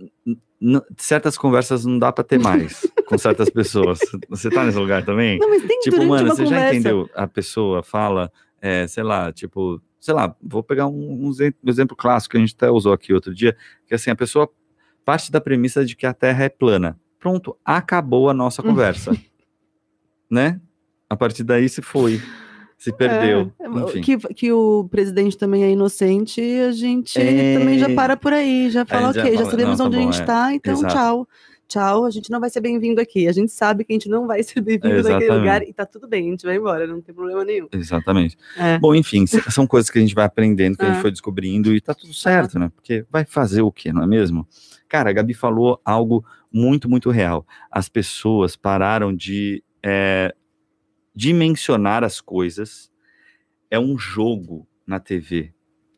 certas 0.96 1.37
conversas 1.37 1.85
não 1.85 1.98
dá 1.98 2.12
para 2.12 2.25
ter 2.25 2.38
mais 2.38 2.87
com 3.07 3.18
certas 3.18 3.51
pessoas. 3.51 3.98
Você 4.29 4.48
tá 4.51 4.64
nesse 4.64 4.79
lugar 4.79 5.05
também? 5.05 5.38
Não, 5.38 5.48
mas 5.48 5.62
tem 5.62 5.81
tipo, 5.81 6.05
mano, 6.05 6.29
você 6.29 6.44
conversa. 6.44 6.66
já 6.66 6.75
entendeu? 6.75 7.11
A 7.14 7.27
pessoa 7.27 7.83
fala, 7.83 8.31
é, 8.61 8.87
sei 8.87 9.03
lá, 9.03 9.33
tipo, 9.33 9.83
sei 10.01 10.14
lá, 10.14 10.35
vou 10.40 10.62
pegar 10.62 10.87
um, 10.87 11.29
um, 11.29 11.31
exemplo 11.66 11.96
clássico 11.96 12.33
que 12.33 12.37
a 12.37 12.40
gente 12.40 12.55
até 12.55 12.70
usou 12.70 12.92
aqui 12.92 13.12
outro 13.12 13.35
dia, 13.35 13.57
que 13.87 13.94
assim, 13.94 14.11
a 14.11 14.16
pessoa 14.16 14.48
parte 15.05 15.33
da 15.33 15.40
premissa 15.40 15.85
de 15.85 15.96
que 15.96 16.07
a 16.07 16.14
Terra 16.14 16.44
é 16.44 16.48
plana. 16.48 16.98
Pronto, 17.18 17.57
acabou 17.64 18.29
a 18.31 18.35
nossa 18.35 18.62
conversa. 18.62 19.12
né? 20.31 20.61
A 21.11 21.16
partir 21.16 21.44
daí 21.44 21.68
se 21.68 21.83
foi 21.83 22.20
se 22.82 22.92
perdeu. 22.92 23.52
É, 23.60 24.00
que, 24.00 24.18
que 24.18 24.52
o 24.52 24.88
presidente 24.90 25.38
também 25.38 25.62
é 25.62 25.70
inocente, 25.70 26.40
a 26.40 26.72
gente 26.72 27.16
é... 27.16 27.56
também 27.56 27.78
já 27.78 27.88
para 27.94 28.16
por 28.16 28.32
aí, 28.32 28.70
já 28.70 28.84
fala, 28.84 29.10
ok, 29.10 29.22
já, 29.22 29.44
já 29.44 29.50
sabemos 29.50 29.78
não, 29.78 29.84
tá 29.84 29.84
onde 29.84 29.96
bom, 29.96 30.02
a 30.02 30.04
gente 30.10 30.20
está, 30.20 30.50
é. 30.50 30.54
então 30.56 30.74
Exato. 30.74 30.94
tchau. 30.94 31.28
Tchau, 31.68 32.04
a 32.04 32.10
gente 32.10 32.30
não 32.30 32.38
vai 32.38 32.50
ser 32.50 32.60
bem-vindo 32.60 33.00
aqui. 33.00 33.26
A 33.26 33.32
gente 33.32 33.50
sabe 33.50 33.82
que 33.82 33.94
a 33.94 33.94
gente 33.94 34.06
não 34.06 34.26
vai 34.26 34.42
ser 34.42 34.60
bem-vindo 34.60 35.02
naquele 35.08 35.32
lugar 35.32 35.62
e 35.62 35.72
tá 35.72 35.86
tudo 35.86 36.06
bem, 36.08 36.26
a 36.26 36.30
gente 36.32 36.44
vai 36.44 36.56
embora, 36.56 36.86
não 36.86 37.00
tem 37.00 37.14
problema 37.14 37.44
nenhum. 37.44 37.68
Exatamente. 37.72 38.36
É. 38.58 38.78
Bom, 38.78 38.94
enfim, 38.94 39.26
são 39.26 39.64
coisas 39.64 39.88
que 39.88 39.98
a 39.98 40.00
gente 40.02 40.14
vai 40.14 40.24
aprendendo, 40.24 40.76
que 40.76 40.84
a 40.84 40.88
gente 40.88 40.98
é. 40.98 41.00
foi 41.00 41.12
descobrindo 41.12 41.72
e 41.72 41.80
tá 41.80 41.94
tudo 41.94 42.12
certo, 42.12 42.58
né? 42.58 42.70
Porque 42.74 43.06
vai 43.10 43.24
fazer 43.24 43.62
o 43.62 43.70
quê, 43.70 43.92
não 43.92 44.02
é 44.02 44.06
mesmo? 44.08 44.46
Cara, 44.88 45.08
a 45.08 45.12
Gabi 45.12 45.34
falou 45.34 45.80
algo 45.84 46.24
muito, 46.52 46.90
muito 46.90 47.10
real. 47.10 47.46
As 47.70 47.88
pessoas 47.88 48.56
pararam 48.56 49.14
de 49.14 49.62
é, 49.82 50.34
dimensionar 51.14 52.05
as 52.05 52.20
coisas 52.20 52.90
é 53.70 53.79
um 53.79 53.98
jogo 53.98 54.66
na 54.87 54.98
TV. 54.98 55.53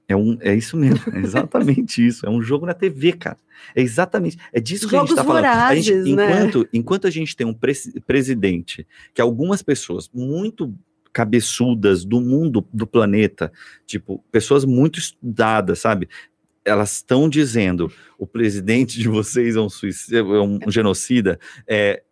É, 0.07 0.15
um, 0.15 0.37
é 0.41 0.55
isso 0.55 0.77
mesmo, 0.77 1.01
é 1.13 1.19
exatamente 1.21 2.07
isso. 2.07 2.27
É 2.27 2.31
um 2.31 2.43
jogo 2.43 2.67
na 2.67 2.75
TV, 2.75 3.13
cara. 3.13 3.39
É 3.75 3.81
exatamente. 3.81 4.37
É 4.53 4.61
disso 4.61 4.87
que 4.87 4.93
Jogos 4.93 5.11
a 5.11 5.15
gente 5.15 5.21
está 5.21 5.25
falando. 5.25 5.45
A 5.45 5.75
gente, 5.75 6.15
né? 6.15 6.31
enquanto, 6.31 6.69
enquanto 6.73 7.07
a 7.07 7.11
gente 7.11 7.35
tem 7.35 7.47
um 7.47 7.55
pre 7.55 7.73
presidente 8.07 8.87
que 9.13 9.21
algumas 9.21 9.63
pessoas 9.63 10.11
muito 10.13 10.75
cabeçudas 11.13 12.05
do 12.05 12.21
mundo, 12.21 12.67
do 12.73 12.87
planeta, 12.87 13.53
tipo, 13.87 14.23
pessoas 14.33 14.65
muito 14.65 14.99
estudadas, 14.99 15.79
sabe? 15.79 16.09
Elas 16.65 16.97
estão 16.97 17.29
dizendo 17.29 17.91
o 18.19 18.27
presidente 18.27 18.99
de 18.99 19.09
vocês 19.09 19.55
é 19.55 19.61
um 19.61 19.69
suicida, 19.69 20.19
é 20.19 20.23
um 20.23 20.59
genocida, 20.69 21.39
é, 21.69 22.03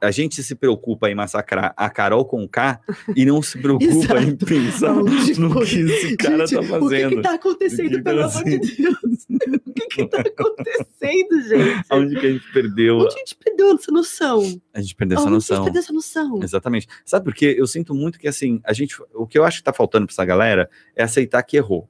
a 0.00 0.10
gente 0.12 0.42
se 0.42 0.54
preocupa 0.54 1.10
em 1.10 1.14
massacrar 1.14 1.74
a 1.76 1.90
Carol 1.90 2.24
com 2.24 2.46
K 2.46 2.80
e 3.16 3.24
não 3.26 3.42
se 3.42 3.58
preocupa 3.60 4.20
em 4.22 4.36
pensar 4.36 4.94
não, 4.94 5.04
tipo, 5.24 5.40
no 5.40 5.60
que 5.64 5.80
esse 5.80 6.16
cara 6.16 6.46
gente, 6.46 6.54
tá 6.54 6.62
fazendo. 6.62 7.06
O 7.06 7.08
que, 7.10 7.16
que 7.16 7.22
tá 7.22 7.34
acontecendo, 7.34 7.90
que 7.90 8.02
pelo 8.02 8.20
tá 8.20 8.26
amor 8.26 8.44
de 8.44 8.76
Deus? 8.76 9.26
o 9.66 9.72
que 9.72 9.86
que 9.86 10.06
tá 10.06 10.20
acontecendo, 10.20 11.42
gente? 11.48 11.84
Onde 11.90 12.20
que 12.20 12.26
a 12.26 12.30
gente 12.30 12.52
perdeu? 12.52 12.98
Onde 12.98 13.14
a 13.14 13.18
gente 13.18 13.36
perdeu 13.36 13.74
essa 13.74 13.92
noção? 13.92 14.60
A 14.72 14.80
gente 14.80 14.94
perdeu 14.94 15.18
essa 15.18 15.30
noção. 15.30 15.56
A 15.56 15.58
gente 15.58 15.64
perdeu 15.64 15.82
essa 15.82 15.92
noção. 15.92 16.40
Exatamente. 16.42 16.86
Sabe 17.04 17.24
por 17.24 17.34
quê? 17.34 17.56
Eu 17.58 17.66
sinto 17.66 17.92
muito 17.92 18.20
que, 18.20 18.28
assim, 18.28 18.60
a 18.64 18.72
gente, 18.72 18.96
o 19.12 19.26
que 19.26 19.36
eu 19.36 19.44
acho 19.44 19.58
que 19.58 19.64
tá 19.64 19.72
faltando 19.72 20.06
pra 20.06 20.12
essa 20.12 20.24
galera 20.24 20.70
é 20.94 21.02
aceitar 21.02 21.42
que 21.42 21.56
errou, 21.56 21.88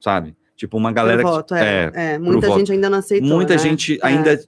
sabe? 0.00 0.36
Tipo, 0.56 0.76
uma 0.76 0.92
galera 0.92 1.22
voto, 1.22 1.54
que... 1.54 1.60
É, 1.60 1.92
é, 1.94 2.12
é 2.12 2.18
muita 2.18 2.48
gente 2.48 2.58
voto. 2.58 2.72
ainda 2.72 2.90
não 2.90 2.98
aceitou, 2.98 3.28
Muita 3.28 3.54
né? 3.54 3.58
gente 3.58 3.98
ainda 4.02 4.40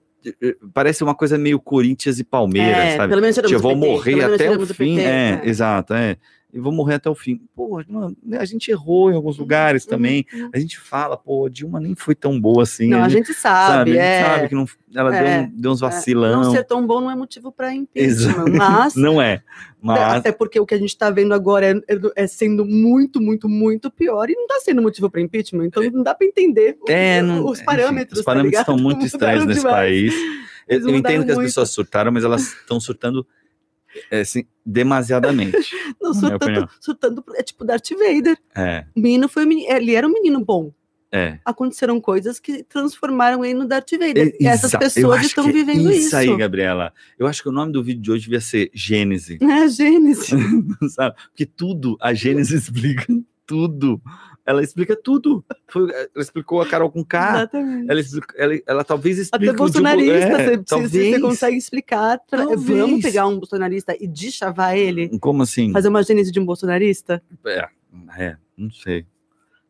parece 0.72 1.02
uma 1.02 1.14
coisa 1.14 1.36
meio 1.36 1.60
Corinthians 1.60 2.18
e 2.18 2.24
Palmeiras, 2.24 2.76
é, 2.76 2.96
sabe? 2.96 3.08
Pelo 3.10 3.22
menos 3.22 3.36
eu 3.36 3.58
vou 3.60 3.76
morrer 3.76 4.22
até 4.24 4.50
o 4.50 4.66
fim. 4.66 4.96
PT, 4.96 5.00
é, 5.00 5.40
é, 5.44 5.48
exato, 5.48 5.94
é 5.94 6.16
e 6.56 6.58
vou 6.58 6.72
morrer 6.72 6.94
até 6.94 7.10
o 7.10 7.14
fim. 7.14 7.38
Pô, 7.54 7.82
mano, 7.86 8.16
a 8.38 8.44
gente 8.46 8.70
errou 8.70 9.10
em 9.10 9.14
alguns 9.14 9.36
lugares 9.36 9.84
uhum, 9.84 9.90
também. 9.90 10.24
Uhum. 10.32 10.50
A 10.54 10.58
gente 10.58 10.80
fala, 10.80 11.14
pô, 11.14 11.50
Dilma 11.50 11.78
nem 11.78 11.94
foi 11.94 12.14
tão 12.14 12.40
boa 12.40 12.62
assim. 12.62 12.88
Não, 12.88 13.04
a 13.04 13.08
gente, 13.10 13.24
a 13.24 13.26
gente 13.26 13.34
sabe, 13.38 13.90
sabe, 13.92 13.98
é. 13.98 14.00
A 14.00 14.22
gente 14.22 14.36
sabe 14.36 14.48
que 14.48 14.54
não, 14.54 14.66
ela 14.94 15.14
é, 15.14 15.42
deu, 15.42 15.50
deu 15.52 15.72
uns 15.72 15.80
vacilão. 15.80 16.44
Não 16.44 16.52
ser 16.52 16.64
tão 16.64 16.86
bom 16.86 17.02
não 17.02 17.10
é 17.10 17.14
motivo 17.14 17.52
para 17.52 17.74
impeachment, 17.74 18.46
mas... 18.56 18.94
não 18.94 19.20
é. 19.20 19.42
Mas... 19.82 20.00
Até 20.00 20.32
porque 20.32 20.58
o 20.58 20.64
que 20.64 20.74
a 20.74 20.78
gente 20.78 20.88
está 20.88 21.10
vendo 21.10 21.34
agora 21.34 21.66
é, 21.66 21.72
é, 21.72 22.24
é, 22.24 22.26
sendo 22.26 22.64
muito, 22.64 23.20
muito, 23.20 23.50
muito 23.50 23.90
pior 23.90 24.30
e 24.30 24.34
não 24.34 24.44
está 24.44 24.60
sendo 24.60 24.80
motivo 24.80 25.10
para 25.10 25.20
impeachment. 25.20 25.66
Então 25.66 25.82
não 25.92 26.02
dá 26.02 26.14
para 26.14 26.26
entender 26.26 26.78
é, 26.88 27.20
não, 27.20 27.44
os 27.44 27.60
parâmetros. 27.60 28.20
Os 28.20 28.24
tá 28.24 28.30
parâmetros 28.32 28.64
tá 28.64 28.72
estão 28.72 28.82
muito 28.82 29.04
estranhos 29.06 29.44
nesse 29.44 29.60
demais. 29.60 29.76
país. 29.76 30.14
Eu, 30.66 30.80
eu 30.80 30.96
entendo 30.96 31.26
que 31.26 31.32
as 31.32 31.38
pessoas 31.38 31.68
surtaram, 31.68 32.10
mas 32.10 32.24
elas 32.24 32.54
estão 32.54 32.80
surtando 32.80 33.26
é, 34.10 34.20
assim, 34.20 34.44
demasiadamente. 34.64 35.56
Não, 36.00 36.14
surtando, 36.14 36.68
surtando, 36.80 37.24
é 37.34 37.42
tipo 37.42 37.64
Darth 37.64 37.90
Vader. 37.90 38.38
É. 38.54 38.84
O 38.94 39.00
menino 39.00 39.28
foi, 39.28 39.44
ele 39.44 39.94
era 39.94 40.06
um 40.06 40.12
menino 40.12 40.44
bom. 40.44 40.72
É. 41.12 41.38
Aconteceram 41.44 42.00
coisas 42.00 42.40
que 42.40 42.62
transformaram 42.64 43.44
ele 43.44 43.54
no 43.54 43.66
Darth 43.66 43.92
Vader. 43.92 44.28
É, 44.28 44.42
e 44.42 44.46
essas 44.46 44.72
pessoas 44.72 45.24
estão 45.24 45.44
vivendo 45.44 45.90
isso. 45.90 46.08
Isso 46.08 46.16
aí, 46.16 46.36
Gabriela. 46.36 46.92
Eu 47.18 47.26
acho 47.26 47.42
que 47.42 47.48
o 47.48 47.52
nome 47.52 47.72
do 47.72 47.82
vídeo 47.82 48.02
de 48.02 48.10
hoje 48.10 48.24
devia 48.24 48.40
ser 48.40 48.70
Gênese. 48.74 49.38
É, 49.56 49.68
Gênese. 49.68 50.36
Sabe? 50.90 51.16
Porque 51.28 51.46
tudo, 51.46 51.96
a 52.00 52.12
Gênese 52.12 52.56
explica 52.56 53.06
tudo 53.46 54.00
ela 54.46 54.62
explica 54.62 54.94
tudo. 54.94 55.44
Foi, 55.66 55.90
ela 55.90 56.08
explicou 56.16 56.62
a 56.62 56.66
Carol 56.66 56.90
com 56.90 57.04
K. 57.04 57.36
Exatamente. 57.36 57.90
Ela, 57.90 58.00
ela, 58.36 58.60
ela 58.66 58.84
talvez 58.84 59.18
explique 59.18 59.48
Até 59.48 59.58
bolsonarista, 59.58 60.14
é, 60.14 60.56
você, 60.56 60.58
talvez, 60.58 60.90
você 60.92 61.20
consegue 61.20 61.56
explicar. 61.56 62.20
Talvez. 62.30 62.62
Vamos 62.62 63.02
pegar 63.02 63.26
um 63.26 63.38
bolsonarista 63.38 63.96
e 63.98 64.06
deschavar 64.06 64.76
ele? 64.76 65.18
Como 65.18 65.42
assim? 65.42 65.72
Fazer 65.72 65.88
uma 65.88 66.02
gênese 66.02 66.30
de 66.30 66.38
um 66.38 66.46
bolsonarista? 66.46 67.20
É, 67.44 67.68
é 68.18 68.36
não 68.56 68.70
sei. 68.70 69.04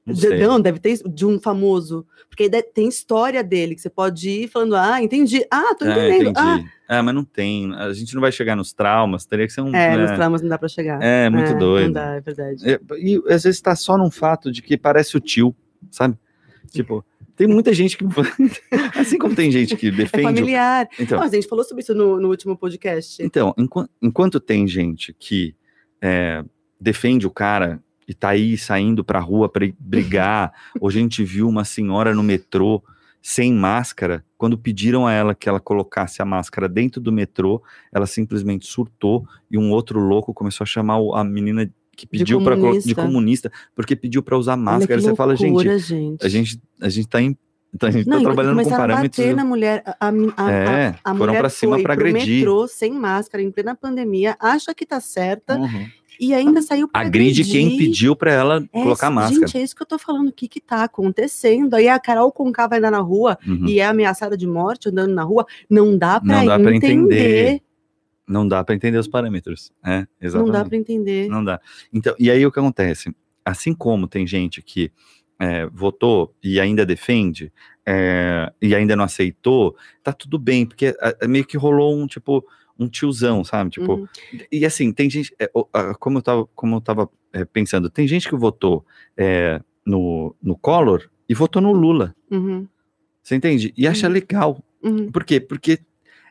Não, 0.06 0.48
não, 0.48 0.60
deve 0.60 0.78
ter 0.78 0.98
de 1.08 1.26
um 1.26 1.40
famoso. 1.40 2.06
Porque 2.28 2.48
tem 2.62 2.88
história 2.88 3.42
dele, 3.42 3.74
que 3.74 3.80
você 3.80 3.90
pode 3.90 4.28
ir 4.28 4.48
falando, 4.48 4.76
ah, 4.76 5.02
entendi. 5.02 5.44
Ah, 5.50 5.74
tô 5.74 5.84
é, 5.84 6.08
entendendo. 6.08 6.38
É, 6.38 6.40
ah. 6.40 6.64
É, 6.88 7.02
mas 7.02 7.14
não 7.14 7.24
tem. 7.24 7.74
A 7.74 7.92
gente 7.92 8.14
não 8.14 8.20
vai 8.20 8.30
chegar 8.30 8.54
nos 8.54 8.72
traumas, 8.72 9.26
teria 9.26 9.46
que 9.46 9.52
ser 9.52 9.62
um. 9.62 9.74
É, 9.74 9.96
né? 9.96 9.96
nos 9.96 10.12
traumas 10.12 10.42
não 10.42 10.48
dá 10.48 10.58
pra 10.58 10.68
chegar. 10.68 11.02
É, 11.02 11.28
muito 11.28 11.50
é, 11.50 11.54
doido. 11.54 11.86
Não 11.86 11.92
dá, 11.92 12.14
é 12.14 12.20
verdade. 12.20 12.70
É, 12.70 12.80
e 12.98 13.20
às 13.28 13.42
vezes 13.42 13.60
tá 13.60 13.74
só 13.74 13.98
num 13.98 14.10
fato 14.10 14.52
de 14.52 14.62
que 14.62 14.76
parece 14.76 15.16
o 15.16 15.20
tio, 15.20 15.54
sabe? 15.90 16.16
Tipo, 16.70 17.04
tem 17.34 17.48
muita 17.48 17.74
gente 17.74 17.98
que. 17.98 18.04
assim 18.98 19.18
como 19.18 19.34
tem 19.34 19.50
gente 19.50 19.76
que 19.76 19.88
é 19.88 19.90
defende. 19.90 20.24
É 20.24 20.28
familiar. 20.28 20.88
Então, 20.98 21.20
a 21.20 21.28
gente 21.28 21.48
falou 21.48 21.64
sobre 21.64 21.82
isso 21.82 21.94
no, 21.94 22.20
no 22.20 22.28
último 22.28 22.56
podcast. 22.56 23.22
Então, 23.22 23.52
enquanto, 23.58 23.90
enquanto 24.00 24.40
tem 24.40 24.68
gente 24.68 25.12
que 25.18 25.56
é, 26.00 26.44
defende 26.80 27.26
o 27.26 27.30
cara 27.30 27.82
e 28.06 28.14
tá 28.14 28.30
aí 28.30 28.56
saindo 28.56 29.04
pra 29.04 29.20
rua 29.20 29.48
para 29.48 29.66
brigar. 29.78 30.52
Hoje 30.80 30.98
a 30.98 31.02
gente 31.02 31.24
viu 31.24 31.48
uma 31.48 31.64
senhora 31.64 32.14
no 32.14 32.22
metrô 32.22 32.82
sem 33.20 33.52
máscara. 33.52 34.24
Quando 34.38 34.56
pediram 34.56 35.06
a 35.06 35.12
ela 35.12 35.34
que 35.34 35.48
ela 35.48 35.58
colocasse 35.58 36.22
a 36.22 36.24
máscara 36.24 36.68
dentro 36.68 37.00
do 37.00 37.10
metrô, 37.10 37.62
ela 37.92 38.06
simplesmente 38.06 38.66
surtou 38.66 39.26
e 39.50 39.58
um 39.58 39.72
outro 39.72 39.98
louco 39.98 40.32
começou 40.32 40.64
a 40.64 40.66
chamar 40.66 40.98
a 41.14 41.24
menina 41.24 41.68
que 41.96 42.06
pediu 42.06 42.44
para 42.44 42.54
de 42.78 42.94
comunista 42.94 43.50
porque 43.74 43.96
pediu 43.96 44.22
para 44.22 44.38
usar 44.38 44.56
máscara. 44.56 45.00
Você 45.00 45.08
loucura, 45.08 45.16
fala, 45.16 45.36
gente, 45.36 45.78
gente, 45.78 46.24
a 46.24 46.28
gente 46.28 46.60
a 46.80 46.88
gente 46.88 47.08
tá 47.08 47.20
em 47.20 47.36
então 47.76 47.88
a 47.88 47.92
gente 47.92 48.08
tá 48.08 48.18
trabalhando 48.20 48.62
com 48.62 48.70
parâmetros. 48.70 49.18
A 49.18 49.22
bater 49.22 49.36
na 49.36 49.44
mulher, 49.44 49.82
a, 49.86 50.08
a, 50.08 50.52
é, 50.52 50.94
a, 51.04 51.12
a 51.12 51.14
foram 51.14 51.34
para 51.34 51.48
cima 51.50 51.80
para 51.82 51.92
agredir. 51.92 52.38
metrô 52.38 52.66
sem 52.66 52.92
máscara 52.92 53.42
em 53.42 53.50
plena 53.50 53.74
pandemia, 53.74 54.36
acha 54.40 54.74
que 54.74 54.86
tá 54.86 55.00
certa 55.00 55.56
uhum 55.56 55.86
e 56.18 56.34
ainda 56.34 56.62
saiu 56.62 56.88
para 56.88 57.06
Agride 57.06 57.44
quem 57.44 57.76
pediu 57.76 58.16
para 58.16 58.32
ela 58.32 58.68
é, 58.72 58.82
colocar 58.82 59.10
máscara. 59.10 59.46
Gente, 59.46 59.58
é 59.58 59.62
isso 59.62 59.76
que 59.76 59.82
eu 59.82 59.86
tô 59.86 59.98
falando. 59.98 60.28
O 60.28 60.32
que 60.32 60.48
que 60.48 60.60
tá 60.60 60.84
acontecendo? 60.84 61.74
Aí 61.74 61.88
a 61.88 61.98
Carol 61.98 62.32
Conká 62.32 62.66
vai 62.66 62.78
andar 62.78 62.90
na 62.90 63.00
rua 63.00 63.38
uhum. 63.46 63.66
e 63.66 63.80
é 63.80 63.86
ameaçada 63.86 64.36
de 64.36 64.46
morte 64.46 64.88
andando 64.88 65.14
na 65.14 65.22
rua. 65.22 65.46
Não 65.68 65.96
dá 65.96 66.20
para 66.20 66.42
entender. 66.74 66.80
entender. 66.80 67.62
Não 68.26 68.48
dá 68.48 68.64
para 68.64 68.74
entender 68.74 68.98
os 68.98 69.08
parâmetros. 69.08 69.72
É, 69.84 70.06
exatamente. 70.20 70.52
Não 70.52 70.60
dá 70.60 70.64
para 70.64 70.76
entender. 70.76 71.28
Não 71.28 71.44
dá. 71.44 71.60
Então, 71.92 72.14
e 72.18 72.30
aí 72.30 72.44
o 72.44 72.50
que 72.50 72.58
acontece? 72.58 73.14
Assim 73.44 73.72
como 73.72 74.08
tem 74.08 74.26
gente 74.26 74.60
que 74.62 74.90
é, 75.38 75.66
votou 75.66 76.34
e 76.42 76.60
ainda 76.60 76.86
defende, 76.86 77.52
é, 77.84 78.52
e 78.60 78.74
ainda 78.74 78.96
não 78.96 79.04
aceitou, 79.04 79.76
tá 80.02 80.12
tudo 80.12 80.38
bem, 80.38 80.66
porque 80.66 80.96
é, 81.00 81.26
meio 81.26 81.44
que 81.44 81.56
rolou 81.56 81.96
um 81.96 82.06
tipo 82.06 82.44
um 82.78 82.88
tiozão, 82.88 83.42
sabe? 83.42 83.70
Tipo, 83.70 83.94
uhum. 83.94 84.08
e 84.52 84.66
assim, 84.66 84.92
tem 84.92 85.08
gente, 85.08 85.34
é, 85.38 85.50
como 85.98 86.18
eu 86.18 86.22
tava, 86.22 86.46
como 86.54 86.76
eu 86.76 86.80
tava 86.80 87.08
é, 87.32 87.44
pensando, 87.44 87.88
tem 87.88 88.06
gente 88.06 88.28
que 88.28 88.36
votou 88.36 88.84
é, 89.16 89.60
no, 89.84 90.34
no 90.42 90.56
Collor 90.56 91.08
e 91.28 91.34
votou 91.34 91.62
no 91.62 91.72
Lula. 91.72 92.14
Uhum. 92.30 92.66
Você 93.22 93.34
entende? 93.34 93.72
E 93.76 93.88
acha 93.88 94.06
uhum. 94.06 94.12
legal. 94.12 94.64
Uhum. 94.82 95.10
Por 95.10 95.24
quê? 95.24 95.40
Porque 95.40 95.78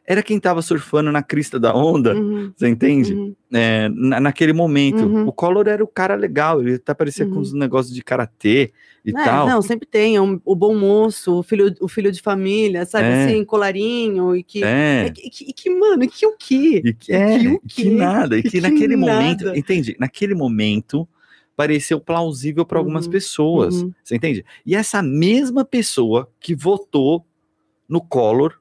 era 0.07 0.21
quem 0.21 0.37
estava 0.37 0.61
surfando 0.61 1.11
na 1.11 1.23
crista 1.23 1.59
da 1.59 1.75
onda, 1.75 2.13
uhum. 2.13 2.51
você 2.55 2.67
entende? 2.67 3.13
Uhum. 3.13 3.35
É, 3.51 3.89
na, 3.89 4.19
naquele 4.19 4.53
momento. 4.53 5.03
Uhum. 5.03 5.27
O 5.27 5.31
Collor 5.31 5.67
era 5.67 5.83
o 5.83 5.87
cara 5.87 6.15
legal, 6.15 6.61
ele 6.61 6.75
até 6.75 6.93
parecia 6.93 7.25
com 7.25 7.39
os 7.39 7.53
uhum. 7.53 7.59
negócios 7.59 7.93
de 7.93 8.03
karatê 8.03 8.71
e 9.03 9.09
é, 9.09 9.23
tal. 9.23 9.47
Não, 9.47 9.61
sempre 9.61 9.87
tem, 9.87 10.19
um, 10.19 10.39
o 10.45 10.55
bom 10.55 10.75
moço, 10.75 11.39
o 11.39 11.43
filho, 11.43 11.73
o 11.81 11.87
filho 11.87 12.11
de 12.11 12.21
família, 12.21 12.85
sabe 12.85 13.07
é. 13.07 13.23
assim, 13.23 13.43
colarinho, 13.43 14.35
e 14.35 14.43
que, 14.43 14.63
é. 14.63 15.07
e, 15.07 15.29
que, 15.29 15.49
e 15.49 15.53
que, 15.53 15.69
mano, 15.71 16.03
e 16.03 16.07
que 16.07 16.25
o 16.27 16.35
quê? 16.37 16.81
E 16.85 16.93
que, 16.93 17.11
é, 17.11 17.39
que, 17.39 17.47
o 17.47 17.59
quê? 17.61 17.83
que 17.83 17.89
nada, 17.89 18.37
e 18.37 18.43
que, 18.43 18.49
que 18.51 18.61
naquele 18.61 18.95
nada. 18.95 19.13
momento, 19.13 19.55
entende? 19.55 19.95
Naquele 19.99 20.35
momento 20.35 21.07
pareceu 21.55 21.99
plausível 21.99 22.65
para 22.65 22.77
algumas 22.77 23.05
uhum. 23.05 23.11
pessoas, 23.11 23.81
uhum. 23.81 23.91
você 24.03 24.15
entende? 24.17 24.45
E 24.65 24.75
essa 24.75 25.01
mesma 25.01 25.65
pessoa 25.65 26.29
que 26.39 26.53
votou 26.53 27.25
no 27.87 28.01
Collor 28.01 28.59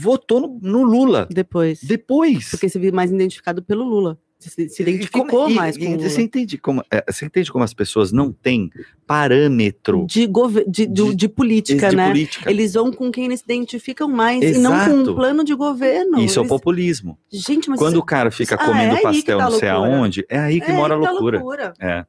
votou 0.00 0.40
no, 0.40 0.58
no, 0.60 0.82
Lula. 0.82 1.28
Depois. 1.30 1.80
Depois. 1.82 2.50
Porque 2.50 2.68
se 2.68 2.78
viu 2.78 2.92
mais 2.92 3.10
identificado 3.10 3.62
pelo 3.62 3.84
Lula. 3.84 4.18
Se, 4.38 4.70
se 4.70 4.82
identificou 4.82 5.26
como, 5.26 5.54
mais 5.54 5.76
e, 5.76 5.80
com 5.80 5.96
Lula. 5.96 6.08
Você 6.08 6.22
entende, 6.22 6.56
como, 6.56 6.82
é, 6.90 7.04
você 7.06 7.26
entende 7.26 7.52
como 7.52 7.62
as 7.62 7.74
pessoas 7.74 8.10
não 8.10 8.32
têm 8.32 8.70
parâmetro 9.06 10.06
de, 10.06 10.26
de, 10.66 10.86
de, 10.86 11.14
de 11.14 11.28
política, 11.28 11.92
né? 11.92 12.08
Política. 12.08 12.50
Eles 12.50 12.72
vão 12.72 12.90
com 12.90 13.12
quem 13.12 13.26
eles 13.26 13.40
se 13.40 13.44
identificam 13.44 14.08
mais 14.08 14.42
Exato. 14.42 14.58
e 14.58 14.62
não 14.62 15.04
com 15.04 15.10
um 15.10 15.14
plano 15.14 15.44
de 15.44 15.54
governo. 15.54 16.16
Isso 16.16 16.22
eles... 16.22 16.36
é 16.38 16.40
o 16.40 16.46
populismo. 16.46 17.18
Gente, 17.30 17.68
mas 17.68 17.78
Quando 17.78 17.94
isso... 17.94 18.02
o 18.02 18.06
cara 18.06 18.30
fica 18.30 18.54
ah, 18.54 18.64
comendo 18.64 18.96
é 18.96 19.02
pastel 19.02 19.38
tá 19.38 19.50
não 19.50 19.58
sei 19.58 19.68
aonde, 19.68 20.24
é 20.28 20.38
aí 20.38 20.60
que 20.60 20.70
é 20.70 20.74
mora 20.74 20.96
a 20.96 21.00
tá 21.00 21.10
loucura. 21.10 21.38
loucura. 21.38 21.72
É. 21.78 22.06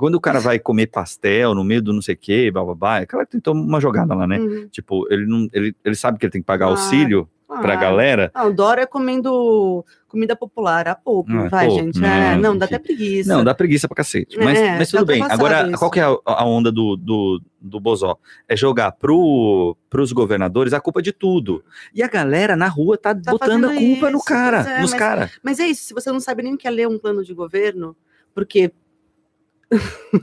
Quando 0.00 0.14
o 0.14 0.20
cara 0.20 0.40
vai 0.40 0.58
comer 0.58 0.86
pastel 0.86 1.54
no 1.54 1.62
meio 1.62 1.82
do 1.82 1.92
não 1.92 2.00
sei 2.00 2.14
o 2.14 2.18
que, 2.18 2.50
bababá, 2.50 3.00
é 3.00 3.06
claro 3.06 3.26
que 3.26 3.32
tentou 3.32 3.52
uma 3.52 3.78
jogada 3.78 4.14
lá, 4.14 4.26
né? 4.26 4.38
Uhum. 4.38 4.66
Tipo, 4.70 5.06
ele 5.12 5.26
não, 5.26 5.46
ele, 5.52 5.76
ele 5.84 5.94
sabe 5.94 6.18
que 6.18 6.24
ele 6.24 6.32
tem 6.32 6.40
que 6.40 6.46
pagar 6.46 6.64
ah, 6.64 6.70
auxílio 6.70 7.28
ah, 7.46 7.60
pra 7.60 7.76
galera. 7.76 8.30
Ah, 8.32 8.46
o 8.46 8.54
Dória 8.54 8.86
comendo 8.86 9.84
comida 10.08 10.34
popular, 10.34 10.88
a 10.88 10.94
pouco, 10.94 11.30
ah, 11.32 11.48
vai, 11.48 11.68
gente. 11.68 12.02
É, 12.02 12.34
não, 12.34 12.56
dá 12.56 12.64
até 12.64 12.78
preguiça. 12.78 13.30
Não, 13.30 13.44
dá 13.44 13.54
preguiça 13.54 13.86
pra 13.86 13.96
cacete. 13.96 14.38
Mas, 14.38 14.58
é, 14.58 14.78
mas 14.78 14.88
tudo 14.88 15.04
bem. 15.04 15.22
Agora, 15.22 15.68
isso. 15.68 15.78
qual 15.78 15.90
que 15.90 16.00
é 16.00 16.04
a, 16.04 16.16
a 16.24 16.46
onda 16.46 16.72
do, 16.72 16.96
do, 16.96 17.42
do 17.60 17.78
Bozó? 17.78 18.16
É 18.48 18.56
jogar 18.56 18.92
pro, 18.92 19.76
pros 19.90 20.12
governadores 20.12 20.72
a 20.72 20.80
culpa 20.80 21.02
de 21.02 21.12
tudo. 21.12 21.62
E 21.94 22.02
a 22.02 22.08
galera 22.08 22.56
na 22.56 22.68
rua 22.68 22.96
tá, 22.96 23.14
tá 23.14 23.32
botando 23.32 23.66
a 23.66 23.74
culpa 23.74 24.06
isso, 24.06 24.10
no 24.12 24.24
cara, 24.24 24.60
é, 24.62 24.80
nos 24.80 24.94
caras. 24.94 25.30
Mas 25.42 25.60
é 25.60 25.66
isso, 25.66 25.84
se 25.84 25.92
você 25.92 26.10
não 26.10 26.20
sabe 26.20 26.42
nem 26.42 26.54
o 26.54 26.56
que 26.56 26.66
é 26.66 26.70
ler 26.70 26.88
um 26.88 26.98
plano 26.98 27.22
de 27.22 27.34
governo, 27.34 27.94
porque 28.34 28.72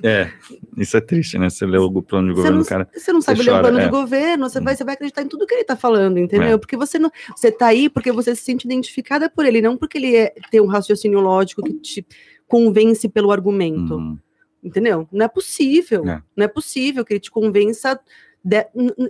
é, 0.03 0.29
isso 0.77 0.97
é 0.97 1.01
triste, 1.01 1.37
né? 1.37 1.49
Você 1.49 1.65
lê 1.65 1.77
o 1.77 2.01
plano 2.01 2.29
de 2.29 2.35
governo 2.35 2.59
do 2.59 2.65
cara. 2.65 2.89
Você 2.93 3.13
não 3.13 3.21
sabe 3.21 3.43
ler 3.43 3.51
o 3.51 3.59
plano 3.59 3.79
é. 3.79 3.85
de 3.85 3.89
governo, 3.89 4.49
você 4.49 4.59
vai, 4.59 4.75
você 4.75 4.83
vai 4.83 4.95
acreditar 4.95 5.21
em 5.21 5.27
tudo 5.27 5.45
que 5.45 5.53
ele 5.53 5.63
tá 5.63 5.75
falando, 5.75 6.17
entendeu? 6.17 6.55
É. 6.55 6.57
Porque 6.57 6.75
você 6.75 6.99
não. 6.99 7.09
Você 7.35 7.51
tá 7.51 7.67
aí 7.67 7.89
porque 7.89 8.11
você 8.11 8.35
se 8.35 8.43
sente 8.43 8.65
identificada 8.65 9.29
por 9.29 9.45
ele, 9.45 9.61
não 9.61 9.77
porque 9.77 9.97
ele 9.97 10.15
é, 10.15 10.33
tem 10.51 10.59
um 10.59 10.67
raciocínio 10.67 11.19
lógico 11.19 11.63
que 11.63 11.73
te 11.73 12.07
convence 12.47 13.07
pelo 13.07 13.31
argumento. 13.31 13.95
Uhum. 13.95 14.17
Entendeu? 14.63 15.07
Não 15.11 15.25
é 15.25 15.29
possível. 15.29 16.05
É. 16.07 16.21
Não 16.35 16.45
é 16.45 16.47
possível 16.47 17.05
que 17.05 17.13
ele 17.13 17.19
te 17.19 17.31
convença 17.31 17.99
de, 18.47 18.65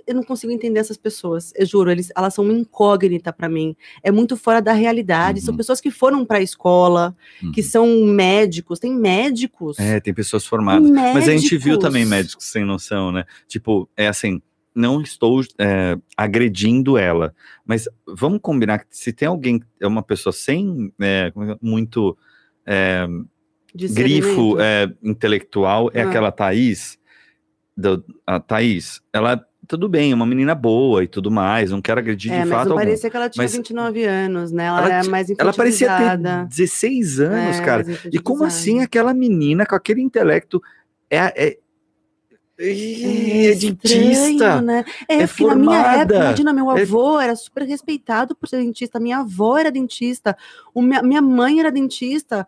eu 0.07 0.15
não 0.15 0.23
consigo 0.23 0.51
entender 0.51 0.79
essas 0.79 0.97
pessoas, 0.97 1.53
eu 1.55 1.63
juro, 1.63 1.91
eles, 1.91 2.11
elas 2.17 2.33
são 2.33 2.43
uma 2.43 2.53
incógnita 2.53 3.31
para 3.31 3.47
mim. 3.47 3.75
É 4.01 4.11
muito 4.11 4.35
fora 4.35 4.59
da 4.59 4.73
realidade. 4.73 5.41
Uhum. 5.41 5.45
São 5.45 5.55
pessoas 5.55 5.79
que 5.79 5.91
foram 5.91 6.25
para 6.25 6.39
a 6.39 6.41
escola, 6.41 7.15
uhum. 7.43 7.51
que 7.51 7.61
são 7.61 8.03
médicos, 8.07 8.79
tem 8.79 8.91
médicos. 8.91 9.77
É, 9.77 9.99
tem 9.99 10.11
pessoas 10.11 10.43
formadas. 10.43 10.89
Médicos. 10.89 11.13
Mas 11.13 11.29
a 11.29 11.37
gente 11.37 11.55
viu 11.55 11.77
também 11.77 12.03
médicos 12.03 12.45
sem 12.45 12.65
noção, 12.65 13.11
né? 13.11 13.25
Tipo, 13.47 13.87
é 13.95 14.07
assim, 14.07 14.41
não 14.73 15.01
estou 15.01 15.43
é, 15.59 15.95
agredindo 16.17 16.97
ela, 16.97 17.31
mas 17.63 17.87
vamos 18.07 18.39
combinar 18.41 18.79
que 18.79 18.87
se 18.89 19.13
tem 19.13 19.27
alguém, 19.27 19.61
é 19.79 19.85
uma 19.85 20.01
pessoa 20.01 20.33
sem 20.33 20.91
é, 20.99 21.31
é 21.31 21.57
muito 21.61 22.17
é, 22.65 23.05
grifo 23.71 24.59
é, 24.59 24.91
intelectual, 25.03 25.91
é 25.93 26.01
ah. 26.01 26.09
aquela 26.09 26.31
Thaís 26.31 26.96
do, 27.77 28.03
a 28.25 28.39
Thaís, 28.39 29.01
ela 29.13 29.45
tudo 29.67 29.89
bem, 29.89 30.13
uma 30.13 30.25
menina 30.25 30.55
boa 30.55 31.03
e 31.03 31.07
tudo 31.07 31.29
mais, 31.29 31.71
não 31.71 31.81
quero 31.81 31.99
agredir 31.99 32.31
é, 32.31 32.43
de 32.43 32.49
fato. 32.49 32.69
Mas 32.69 32.85
parecia 32.85 33.09
que 33.09 33.17
ela 33.17 33.29
tinha 33.29 33.43
mas 33.43 33.53
29 33.53 34.03
anos, 34.05 34.51
né? 34.51 34.65
Ela, 34.65 34.79
ela 34.79 34.93
era 34.93 35.09
mais 35.09 35.29
Ela 35.37 35.53
parecia 35.53 35.89
ter 35.97 36.45
16 36.47 37.19
anos, 37.19 37.57
é, 37.57 37.61
cara. 37.61 37.85
E 38.11 38.17
como 38.17 38.45
assim 38.45 38.81
aquela 38.81 39.13
menina 39.13 39.65
com 39.65 39.75
aquele 39.75 40.01
intelecto 40.01 40.61
é, 41.09 41.17
é 41.35 41.57
é, 42.59 43.51
é 43.51 43.55
dentista, 43.55 44.61
né? 44.61 44.83
É, 45.07 45.17
é 45.17 45.27
formada. 45.27 45.55
na 45.55 45.61
minha 45.61 46.01
época, 46.01 46.15
imagina, 46.15 46.53
meu 46.53 46.71
é 46.71 46.81
avô 46.81 47.19
é... 47.19 47.25
era 47.25 47.35
super 47.35 47.63
respeitado 47.63 48.35
por 48.35 48.49
ser 48.49 48.57
dentista, 48.57 48.99
minha 48.99 49.19
avó 49.19 49.59
era 49.59 49.69
dentista, 49.69 50.35
minha, 50.75 51.03
minha 51.03 51.21
mãe 51.21 51.59
era 51.59 51.71
dentista 51.71 52.47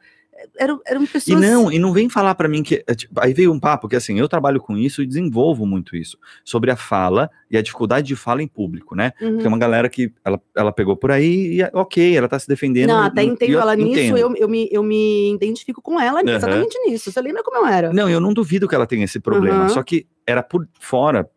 eram, 0.58 0.82
eram 0.86 1.06
pessoas. 1.06 1.44
E 1.44 1.48
não, 1.48 1.72
e 1.72 1.80
não 1.80 1.92
vem 1.92 2.10
falar 2.10 2.36
para 2.36 2.48
mim 2.48 2.64
que. 2.64 2.84
É, 2.88 2.96
tipo, 2.96 3.20
aí 3.20 3.34
veio 3.34 3.52
um 3.52 3.60
papo 3.60 3.88
que 3.88 3.96
assim, 3.96 4.20
eu 4.20 4.28
trabalho 4.28 4.60
com 4.60 4.78
isso 4.78 5.02
e 5.02 5.08
desenvolvo 5.08 5.66
muito 5.66 5.96
isso. 5.96 6.18
Sobre 6.44 6.72
a 6.72 6.76
fala 6.76 7.30
e 7.50 7.58
a 7.58 7.62
dificuldade 7.62 8.08
de 8.08 8.16
fala 8.16 8.42
em 8.42 8.48
público, 8.48 8.96
né? 8.96 9.14
Uhum. 9.22 9.32
Porque 9.34 9.46
é 9.46 9.50
uma 9.50 9.58
galera 9.58 9.90
que 9.90 10.12
ela, 10.24 10.42
ela 10.56 10.72
pegou 10.72 10.96
por 10.96 11.12
aí 11.12 11.60
e 11.60 11.64
ok, 11.74 12.16
ela 12.16 12.28
tá 12.28 12.38
se 12.38 12.48
defendendo. 12.48 12.90
Não, 12.90 13.02
até 13.02 13.24
entendo 13.24 13.58
ela 13.58 13.76
nisso, 13.76 14.18
eu, 14.18 14.36
eu, 14.36 14.48
me, 14.48 14.70
eu 14.72 14.84
me 14.84 15.34
identifico 15.34 15.82
com 15.82 16.00
ela 16.00 16.22
uhum. 16.22 16.30
exatamente 16.30 16.78
nisso. 16.86 17.12
Você 17.12 17.22
lembra 17.22 17.44
como 17.44 17.58
eu 17.58 17.66
era? 17.66 17.94
Não, 17.94 18.10
eu 18.10 18.20
não 18.20 18.34
duvido 18.34 18.68
que 18.68 18.76
ela 18.76 18.88
tenha 18.88 19.06
esse 19.06 19.20
problema. 19.20 19.64
Uhum. 19.64 19.70
Só 19.70 19.84
que 19.84 20.08
era 20.26 20.44
por 20.44 20.68
fora, 20.80 21.28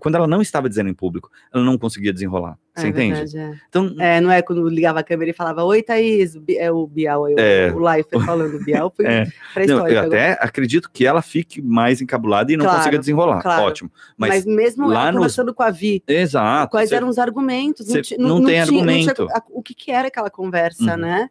quando 0.00 0.16
ela 0.16 0.26
não 0.26 0.42
estava 0.42 0.68
dizendo 0.68 0.90
em 0.90 0.94
público, 0.94 1.30
ela 1.52 1.64
não 1.64 1.78
conseguia 1.78 2.12
desenrolar. 2.12 2.58
Você 2.74 2.86
é 2.86 2.88
entende? 2.88 3.14
Verdade, 3.14 3.38
é. 3.38 3.60
Então, 3.68 3.94
é, 4.00 4.20
não 4.20 4.32
é 4.32 4.42
quando 4.42 4.68
ligava 4.68 4.98
a 4.98 5.04
câmera 5.04 5.30
e 5.30 5.34
falava, 5.34 5.62
oi, 5.62 5.80
Thaís, 5.80 6.36
é 6.56 6.72
o 6.72 6.86
Bial, 6.88 7.28
é, 7.38 7.70
o, 7.72 7.76
o 7.76 7.78
Leifert 7.78 8.24
falando, 8.24 8.58
Bial 8.64 8.92
foi 8.94 9.06
é. 9.06 9.26
não, 9.68 9.86
Eu 9.86 10.00
até 10.00 10.32
acredito 10.40 10.90
que 10.92 11.06
ela 11.06 11.22
fique 11.22 11.62
mais 11.62 12.02
encabulada 12.02 12.52
e 12.52 12.56
não 12.56 12.64
claro, 12.64 12.78
consiga 12.78 12.98
desenrolar. 12.98 13.42
Claro. 13.42 13.62
Ótimo. 13.62 13.92
Mas, 14.16 14.30
Mas 14.30 14.46
mesmo 14.46 14.88
lá 14.88 15.12
conversando 15.12 15.48
nos... 15.48 15.54
com 15.54 15.62
a 15.62 15.70
Vi, 15.70 16.02
Exato, 16.08 16.70
quais 16.72 16.90
eram 16.90 17.08
os 17.08 17.18
argumentos? 17.18 17.86
Não, 17.86 17.94
não, 18.18 18.28
não, 18.28 18.36
tem 18.44 18.46
tinha, 18.46 18.62
argumento. 18.62 19.14
Tinha, 19.14 19.42
o 19.50 19.62
que, 19.62 19.74
que 19.74 19.92
era 19.92 20.08
aquela 20.08 20.30
conversa, 20.30 20.94
uhum. 20.94 20.96
né? 20.96 21.30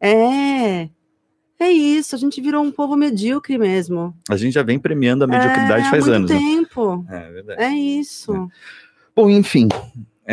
É. 0.00 0.88
É 1.60 1.70
isso, 1.70 2.16
a 2.16 2.18
gente 2.18 2.40
virou 2.40 2.60
um 2.64 2.72
povo 2.72 2.96
medíocre 2.96 3.56
mesmo. 3.56 4.12
A 4.28 4.36
gente 4.36 4.54
já 4.54 4.64
vem 4.64 4.80
premiando 4.80 5.22
a 5.22 5.28
mediocridade 5.28 5.86
é, 5.86 5.90
faz 5.90 6.08
há 6.08 6.18
muito 6.18 6.30
anos. 6.30 6.30
Né? 6.30 6.38
tempo. 6.38 7.06
Né? 7.08 7.26
É 7.28 7.32
verdade. 7.32 7.62
É 7.62 7.70
isso. 7.70 8.34
É. 8.34 8.46
Bom, 9.14 9.30
enfim. 9.30 9.68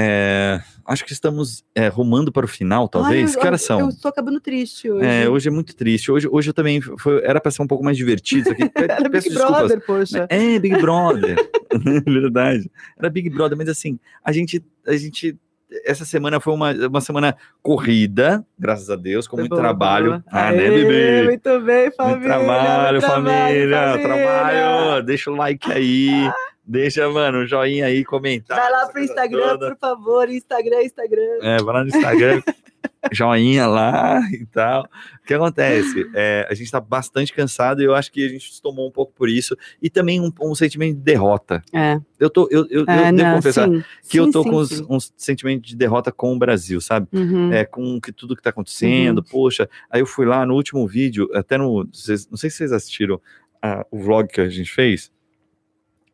É, 0.02 0.62
acho 0.86 1.04
que 1.04 1.12
estamos 1.12 1.62
é, 1.76 1.90
rumando 1.90 2.32
para 2.32 2.46
o 2.46 2.48
final, 2.48 2.88
talvez. 2.88 3.36
Ai, 3.36 3.42
que 3.42 3.48
horas 3.48 3.62
são? 3.62 3.82
Eu 3.82 3.90
estou 3.90 4.08
acabando 4.08 4.40
triste 4.40 4.90
hoje. 4.90 5.06
É, 5.06 5.28
hoje 5.28 5.50
é 5.50 5.52
muito 5.52 5.76
triste. 5.76 6.10
Hoje, 6.10 6.26
hoje 6.32 6.52
eu 6.52 6.54
também. 6.54 6.80
Foi, 6.80 7.22
era 7.26 7.42
para 7.42 7.52
ser 7.52 7.62
um 7.62 7.68
pouco 7.68 7.84
mais 7.84 7.98
divertido. 7.98 8.50
Aqui. 8.50 8.64
era 8.76 9.10
Big 9.10 9.30
desculpas. 9.30 9.58
Brother, 9.58 9.82
poxa. 9.86 10.26
É, 10.30 10.58
Big 10.58 10.78
Brother. 10.78 11.36
Verdade. 12.08 12.72
Era 12.98 13.10
Big 13.10 13.30
Brother, 13.30 13.58
mas 13.58 13.68
assim, 13.68 14.00
a 14.24 14.32
gente. 14.32 14.64
A 14.88 14.96
gente 14.96 15.38
essa 15.86 16.04
semana 16.04 16.40
foi 16.40 16.52
uma, 16.52 16.72
uma 16.72 17.00
semana 17.00 17.36
corrida, 17.62 18.44
graças 18.58 18.90
a 18.90 18.96
Deus, 18.96 19.28
com 19.28 19.38
foi 19.38 19.44
muito 19.44 19.52
boa, 19.52 19.62
trabalho. 19.62 20.12
Boa. 20.12 20.24
Ah, 20.26 20.52
né, 20.52 20.68
bebê? 20.68 21.24
Muito 21.26 21.62
bem, 21.62 21.92
família. 21.92 22.18
Muito 22.18 22.24
trabalho, 22.24 23.02
família, 23.02 23.92
família. 23.92 24.00
Trabalho. 24.02 25.04
Deixa 25.04 25.30
o 25.30 25.36
like 25.36 25.72
aí. 25.72 26.32
Deixa, 26.70 27.10
mano, 27.10 27.40
um 27.40 27.48
joinha 27.48 27.88
aí, 27.88 28.06
comentar. 28.06 28.56
Vai 28.56 28.72
lá 28.72 28.88
pro 28.88 29.02
Instagram, 29.02 29.50
toda. 29.50 29.70
por 29.70 29.78
favor. 29.80 30.30
Instagram, 30.30 30.84
Instagram. 30.84 31.40
É, 31.42 31.58
vai 31.64 31.74
lá 31.74 31.84
no 31.84 31.90
Instagram. 31.90 32.44
joinha 33.12 33.66
lá 33.66 34.22
e 34.32 34.46
tal. 34.46 34.84
O 34.84 35.26
que 35.26 35.34
acontece? 35.34 36.08
É, 36.14 36.46
a 36.48 36.54
gente 36.54 36.66
está 36.66 36.80
bastante 36.80 37.34
cansado 37.34 37.82
e 37.82 37.86
eu 37.86 37.96
acho 37.96 38.12
que 38.12 38.24
a 38.24 38.30
gente 38.30 38.62
tomou 38.62 38.88
um 38.88 38.92
pouco 38.92 39.12
por 39.14 39.28
isso 39.28 39.58
e 39.82 39.90
também 39.90 40.22
um, 40.22 40.32
um 40.42 40.54
sentimento 40.54 40.96
de 40.96 41.02
derrota. 41.02 41.64
É. 41.74 42.00
Eu 42.20 42.30
tô, 42.30 42.48
eu, 42.52 42.68
eu, 42.70 42.86
é, 42.88 43.10
eu 43.10 43.16
devo 43.16 43.36
confessar 43.38 43.68
sim. 43.68 43.80
que 44.04 44.12
sim, 44.12 44.18
eu 44.20 44.32
tô 44.32 44.44
sim, 44.44 44.50
com 44.52 44.58
uns, 44.58 44.82
um 44.82 45.00
sentimento 45.18 45.64
de 45.64 45.76
derrota 45.76 46.12
com 46.12 46.36
o 46.36 46.38
Brasil, 46.38 46.80
sabe? 46.80 47.08
Uhum. 47.12 47.52
É, 47.52 47.66
com 47.66 48.00
que, 48.00 48.12
tudo 48.12 48.36
que 48.36 48.44
tá 48.44 48.52
acontecendo, 48.52 49.20
uhum. 49.20 49.24
poxa. 49.24 49.68
Aí 49.90 50.02
eu 50.02 50.06
fui 50.06 50.28
lá 50.28 50.46
no 50.46 50.54
último 50.54 50.88
vídeo, 50.88 51.32
até 51.34 51.58
no, 51.58 51.88
vocês, 51.92 52.30
não 52.30 52.38
sei 52.38 52.52
se 52.52 52.58
vocês 52.58 52.72
assistiram 52.72 53.20
a, 53.60 53.84
o 53.90 53.98
vlog 53.98 54.28
que 54.28 54.40
a 54.40 54.50
gente 54.50 54.72
fez. 54.72 55.12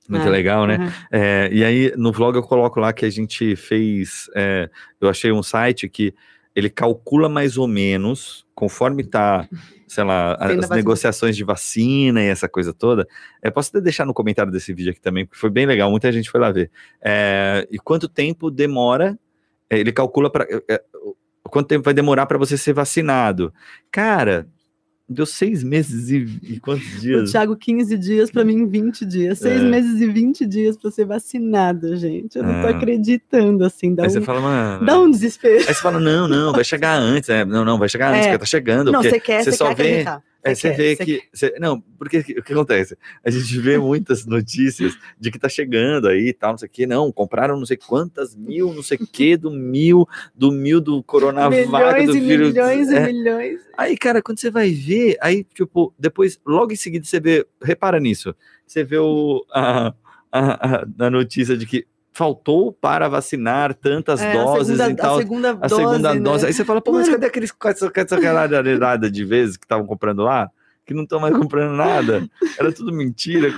Muito 0.08 0.28
é, 0.28 0.30
legal, 0.30 0.68
né? 0.68 0.78
Uhum. 0.78 0.91
É, 1.12 1.49
e 1.51 1.64
aí, 1.64 1.93
no 1.97 2.12
vlog 2.12 2.36
eu 2.36 2.43
coloco 2.43 2.80
lá 2.80 2.93
que 2.93 3.06
a 3.06 3.10
gente 3.10 3.56
fez. 3.56 4.30
É, 4.36 4.70
eu 5.01 5.10
achei 5.10 5.32
um 5.32 5.41
site 5.41 5.89
que 5.89 6.14
ele 6.56 6.70
calcula 6.70 7.28
mais 7.28 7.58
ou 7.58 7.68
menos, 7.68 8.45
conforme 8.56 9.03
tá, 9.03 9.47
sei 9.88 10.03
lá, 10.03 10.36
as 10.36 10.70
negociações 10.70 11.36
de 11.36 11.43
vacina 11.43 12.24
e 12.24 12.28
essa 12.28 12.47
coisa 12.47 12.74
toda. 12.74 13.06
É, 13.41 13.51
posso 13.51 13.70
até 13.70 13.82
deixar 13.82 14.06
no 14.06 14.14
comentário 14.14 14.51
desse 14.51 14.74
vídeo 14.74 14.91
aqui 14.91 15.01
também, 15.01 15.26
porque 15.26 15.39
foi 15.39 15.49
bem 15.49 15.66
legal, 15.66 15.91
muita 15.91 16.12
gente 16.12 16.30
foi 16.32 16.39
lá 16.39 16.51
ver. 16.51 16.72
É, 17.01 17.68
e 17.70 17.78
quanto 17.78 18.08
tempo 18.08 18.49
demora, 18.49 19.20
é, 19.70 19.78
ele 19.78 19.91
calcula 19.91 20.30
para. 20.32 20.47
É, 20.70 20.82
quanto 21.43 21.68
tempo 21.68 21.84
vai 21.84 21.93
demorar 21.93 22.26
para 22.26 22.38
você 22.38 22.58
ser 22.58 22.74
vacinado. 22.74 23.53
Cara, 23.91 24.47
Deu 25.08 25.26
seis 25.26 25.64
meses 25.64 26.10
e, 26.10 26.26
e 26.41 26.60
quantos 26.60 26.99
dias? 26.99 27.30
O 27.30 27.32
Thiago, 27.32 27.56
15 27.56 27.95
dias, 27.95 28.32
para 28.32 28.43
mim, 28.43 28.68
20 28.68 29.06
dias. 29.06 29.38
Seis 29.38 29.62
é. 29.62 29.64
meses 29.64 30.01
e 30.01 30.08
20 30.08 30.47
dias 30.47 30.76
para 30.76 30.89
ser 30.89 31.06
vacinado, 31.06 31.95
gente. 31.95 32.36
Eu 32.38 32.43
não 32.43 32.62
tô 32.62 32.68
é. 32.68 32.72
acreditando, 32.72 33.64
assim. 33.64 33.93
Dá 33.93 34.03
aí 34.03 34.10
um, 34.10 34.12
você 34.12 34.22
fala, 34.22 34.41
mano. 34.41 34.86
Dá 34.86 34.99
um 34.99 35.12
desespero. 35.12 35.60
Aí 35.60 35.74
você 35.76 35.76
fala, 35.76 35.99
não, 35.99 36.28
não, 36.28 36.51
vai 36.51 36.64
chegar 36.64 36.97
antes. 36.97 37.30
É, 37.30 37.45
não, 37.45 37.64
não, 37.64 37.78
vai 37.78 37.88
chegar 37.88 38.10
antes, 38.10 38.26
é. 38.26 38.30
porque 38.30 38.39
tá 38.39 38.45
chegando. 38.45 38.91
Não, 38.91 39.03
você 39.03 39.20
quer, 39.20 39.43
você 39.43 39.51
só 39.51 39.68
quer 39.68 39.76
vê. 39.76 39.84
Acreditar. 39.84 40.24
É, 40.46 40.54
você 40.54 40.72
vê 40.74 40.96
que. 40.96 41.24
Cê, 41.34 41.56
não, 41.60 41.82
porque 41.82 42.20
o 42.20 42.43
que 42.43 42.54
acontece? 42.54 42.96
A 43.24 43.32
gente 43.32 43.60
vê 43.60 43.80
muitas 43.80 44.28
notícias 44.28 44.96
de 45.20 45.32
que 45.32 45.39
tá 45.39 45.50
chegando 45.50 46.08
aí 46.08 46.28
e 46.28 46.34
tal, 46.34 46.52
não 46.52 46.58
sei 46.60 46.68
o 46.68 46.72
que. 46.72 46.86
Não, 46.86 47.12
compraram 47.12 47.58
não 47.58 47.66
sei 47.66 47.78
quantas 47.78 48.36
mil, 48.36 48.72
não 48.72 48.84
sei 48.84 49.00
o 49.02 49.08
que, 49.08 49.36
do 49.36 49.50
mil, 49.50 50.08
do 50.36 50.52
mil 50.52 50.80
do 50.80 51.02
coronavírus. 51.02 51.66
Milhões 51.66 52.06
do 52.06 52.18
e 52.18 52.20
vírus, 52.20 52.50
milhões 52.50 52.89
é. 52.89 53.10
e 53.10 53.14
milhões. 53.14 53.60
Aí, 53.76 53.98
cara, 53.98 54.22
quando 54.22 54.39
você 54.39 54.52
vai 54.52 54.70
ver, 54.70 55.18
aí, 55.20 55.43
tipo, 55.43 55.91
depois, 55.98 56.39
logo 56.46 56.72
em 56.72 56.76
seguida, 56.76 57.04
você 57.04 57.20
vê. 57.20 57.48
Repara 57.60 58.00
nisso. 58.00 58.36
Você 58.68 58.84
vê 58.84 59.00
o, 59.00 59.43
a, 59.52 59.96
a, 60.32 60.76
a, 60.78 60.86
a 61.00 61.10
notícia 61.10 61.58
de 61.58 61.66
que 61.66 61.88
faltou 62.16 62.72
para 62.72 63.09
vacinar 63.09 63.74
tantas 63.74 64.22
é, 64.22 64.32
doses 64.32 64.78
segunda, 64.78 64.89
e 64.89 64.95
tal. 64.95 65.16
A 65.16 65.18
segunda, 65.18 65.49
a 65.49 65.53
dose, 65.53 65.76
segunda 65.76 66.13
né? 66.13 66.20
dose. 66.22 66.45
Aí 66.45 66.53
você 66.53 66.63
fala, 66.63 66.82
pô, 66.82 66.93
mas 66.93 67.09
cadê 67.09 67.26
aqueles 67.26 67.51
essa, 67.51 67.91
de 69.11 69.26
vezes 69.26 69.57
que 69.57 69.66
estavam 69.66 69.86
comprando 69.86 70.24
lá? 70.24 70.49
Que 70.86 70.93
não 70.93 71.03
estão 71.03 71.20
mais 71.20 71.36
comprando 71.36 71.74
nada. 71.76 72.26
Era 72.57 72.72
tudo 72.72 72.93
mentira. 72.93 73.51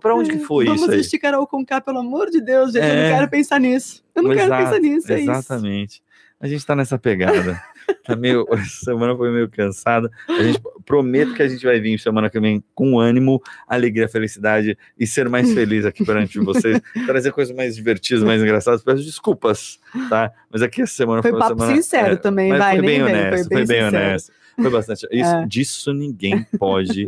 Para 0.00 0.16
onde 0.16 0.30
que 0.30 0.38
foi 0.40 0.64
Vamos 0.64 0.80
isso? 0.80 0.90
Vamos 0.90 1.04
esticar 1.04 1.34
o 1.34 1.46
Conká, 1.46 1.80
pelo 1.80 1.98
amor 1.98 2.30
de 2.30 2.40
Deus, 2.40 2.72
gente. 2.72 2.82
É, 2.82 2.90
eu 2.90 2.96
não 2.96 3.02
é. 3.02 3.14
quero 3.14 3.30
pensar 3.30 3.60
nisso. 3.60 4.02
Eu 4.12 4.22
não 4.24 4.32
Exato, 4.32 4.50
quero 4.50 4.64
pensar 4.64 4.80
nisso. 4.80 5.12
É 5.12 5.20
exatamente. 5.20 5.92
Isso. 5.92 6.02
A 6.40 6.46
gente 6.48 6.58
está 6.58 6.74
nessa 6.74 6.98
pegada. 6.98 7.62
Tá 8.04 8.16
meio, 8.16 8.46
essa 8.52 8.84
semana 8.84 9.16
foi 9.16 9.30
meio 9.30 9.48
cansada. 9.48 10.10
A 10.28 10.42
gente 10.42 10.60
prometo 10.84 11.34
que 11.34 11.42
a 11.42 11.48
gente 11.48 11.64
vai 11.64 11.80
vir 11.80 11.98
semana 11.98 12.28
que 12.28 12.38
vem 12.40 12.62
com 12.74 12.98
ânimo, 12.98 13.40
alegria, 13.66 14.08
felicidade 14.08 14.76
e 14.98 15.06
ser 15.06 15.28
mais 15.28 15.50
feliz 15.54 15.84
aqui 15.84 16.04
perante 16.04 16.38
vocês, 16.38 16.80
trazer 17.06 17.32
coisas 17.32 17.54
mais 17.54 17.76
divertidas, 17.76 18.22
mais 18.22 18.42
engraçadas. 18.42 18.82
Peço 18.82 19.04
desculpas, 19.04 19.78
tá? 20.08 20.32
Mas 20.50 20.62
aqui 20.62 20.82
essa 20.82 20.94
semana 20.94 21.22
foi, 21.22 21.30
foi 21.30 21.40
papo 21.40 21.60
semana, 21.60 21.76
sincero 21.76 22.14
é, 22.14 22.16
também, 22.16 22.50
vai, 22.56 22.76
foi 22.76 22.86
bem, 22.86 23.02
honesto, 23.02 23.28
foi 23.28 23.48
bem, 23.48 23.66
foi 23.66 23.66
bem 23.66 23.84
honesto. 23.84 24.32
Foi 24.56 24.70
bastante. 24.70 25.06
Isso, 25.12 25.34
é. 25.34 25.46
Disso 25.46 25.92
ninguém 25.92 26.46
pode. 26.58 27.06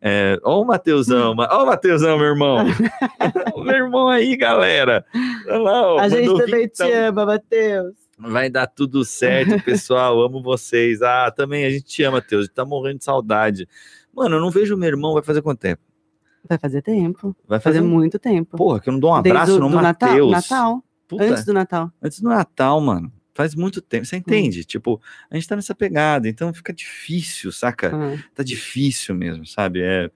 É, 0.00 0.38
ó 0.44 0.60
o 0.60 0.64
Mateusão, 0.66 1.34
ó 1.38 1.62
o 1.62 1.66
Mateusão, 1.66 2.18
meu 2.18 2.26
irmão. 2.26 2.66
meu 3.64 3.74
irmão 3.74 4.08
aí, 4.08 4.36
galera. 4.36 5.04
Lá, 5.46 5.94
ó, 5.94 5.98
a 5.98 6.08
gente 6.08 6.36
também 6.36 6.68
te 6.68 6.82
ama, 6.92 7.24
Mateus. 7.24 8.03
Vai 8.18 8.48
dar 8.48 8.66
tudo 8.66 9.04
certo, 9.04 9.62
pessoal. 9.64 10.20
Amo 10.22 10.42
vocês. 10.42 11.02
Ah, 11.02 11.30
também 11.30 11.64
a 11.64 11.70
gente 11.70 11.84
te 11.84 12.02
ama, 12.02 12.22
Teus. 12.22 12.48
Tá 12.48 12.64
morrendo 12.64 12.98
de 12.98 13.04
saudade. 13.04 13.68
Mano, 14.12 14.36
eu 14.36 14.40
não 14.40 14.50
vejo 14.50 14.76
meu 14.76 14.88
irmão, 14.88 15.14
vai 15.14 15.22
fazer 15.22 15.42
quanto 15.42 15.58
tempo? 15.58 15.82
Vai 16.48 16.58
fazer 16.58 16.82
tempo. 16.82 17.34
Vai 17.46 17.58
fazer, 17.58 17.78
fazer 17.78 17.88
muito 17.88 18.18
tempo. 18.18 18.56
Porra, 18.56 18.80
que 18.80 18.88
eu 18.88 18.92
não 18.92 19.00
dou 19.00 19.10
um 19.10 19.14
abraço 19.14 19.58
no 19.58 19.68
Matheus. 19.68 20.30
Natal. 20.30 20.84
Natal. 21.10 21.28
Antes 21.28 21.44
do 21.44 21.52
Natal. 21.52 21.92
Antes 22.02 22.20
do 22.20 22.28
Natal, 22.28 22.80
mano. 22.80 23.12
Faz 23.34 23.54
muito 23.54 23.80
tempo. 23.80 24.04
Você 24.04 24.16
entende? 24.16 24.60
Hum. 24.60 24.64
Tipo, 24.64 25.00
a 25.28 25.34
gente 25.34 25.48
tá 25.48 25.56
nessa 25.56 25.74
pegada, 25.74 26.28
então 26.28 26.54
fica 26.54 26.72
difícil, 26.72 27.50
saca? 27.50 27.94
Hum. 27.94 28.18
Tá 28.32 28.44
difícil 28.44 29.14
mesmo, 29.14 29.44
sabe? 29.44 29.80
É 29.82 30.10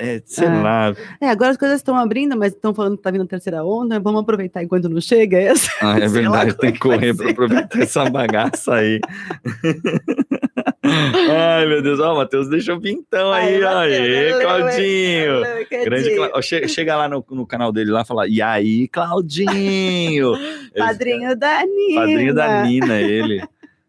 é, 0.00 0.22
sei 0.24 0.48
é. 0.48 0.50
lá. 0.50 0.94
É, 1.20 1.28
agora 1.28 1.50
as 1.50 1.56
coisas 1.56 1.76
estão 1.76 1.94
abrindo, 1.96 2.36
mas 2.36 2.54
estão 2.54 2.72
falando 2.72 2.96
que 2.96 3.02
tá 3.02 3.10
vindo 3.10 3.24
a 3.24 3.26
terceira 3.26 3.62
onda, 3.62 4.00
vamos 4.00 4.22
aproveitar 4.22 4.62
enquanto 4.62 4.88
não 4.88 5.00
chega. 5.00 5.36
É 5.36 5.44
essa, 5.44 5.70
ah, 5.82 5.98
é 5.98 6.08
verdade, 6.08 6.54
tem 6.54 6.72
que 6.72 6.78
correr 6.78 7.14
para 7.14 7.30
aproveitar 7.30 7.78
essa 7.78 8.08
bagaça 8.08 8.76
aí. 8.76 8.98
Ai, 10.82 11.66
meu 11.66 11.82
Deus, 11.82 12.00
ó, 12.00 12.16
Matheus, 12.16 12.48
deixa 12.48 12.72
eu 12.72 12.80
vir 12.80 12.92
então 12.92 13.30
aí, 13.30 13.62
ó. 13.62 13.78
Aí, 13.78 14.40
Claudinho. 14.40 15.84
Grande 15.84 16.16
Cla... 16.16 16.42
chega, 16.42 16.68
chega 16.68 16.96
lá 16.96 17.08
no, 17.08 17.24
no, 17.30 17.46
canal 17.46 17.70
dele 17.70 17.90
lá 17.90 18.00
e 18.00 18.06
fala: 18.06 18.26
E 18.26 18.40
aí, 18.40 18.88
Claudinho? 18.88 20.32
Padrinho 20.76 21.36
da 21.36 21.62
Nina. 21.64 22.00
Padrinho 22.00 22.34
da 22.34 22.62
Nina, 22.62 23.00
ele. 23.00 23.42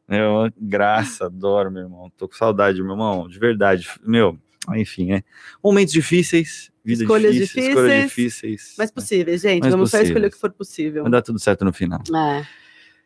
É 0.07 0.27
uma 0.27 0.51
graça, 0.59 1.27
adoro, 1.27 1.71
meu 1.71 1.83
irmão. 1.83 2.11
Tô 2.17 2.27
com 2.27 2.35
saudade, 2.35 2.81
meu 2.83 2.91
irmão, 2.91 3.29
de 3.29 3.39
verdade. 3.39 3.87
Meu, 4.05 4.37
enfim, 4.75 5.11
é. 5.13 5.23
Momentos 5.63 5.93
difíceis, 5.93 6.71
vida 6.85 7.03
escolhas 7.03 7.33
difícil, 7.33 7.55
difíceis, 7.55 7.69
escolhas 7.77 8.03
difíceis. 8.03 8.73
Mas 8.77 8.91
possíveis, 8.91 9.41
gente. 9.41 9.61
Mas 9.63 9.71
Vamos 9.71 9.89
possíveis. 9.91 10.07
só 10.07 10.11
escolher 10.13 10.27
o 10.27 10.31
que 10.31 10.37
for 10.37 10.51
possível. 10.51 11.03
Vai 11.03 11.11
dar 11.11 11.21
tudo 11.21 11.39
certo 11.39 11.65
no 11.65 11.73
final. 11.73 12.01
É. 12.15 12.45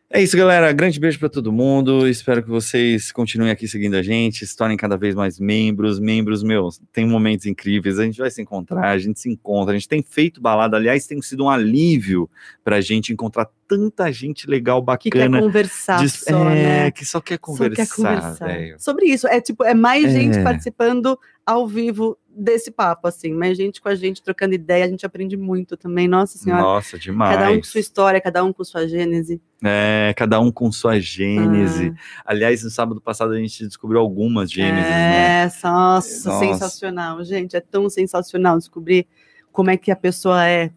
É 0.07 0.21
isso, 0.21 0.37
galera. 0.37 0.71
Grande 0.71 0.99
beijo 0.99 1.17
para 1.17 1.27
todo 1.27 1.51
mundo. 1.51 2.07
Espero 2.07 2.41
que 2.43 2.47
vocês 2.47 3.11
continuem 3.11 3.51
aqui 3.51 3.67
seguindo 3.67 3.95
a 3.95 4.03
gente, 4.03 4.45
se 4.45 4.55
tornem 4.55 4.77
cada 4.77 4.95
vez 4.95 5.15
mais 5.15 5.39
membros. 5.39 5.99
Membros, 5.99 6.43
meus, 6.43 6.79
tem 6.93 7.07
momentos 7.07 7.47
incríveis. 7.47 7.97
A 7.97 8.03
gente 8.05 8.19
vai 8.19 8.29
se 8.29 8.39
encontrar, 8.39 8.91
a 8.91 8.97
gente 8.99 9.19
se 9.19 9.27
encontra. 9.29 9.73
A 9.73 9.77
gente 9.77 9.89
tem 9.89 10.03
feito 10.03 10.39
balada. 10.39 10.77
Aliás, 10.77 11.07
tem 11.07 11.19
sido 11.23 11.45
um 11.45 11.49
alívio 11.49 12.29
para 12.63 12.75
a 12.75 12.81
gente 12.81 13.11
encontrar 13.11 13.49
tanta 13.67 14.11
gente 14.11 14.47
legal, 14.47 14.79
Que 14.95 15.09
quer 15.09 15.27
bacana. 15.27 15.39
conversar 15.41 15.99
de- 15.99 16.09
só, 16.09 16.49
é, 16.51 16.53
né? 16.53 16.91
que 16.91 17.03
só 17.03 17.19
quer 17.19 17.33
Só 17.35 17.39
conversar, 17.41 17.75
quer 17.75 17.89
conversar. 17.95 18.79
Sobre 18.79 19.07
isso. 19.07 19.27
É 19.27 19.41
tipo, 19.41 19.63
é 19.63 19.73
mais 19.73 20.13
gente 20.13 20.37
É. 20.37 20.43
participando 20.43 21.19
ao 21.45 21.67
vivo 21.67 22.17
desse 22.27 22.71
papo, 22.71 23.07
assim. 23.07 23.33
Mais 23.33 23.55
gente 23.55 23.81
com 23.81 23.87
a 23.87 23.95
gente, 23.95 24.21
trocando 24.21 24.55
ideia. 24.55 24.85
A 24.85 24.87
gente 24.89 25.05
aprende 25.05 25.37
muito 25.37 25.77
também. 25.77 26.07
Nossa 26.07 26.37
Senhora. 26.37 26.61
Nossa, 26.61 26.97
demais. 26.97 27.37
Cada 27.37 27.51
um 27.51 27.57
com 27.57 27.63
sua 27.63 27.79
história, 27.79 28.21
cada 28.21 28.43
um 28.43 28.51
com 28.51 28.63
sua 28.63 28.87
gênese. 28.87 29.41
É, 29.63 30.13
cada 30.17 30.39
um 30.39 30.51
com 30.51 30.71
sua 30.71 30.99
gênese. 30.99 31.93
Ah. 31.95 32.23
Aliás, 32.25 32.63
no 32.63 32.69
sábado 32.69 32.99
passado 32.99 33.33
a 33.33 33.37
gente 33.37 33.65
descobriu 33.65 34.01
algumas 34.01 34.51
gêneses, 34.51 34.89
né? 34.89 35.43
É, 35.43 35.45
nossa, 35.45 36.29
Nossa. 36.29 36.39
sensacional, 36.39 37.23
gente. 37.23 37.55
É 37.55 37.61
tão 37.61 37.89
sensacional 37.89 38.57
descobrir 38.57 39.07
como 39.55 39.69
é 39.69 39.77
que 39.77 39.89
a 39.89 39.95
pessoa 39.95 40.45
é. 40.45 40.69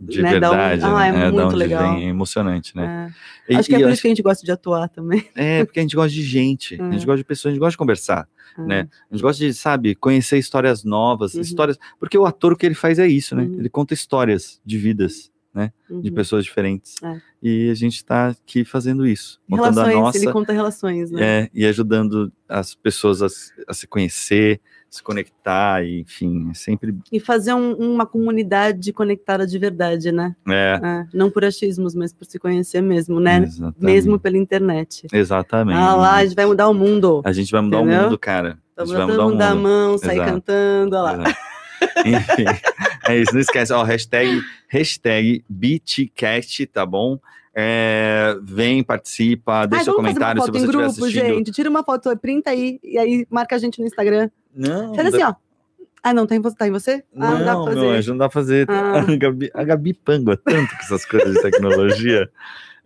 De 0.00 0.20
né, 0.20 0.38
da 0.40 0.50
onde- 0.50 0.58
verdade, 0.58 0.82
Ah, 0.84 1.06
é 1.06 1.12
né? 1.12 1.18
da 1.26 1.30
muito 1.32 1.46
onde 1.46 1.56
legal. 1.56 1.94
vem, 1.94 2.06
é 2.06 2.08
emocionante, 2.08 2.76
né? 2.76 3.12
É. 3.48 3.52
E- 3.52 3.56
Acho 3.56 3.68
que 3.68 3.74
é 3.74 3.78
por 3.78 3.84
eu 3.84 3.90
isso 3.90 4.02
que 4.02 4.08
a 4.08 4.10
gente 4.10 4.22
gosta 4.22 4.44
de 4.44 4.50
atuar 4.52 4.88
também. 4.88 5.24
É, 5.36 5.64
porque 5.64 5.78
a 5.78 5.82
gente 5.82 5.94
gosta 5.96 6.10
de 6.10 6.22
gente, 6.22 6.74
a 6.74 6.90
gente 6.90 7.02
É. 7.02 7.06
gosta 7.06 7.16
de 7.18 7.24
pessoas, 7.24 7.50
a 7.50 7.54
gente 7.54 7.60
gosta 7.60 7.70
de 7.72 7.78
conversar, 7.78 8.28
né? 8.58 8.88
Ah, 8.90 8.96
A 9.10 9.14
gente 9.14 9.22
gosta 9.22 9.44
de, 9.44 9.54
sabe, 9.54 9.94
conhecer 9.94 10.36
histórias 10.38 10.82
novas, 10.84 11.34
Uhum. 11.34 11.40
histórias. 11.40 11.78
Porque 11.98 12.18
o 12.18 12.26
ator 12.26 12.52
o 12.52 12.56
que 12.56 12.66
ele 12.66 12.74
faz 12.74 12.98
é 12.98 13.06
isso, 13.06 13.34
né? 13.36 13.44
Uhum. 13.44 13.60
Ele 13.60 13.68
conta 13.68 13.94
histórias 13.94 14.60
de 14.66 14.76
vidas, 14.78 15.30
de 15.88 16.08
uhum. 16.10 16.14
pessoas 16.14 16.44
diferentes. 16.44 16.96
É. 17.02 17.20
E 17.40 17.70
a 17.70 17.74
gente 17.74 18.04
tá 18.04 18.28
aqui 18.30 18.64
fazendo 18.64 19.06
isso, 19.06 19.40
Relações, 19.48 19.94
nossa. 19.94 20.18
ele 20.18 20.32
conta 20.32 20.52
relações, 20.52 21.10
né? 21.12 21.22
é, 21.44 21.50
e 21.54 21.64
ajudando 21.64 22.32
as 22.48 22.74
pessoas 22.74 23.22
a, 23.22 23.26
a 23.68 23.72
se 23.74 23.86
conhecer, 23.86 24.60
se 24.94 25.02
conectar, 25.02 25.84
e, 25.84 26.00
enfim, 26.00 26.48
é 26.50 26.54
sempre. 26.54 26.94
E 27.10 27.18
fazer 27.20 27.52
um- 27.54 27.74
uma 27.74 28.06
comunidade 28.06 28.92
conectada 28.92 29.46
de 29.46 29.58
verdade, 29.58 30.10
né? 30.12 30.34
É, 30.48 30.80
É, 30.82 31.06
não 31.12 31.30
por 31.30 31.44
achismos, 31.44 31.94
mas 31.94 32.12
por 32.12 32.24
se 32.26 32.38
conhecer 32.38 32.80
mesmo, 32.80 33.18
né? 33.20 33.38
exatamente. 33.44 33.82
Mesmo 33.84 34.18
pela 34.18 34.36
internet. 34.38 35.06
Exatamente. 35.12 35.76
Ah 35.78 35.94
lá, 35.94 36.14
a 36.16 36.24
gente 36.24 36.36
vai 36.36 36.46
mudar 36.46 36.68
o 36.68 36.74
mundo. 36.74 37.22
A 37.24 37.32
gente 37.32 37.50
vai 37.50 37.60
mudar 37.60 37.78
o 37.78 37.82
Entendeu? 37.82 38.02
mundo, 38.04 38.18
cara. 38.18 38.58
A 38.76 38.84
Vamos 38.84 38.90
gente 38.90 38.98
vai 38.98 39.06
mudar 39.06 39.26
o 39.26 39.30
mundo 39.30 39.42
a 39.42 39.54
mão, 39.54 39.98
sair 39.98 40.16
Exato. 40.16 40.32
cantando, 40.32 40.96
olha 40.96 41.02
lá. 41.02 41.12
Exato. 41.12 41.38
Enfim, 42.06 42.44
é 43.08 43.18
isso. 43.20 43.32
Não 43.32 43.40
esquece, 43.40 43.72
ó, 43.72 43.82
hashtag, 43.82 44.40
hashtag 44.68 45.44
BTCast, 45.48 46.66
tá 46.66 46.84
bom? 46.86 47.18
É, 47.56 48.36
vem, 48.42 48.82
participa, 48.82 49.60
Ai, 49.60 49.66
deixa 49.68 49.84
seu 49.84 49.94
fazer 49.94 50.00
uma 50.02 50.08
comentário 50.08 50.42
se 50.42 50.50
você 50.50 50.58
estiver 50.64 50.84
assistindo. 50.84 51.34
gente. 51.36 51.52
Tira 51.52 51.70
uma 51.70 51.84
foto, 51.84 52.16
printa 52.16 52.50
aí 52.50 52.80
e 52.82 52.98
aí 52.98 53.26
marca 53.30 53.54
a 53.54 53.58
gente 53.58 53.78
no 53.80 53.86
Instagram. 53.86 54.28
Não, 54.54 54.94
Faz 54.94 55.12
assim, 55.14 55.22
ó. 55.22 55.34
Ah, 56.02 56.12
não, 56.12 56.26
tá 56.26 56.36
em 56.36 56.40
você? 56.40 56.56
Tá 56.56 56.68
em 56.68 56.70
você? 56.70 57.02
Ah, 57.16 57.30
não, 57.30 57.38
dá 57.38 57.44
pra 57.44 57.54
não, 57.54 57.64
fazer. 57.64 57.80
meu 57.80 57.90
anjo, 57.90 58.10
não 58.12 58.18
dá 58.18 58.28
pra 58.28 58.34
fazer. 58.40 58.66
Ah. 58.70 59.00
A, 59.08 59.16
Gabi, 59.16 59.50
a 59.54 59.64
Gabi 59.64 59.94
pangua 59.94 60.36
tanto 60.36 60.70
com 60.76 60.82
essas 60.82 61.04
coisas 61.06 61.32
de 61.34 61.40
tecnologia. 61.42 62.28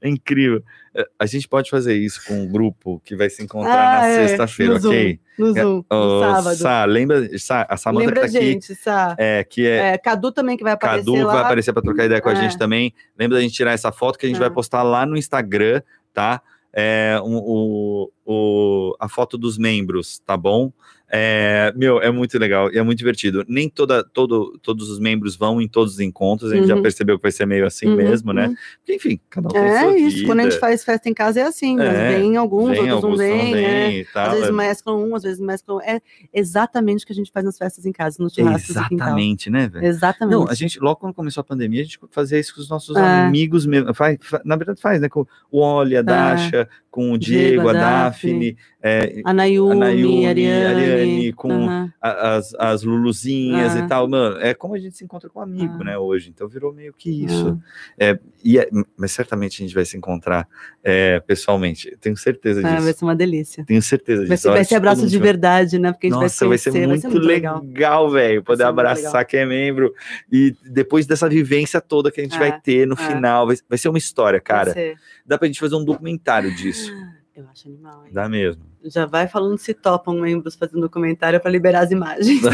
É 0.01 0.09
incrível. 0.09 0.62
É, 0.95 1.05
A 1.19 1.27
gente 1.27 1.49
pode 1.49 1.69
fazer 1.69 1.95
isso 1.97 2.23
com 2.25 2.35
um 2.43 2.47
grupo 2.49 3.03
que 3.05 3.16
vai 3.16 3.29
se 3.29 3.43
encontrar 3.43 3.99
Ah, 3.99 4.01
na 4.03 4.07
é, 4.09 4.29
sexta-feira, 4.29 4.77
ok? 4.77 5.19
No 5.37 5.53
Zoom, 5.53 5.85
no 5.91 6.21
sábado. 6.21 6.57
Sá, 6.57 6.85
lembra, 6.85 7.39
Sá, 7.39 7.66
a 7.69 7.77
Samanta 7.77 8.07
Lembra 8.07 8.21
a 8.21 8.23
tá 8.23 8.29
aqui, 8.39 8.47
gente, 8.53 8.75
Sá. 8.77 9.16
é, 9.19 9.43
que 9.43 9.66
é, 9.66 9.95
É, 9.95 9.99
Cadu 9.99 10.31
também 10.31 10.57
que 10.57 10.62
vai 10.62 10.73
aparecer 10.75 11.05
Cadu 11.05 11.27
lá. 11.27 11.33
vai 11.33 11.43
aparecer 11.43 11.73
para 11.73 11.83
trocar 11.83 12.05
ideia 12.05 12.21
com 12.21 12.29
a 12.29 12.33
É. 12.33 12.37
gente 12.37 12.57
também. 12.57 12.95
Lembra 13.19 13.39
da 13.39 13.43
gente 13.43 13.55
tirar 13.55 13.73
essa 13.73 13.91
foto 13.91 14.16
que 14.16 14.27
a 14.27 14.29
gente 14.29 14.37
É. 14.37 14.41
vai 14.41 14.51
postar 14.51 14.85
lá 14.85 15.05
no 15.05 15.16
Instagram, 15.16 15.83
tá? 16.14 16.41
É, 16.73 17.21
um- 17.25 17.39
o, 17.45 18.11
o- 18.25 18.97
a 19.01 19.09
foto 19.09 19.37
dos 19.37 19.59
membros, 19.59 20.21
tá 20.21 20.37
bom? 20.37 20.73
É, 21.11 21.73
meu, 21.75 22.03
é 22.03 22.11
muito 22.11 22.39
legal 22.39 22.71
e 22.71 22.77
é 22.79 22.83
muito 22.83 22.99
divertido. 22.99 23.43
Nem 23.49 23.69
toda, 23.69 24.05
todo, 24.05 24.59
todos 24.63 24.91
os 24.91 24.99
membros 24.99 25.37
vão 25.37 25.61
em 25.61 25.67
todos 25.67 25.95
os 25.95 26.01
encontros, 26.01 26.53
a 26.53 26.57
gente 26.57 26.69
já 26.69 26.75
Uhum. 26.77 26.83
percebeu 26.83 27.17
que 27.19 27.23
vai 27.23 27.33
ser 27.33 27.47
meio 27.47 27.67
assim 27.67 27.87
Uhum, 27.89 27.97
mesmo, 27.97 28.33
né? 28.33 28.49
uhum. 28.49 28.55
Porque, 28.79 28.95
enfim, 28.95 29.21
cada 29.31 29.49
um 29.49 29.53
tem 29.53 29.61
sua 29.63 29.69
É 29.71 29.97
isso, 29.99 30.17
vida. 30.17 30.27
quando 30.29 30.41
a 30.41 30.43
gente 30.45 30.59
faz 30.59 30.85
festa 30.85 31.09
em 31.09 31.15
casa 31.15 31.41
é 31.41 31.43
assim, 31.45 31.77
mas 31.77 31.89
É, 31.89 32.09
vem 32.19 32.37
alguns, 32.37 32.69
vem, 32.69 32.81
outros 32.81 32.89
não 32.89 32.95
alguns 33.11 33.19
vêm, 33.19 33.55
é. 33.55 33.99
e 34.01 34.05
tal, 34.05 34.27
Às 34.27 34.33
vezes 34.35 34.49
é- 34.49 34.53
mesclam 34.53 35.03
um, 35.09 35.15
às 35.17 35.23
vezes 35.23 35.41
mesclam. 35.41 35.81
É 35.81 36.01
exatamente 36.33 37.05
o 37.05 37.07
que 37.07 37.13
a 37.13 37.17
gente 37.17 37.31
faz 37.33 37.45
nas 37.45 37.57
festas 37.57 37.87
em 37.87 37.93
casa, 37.93 38.23
nos 38.23 38.35
churrascos. 38.35 38.71
Exatamente, 38.71 39.49
né, 39.49 39.69
velho? 39.69 39.87
Exatamente. 39.87 40.35
Não, 40.37 40.47
a 40.49 40.55
gente, 40.55 40.79
logo 40.79 40.97
quando 41.01 41.15
começou 41.15 41.41
a 41.41 41.45
pandemia, 41.45 41.81
a 41.81 41.85
gente 41.85 41.99
fazia 42.11 42.39
isso 42.39 42.55
com 42.55 42.61
os 42.61 42.69
nossos 42.69 42.97
É. 42.97 43.01
amigos 43.01 43.65
mesmo. 43.65 43.95
Faz, 43.95 44.19
fa- 44.21 44.43
na 44.45 44.57
verdade, 44.57 44.81
faz, 44.81 45.01
né? 45.01 45.09
Com 45.09 45.27
o 45.51 45.61
Oli, 45.61 45.97
a 45.97 46.03
Dasha, 46.03 46.69
com 46.91 47.13
o 47.13 47.19
Diego, 47.19 47.63
Diego, 47.63 47.69
a 47.69 47.71
a 47.71 47.75
Daphne, 47.75 48.57
é, 48.83 49.21
A 49.25 49.33
Nayumi, 49.33 49.73
a 49.73 49.75
Nayumi, 49.75 50.27
Ariane, 50.27 50.65
Ariane, 50.67 50.97
com 51.34 51.51
aham. 51.53 51.92
a- 52.01 52.36
as, 52.36 52.55
as 52.55 52.82
Luluzinhas 52.82 53.74
Ah. 53.76 53.78
e 53.80 53.88
tal. 53.88 54.09
Mano, 54.09 54.38
é 54.40 54.55
como 54.55 54.74
a 54.74 54.78
gente 54.78 54.96
se 54.96 55.05
encontra 55.05 55.28
com 55.28 55.40
um 55.40 55.42
amigo, 55.42 55.78
Ah. 55.80 55.84
né, 55.84 55.99
hoje. 55.99 56.30
Então 56.34 56.49
virou 56.49 56.72
meio 56.72 56.92
que 56.92 57.24
isso. 57.24 57.59
É, 57.99 58.18
e 58.44 58.59
é- 58.59 58.68
mas 58.96 59.12
certamente 59.12 59.62
a 59.62 59.66
gente 59.66 59.74
vai 59.74 59.84
se 59.84 59.96
encontrar 59.96 60.46
é, 60.82 61.20
pessoalmente. 61.20 61.94
Tenho 62.01 62.16
certeza 62.16 62.61
Ah, 62.66 62.70
disso. 62.70 62.84
vai 62.84 62.92
ser 62.94 63.05
uma 63.05 63.14
delícia. 63.16 63.64
Tenho 63.64 63.82
certeza 63.82 64.20
disso. 64.22 64.28
Vai 64.28 64.36
ser, 64.38 64.49
vai 64.51 64.64
ser 64.64 64.74
abraço 64.76 65.07
de 65.07 65.18
verdade, 65.18 65.78
né? 65.78 65.92
Porque 65.92 66.07
a 66.07 66.11
gente 66.11 66.20
Nossa, 66.22 66.44
vai 66.44 66.49
vai 66.51 66.59
se 66.59 66.64
ser 66.64 66.70
conhecer, 66.86 67.09
muito 67.09 67.18
legal, 67.26 68.11
velho. 68.11 68.42
Poder 68.42 68.62
ser 68.62 68.68
abraçar 68.68 69.05
legal. 69.12 69.24
quem 69.26 69.40
é 69.40 69.46
membro. 69.46 69.92
E 70.32 70.55
depois 70.64 71.07
dessa 71.07 71.28
vivência 71.28 71.80
toda 71.80 72.11
que 72.11 72.20
a 72.20 72.24
gente 72.24 72.36
É, 72.36 72.38
vai 72.38 72.61
ter 72.61 72.86
no 72.86 72.94
é. 72.94 72.96
final, 72.96 73.46
vai, 73.46 73.57
vai 73.68 73.76
ser 73.78 73.88
uma 73.88 73.99
história, 73.99 74.38
Vai 74.38 74.44
cara. 74.44 74.72
ser. 74.72 74.96
Dá 75.26 75.36
pra 75.36 75.46
gente 75.46 75.61
fazer 75.61 75.74
um 75.74 75.84
documentário 75.84 76.55
disso. 76.55 76.90
Eu 77.39 77.47
acho 77.53 77.68
animal, 77.68 78.05
hein? 78.05 78.11
Dá 78.12 78.28
mesmo. 78.28 78.64
Já 78.82 79.07
vai 79.07 79.28
falando 79.28 79.57
se 79.59 79.72
topam 79.72 80.22
membros 80.22 80.57
fazendo 80.57 80.91
comentário 80.91 81.39
para 81.39 81.49
liberar 81.49 81.84
as 81.84 81.93
imagens. 81.93 82.43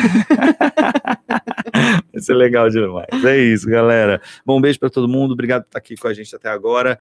Vai 2.12 2.20
ser 2.20 2.35
legal 2.35 2.68
demais. 2.68 3.09
É 3.24 3.39
isso, 3.39 3.66
galera. 3.66 4.20
Bom, 4.45 4.59
um 4.59 4.61
beijo 4.61 4.78
pra 4.78 4.91
todo 4.91 5.09
mundo. 5.09 5.32
Obrigado 5.32 5.62
por 5.62 5.68
estar 5.68 5.78
aqui 5.78 5.97
com 5.97 6.07
a 6.07 6.12
gente 6.12 6.37
até 6.37 6.51
agora. 6.51 7.01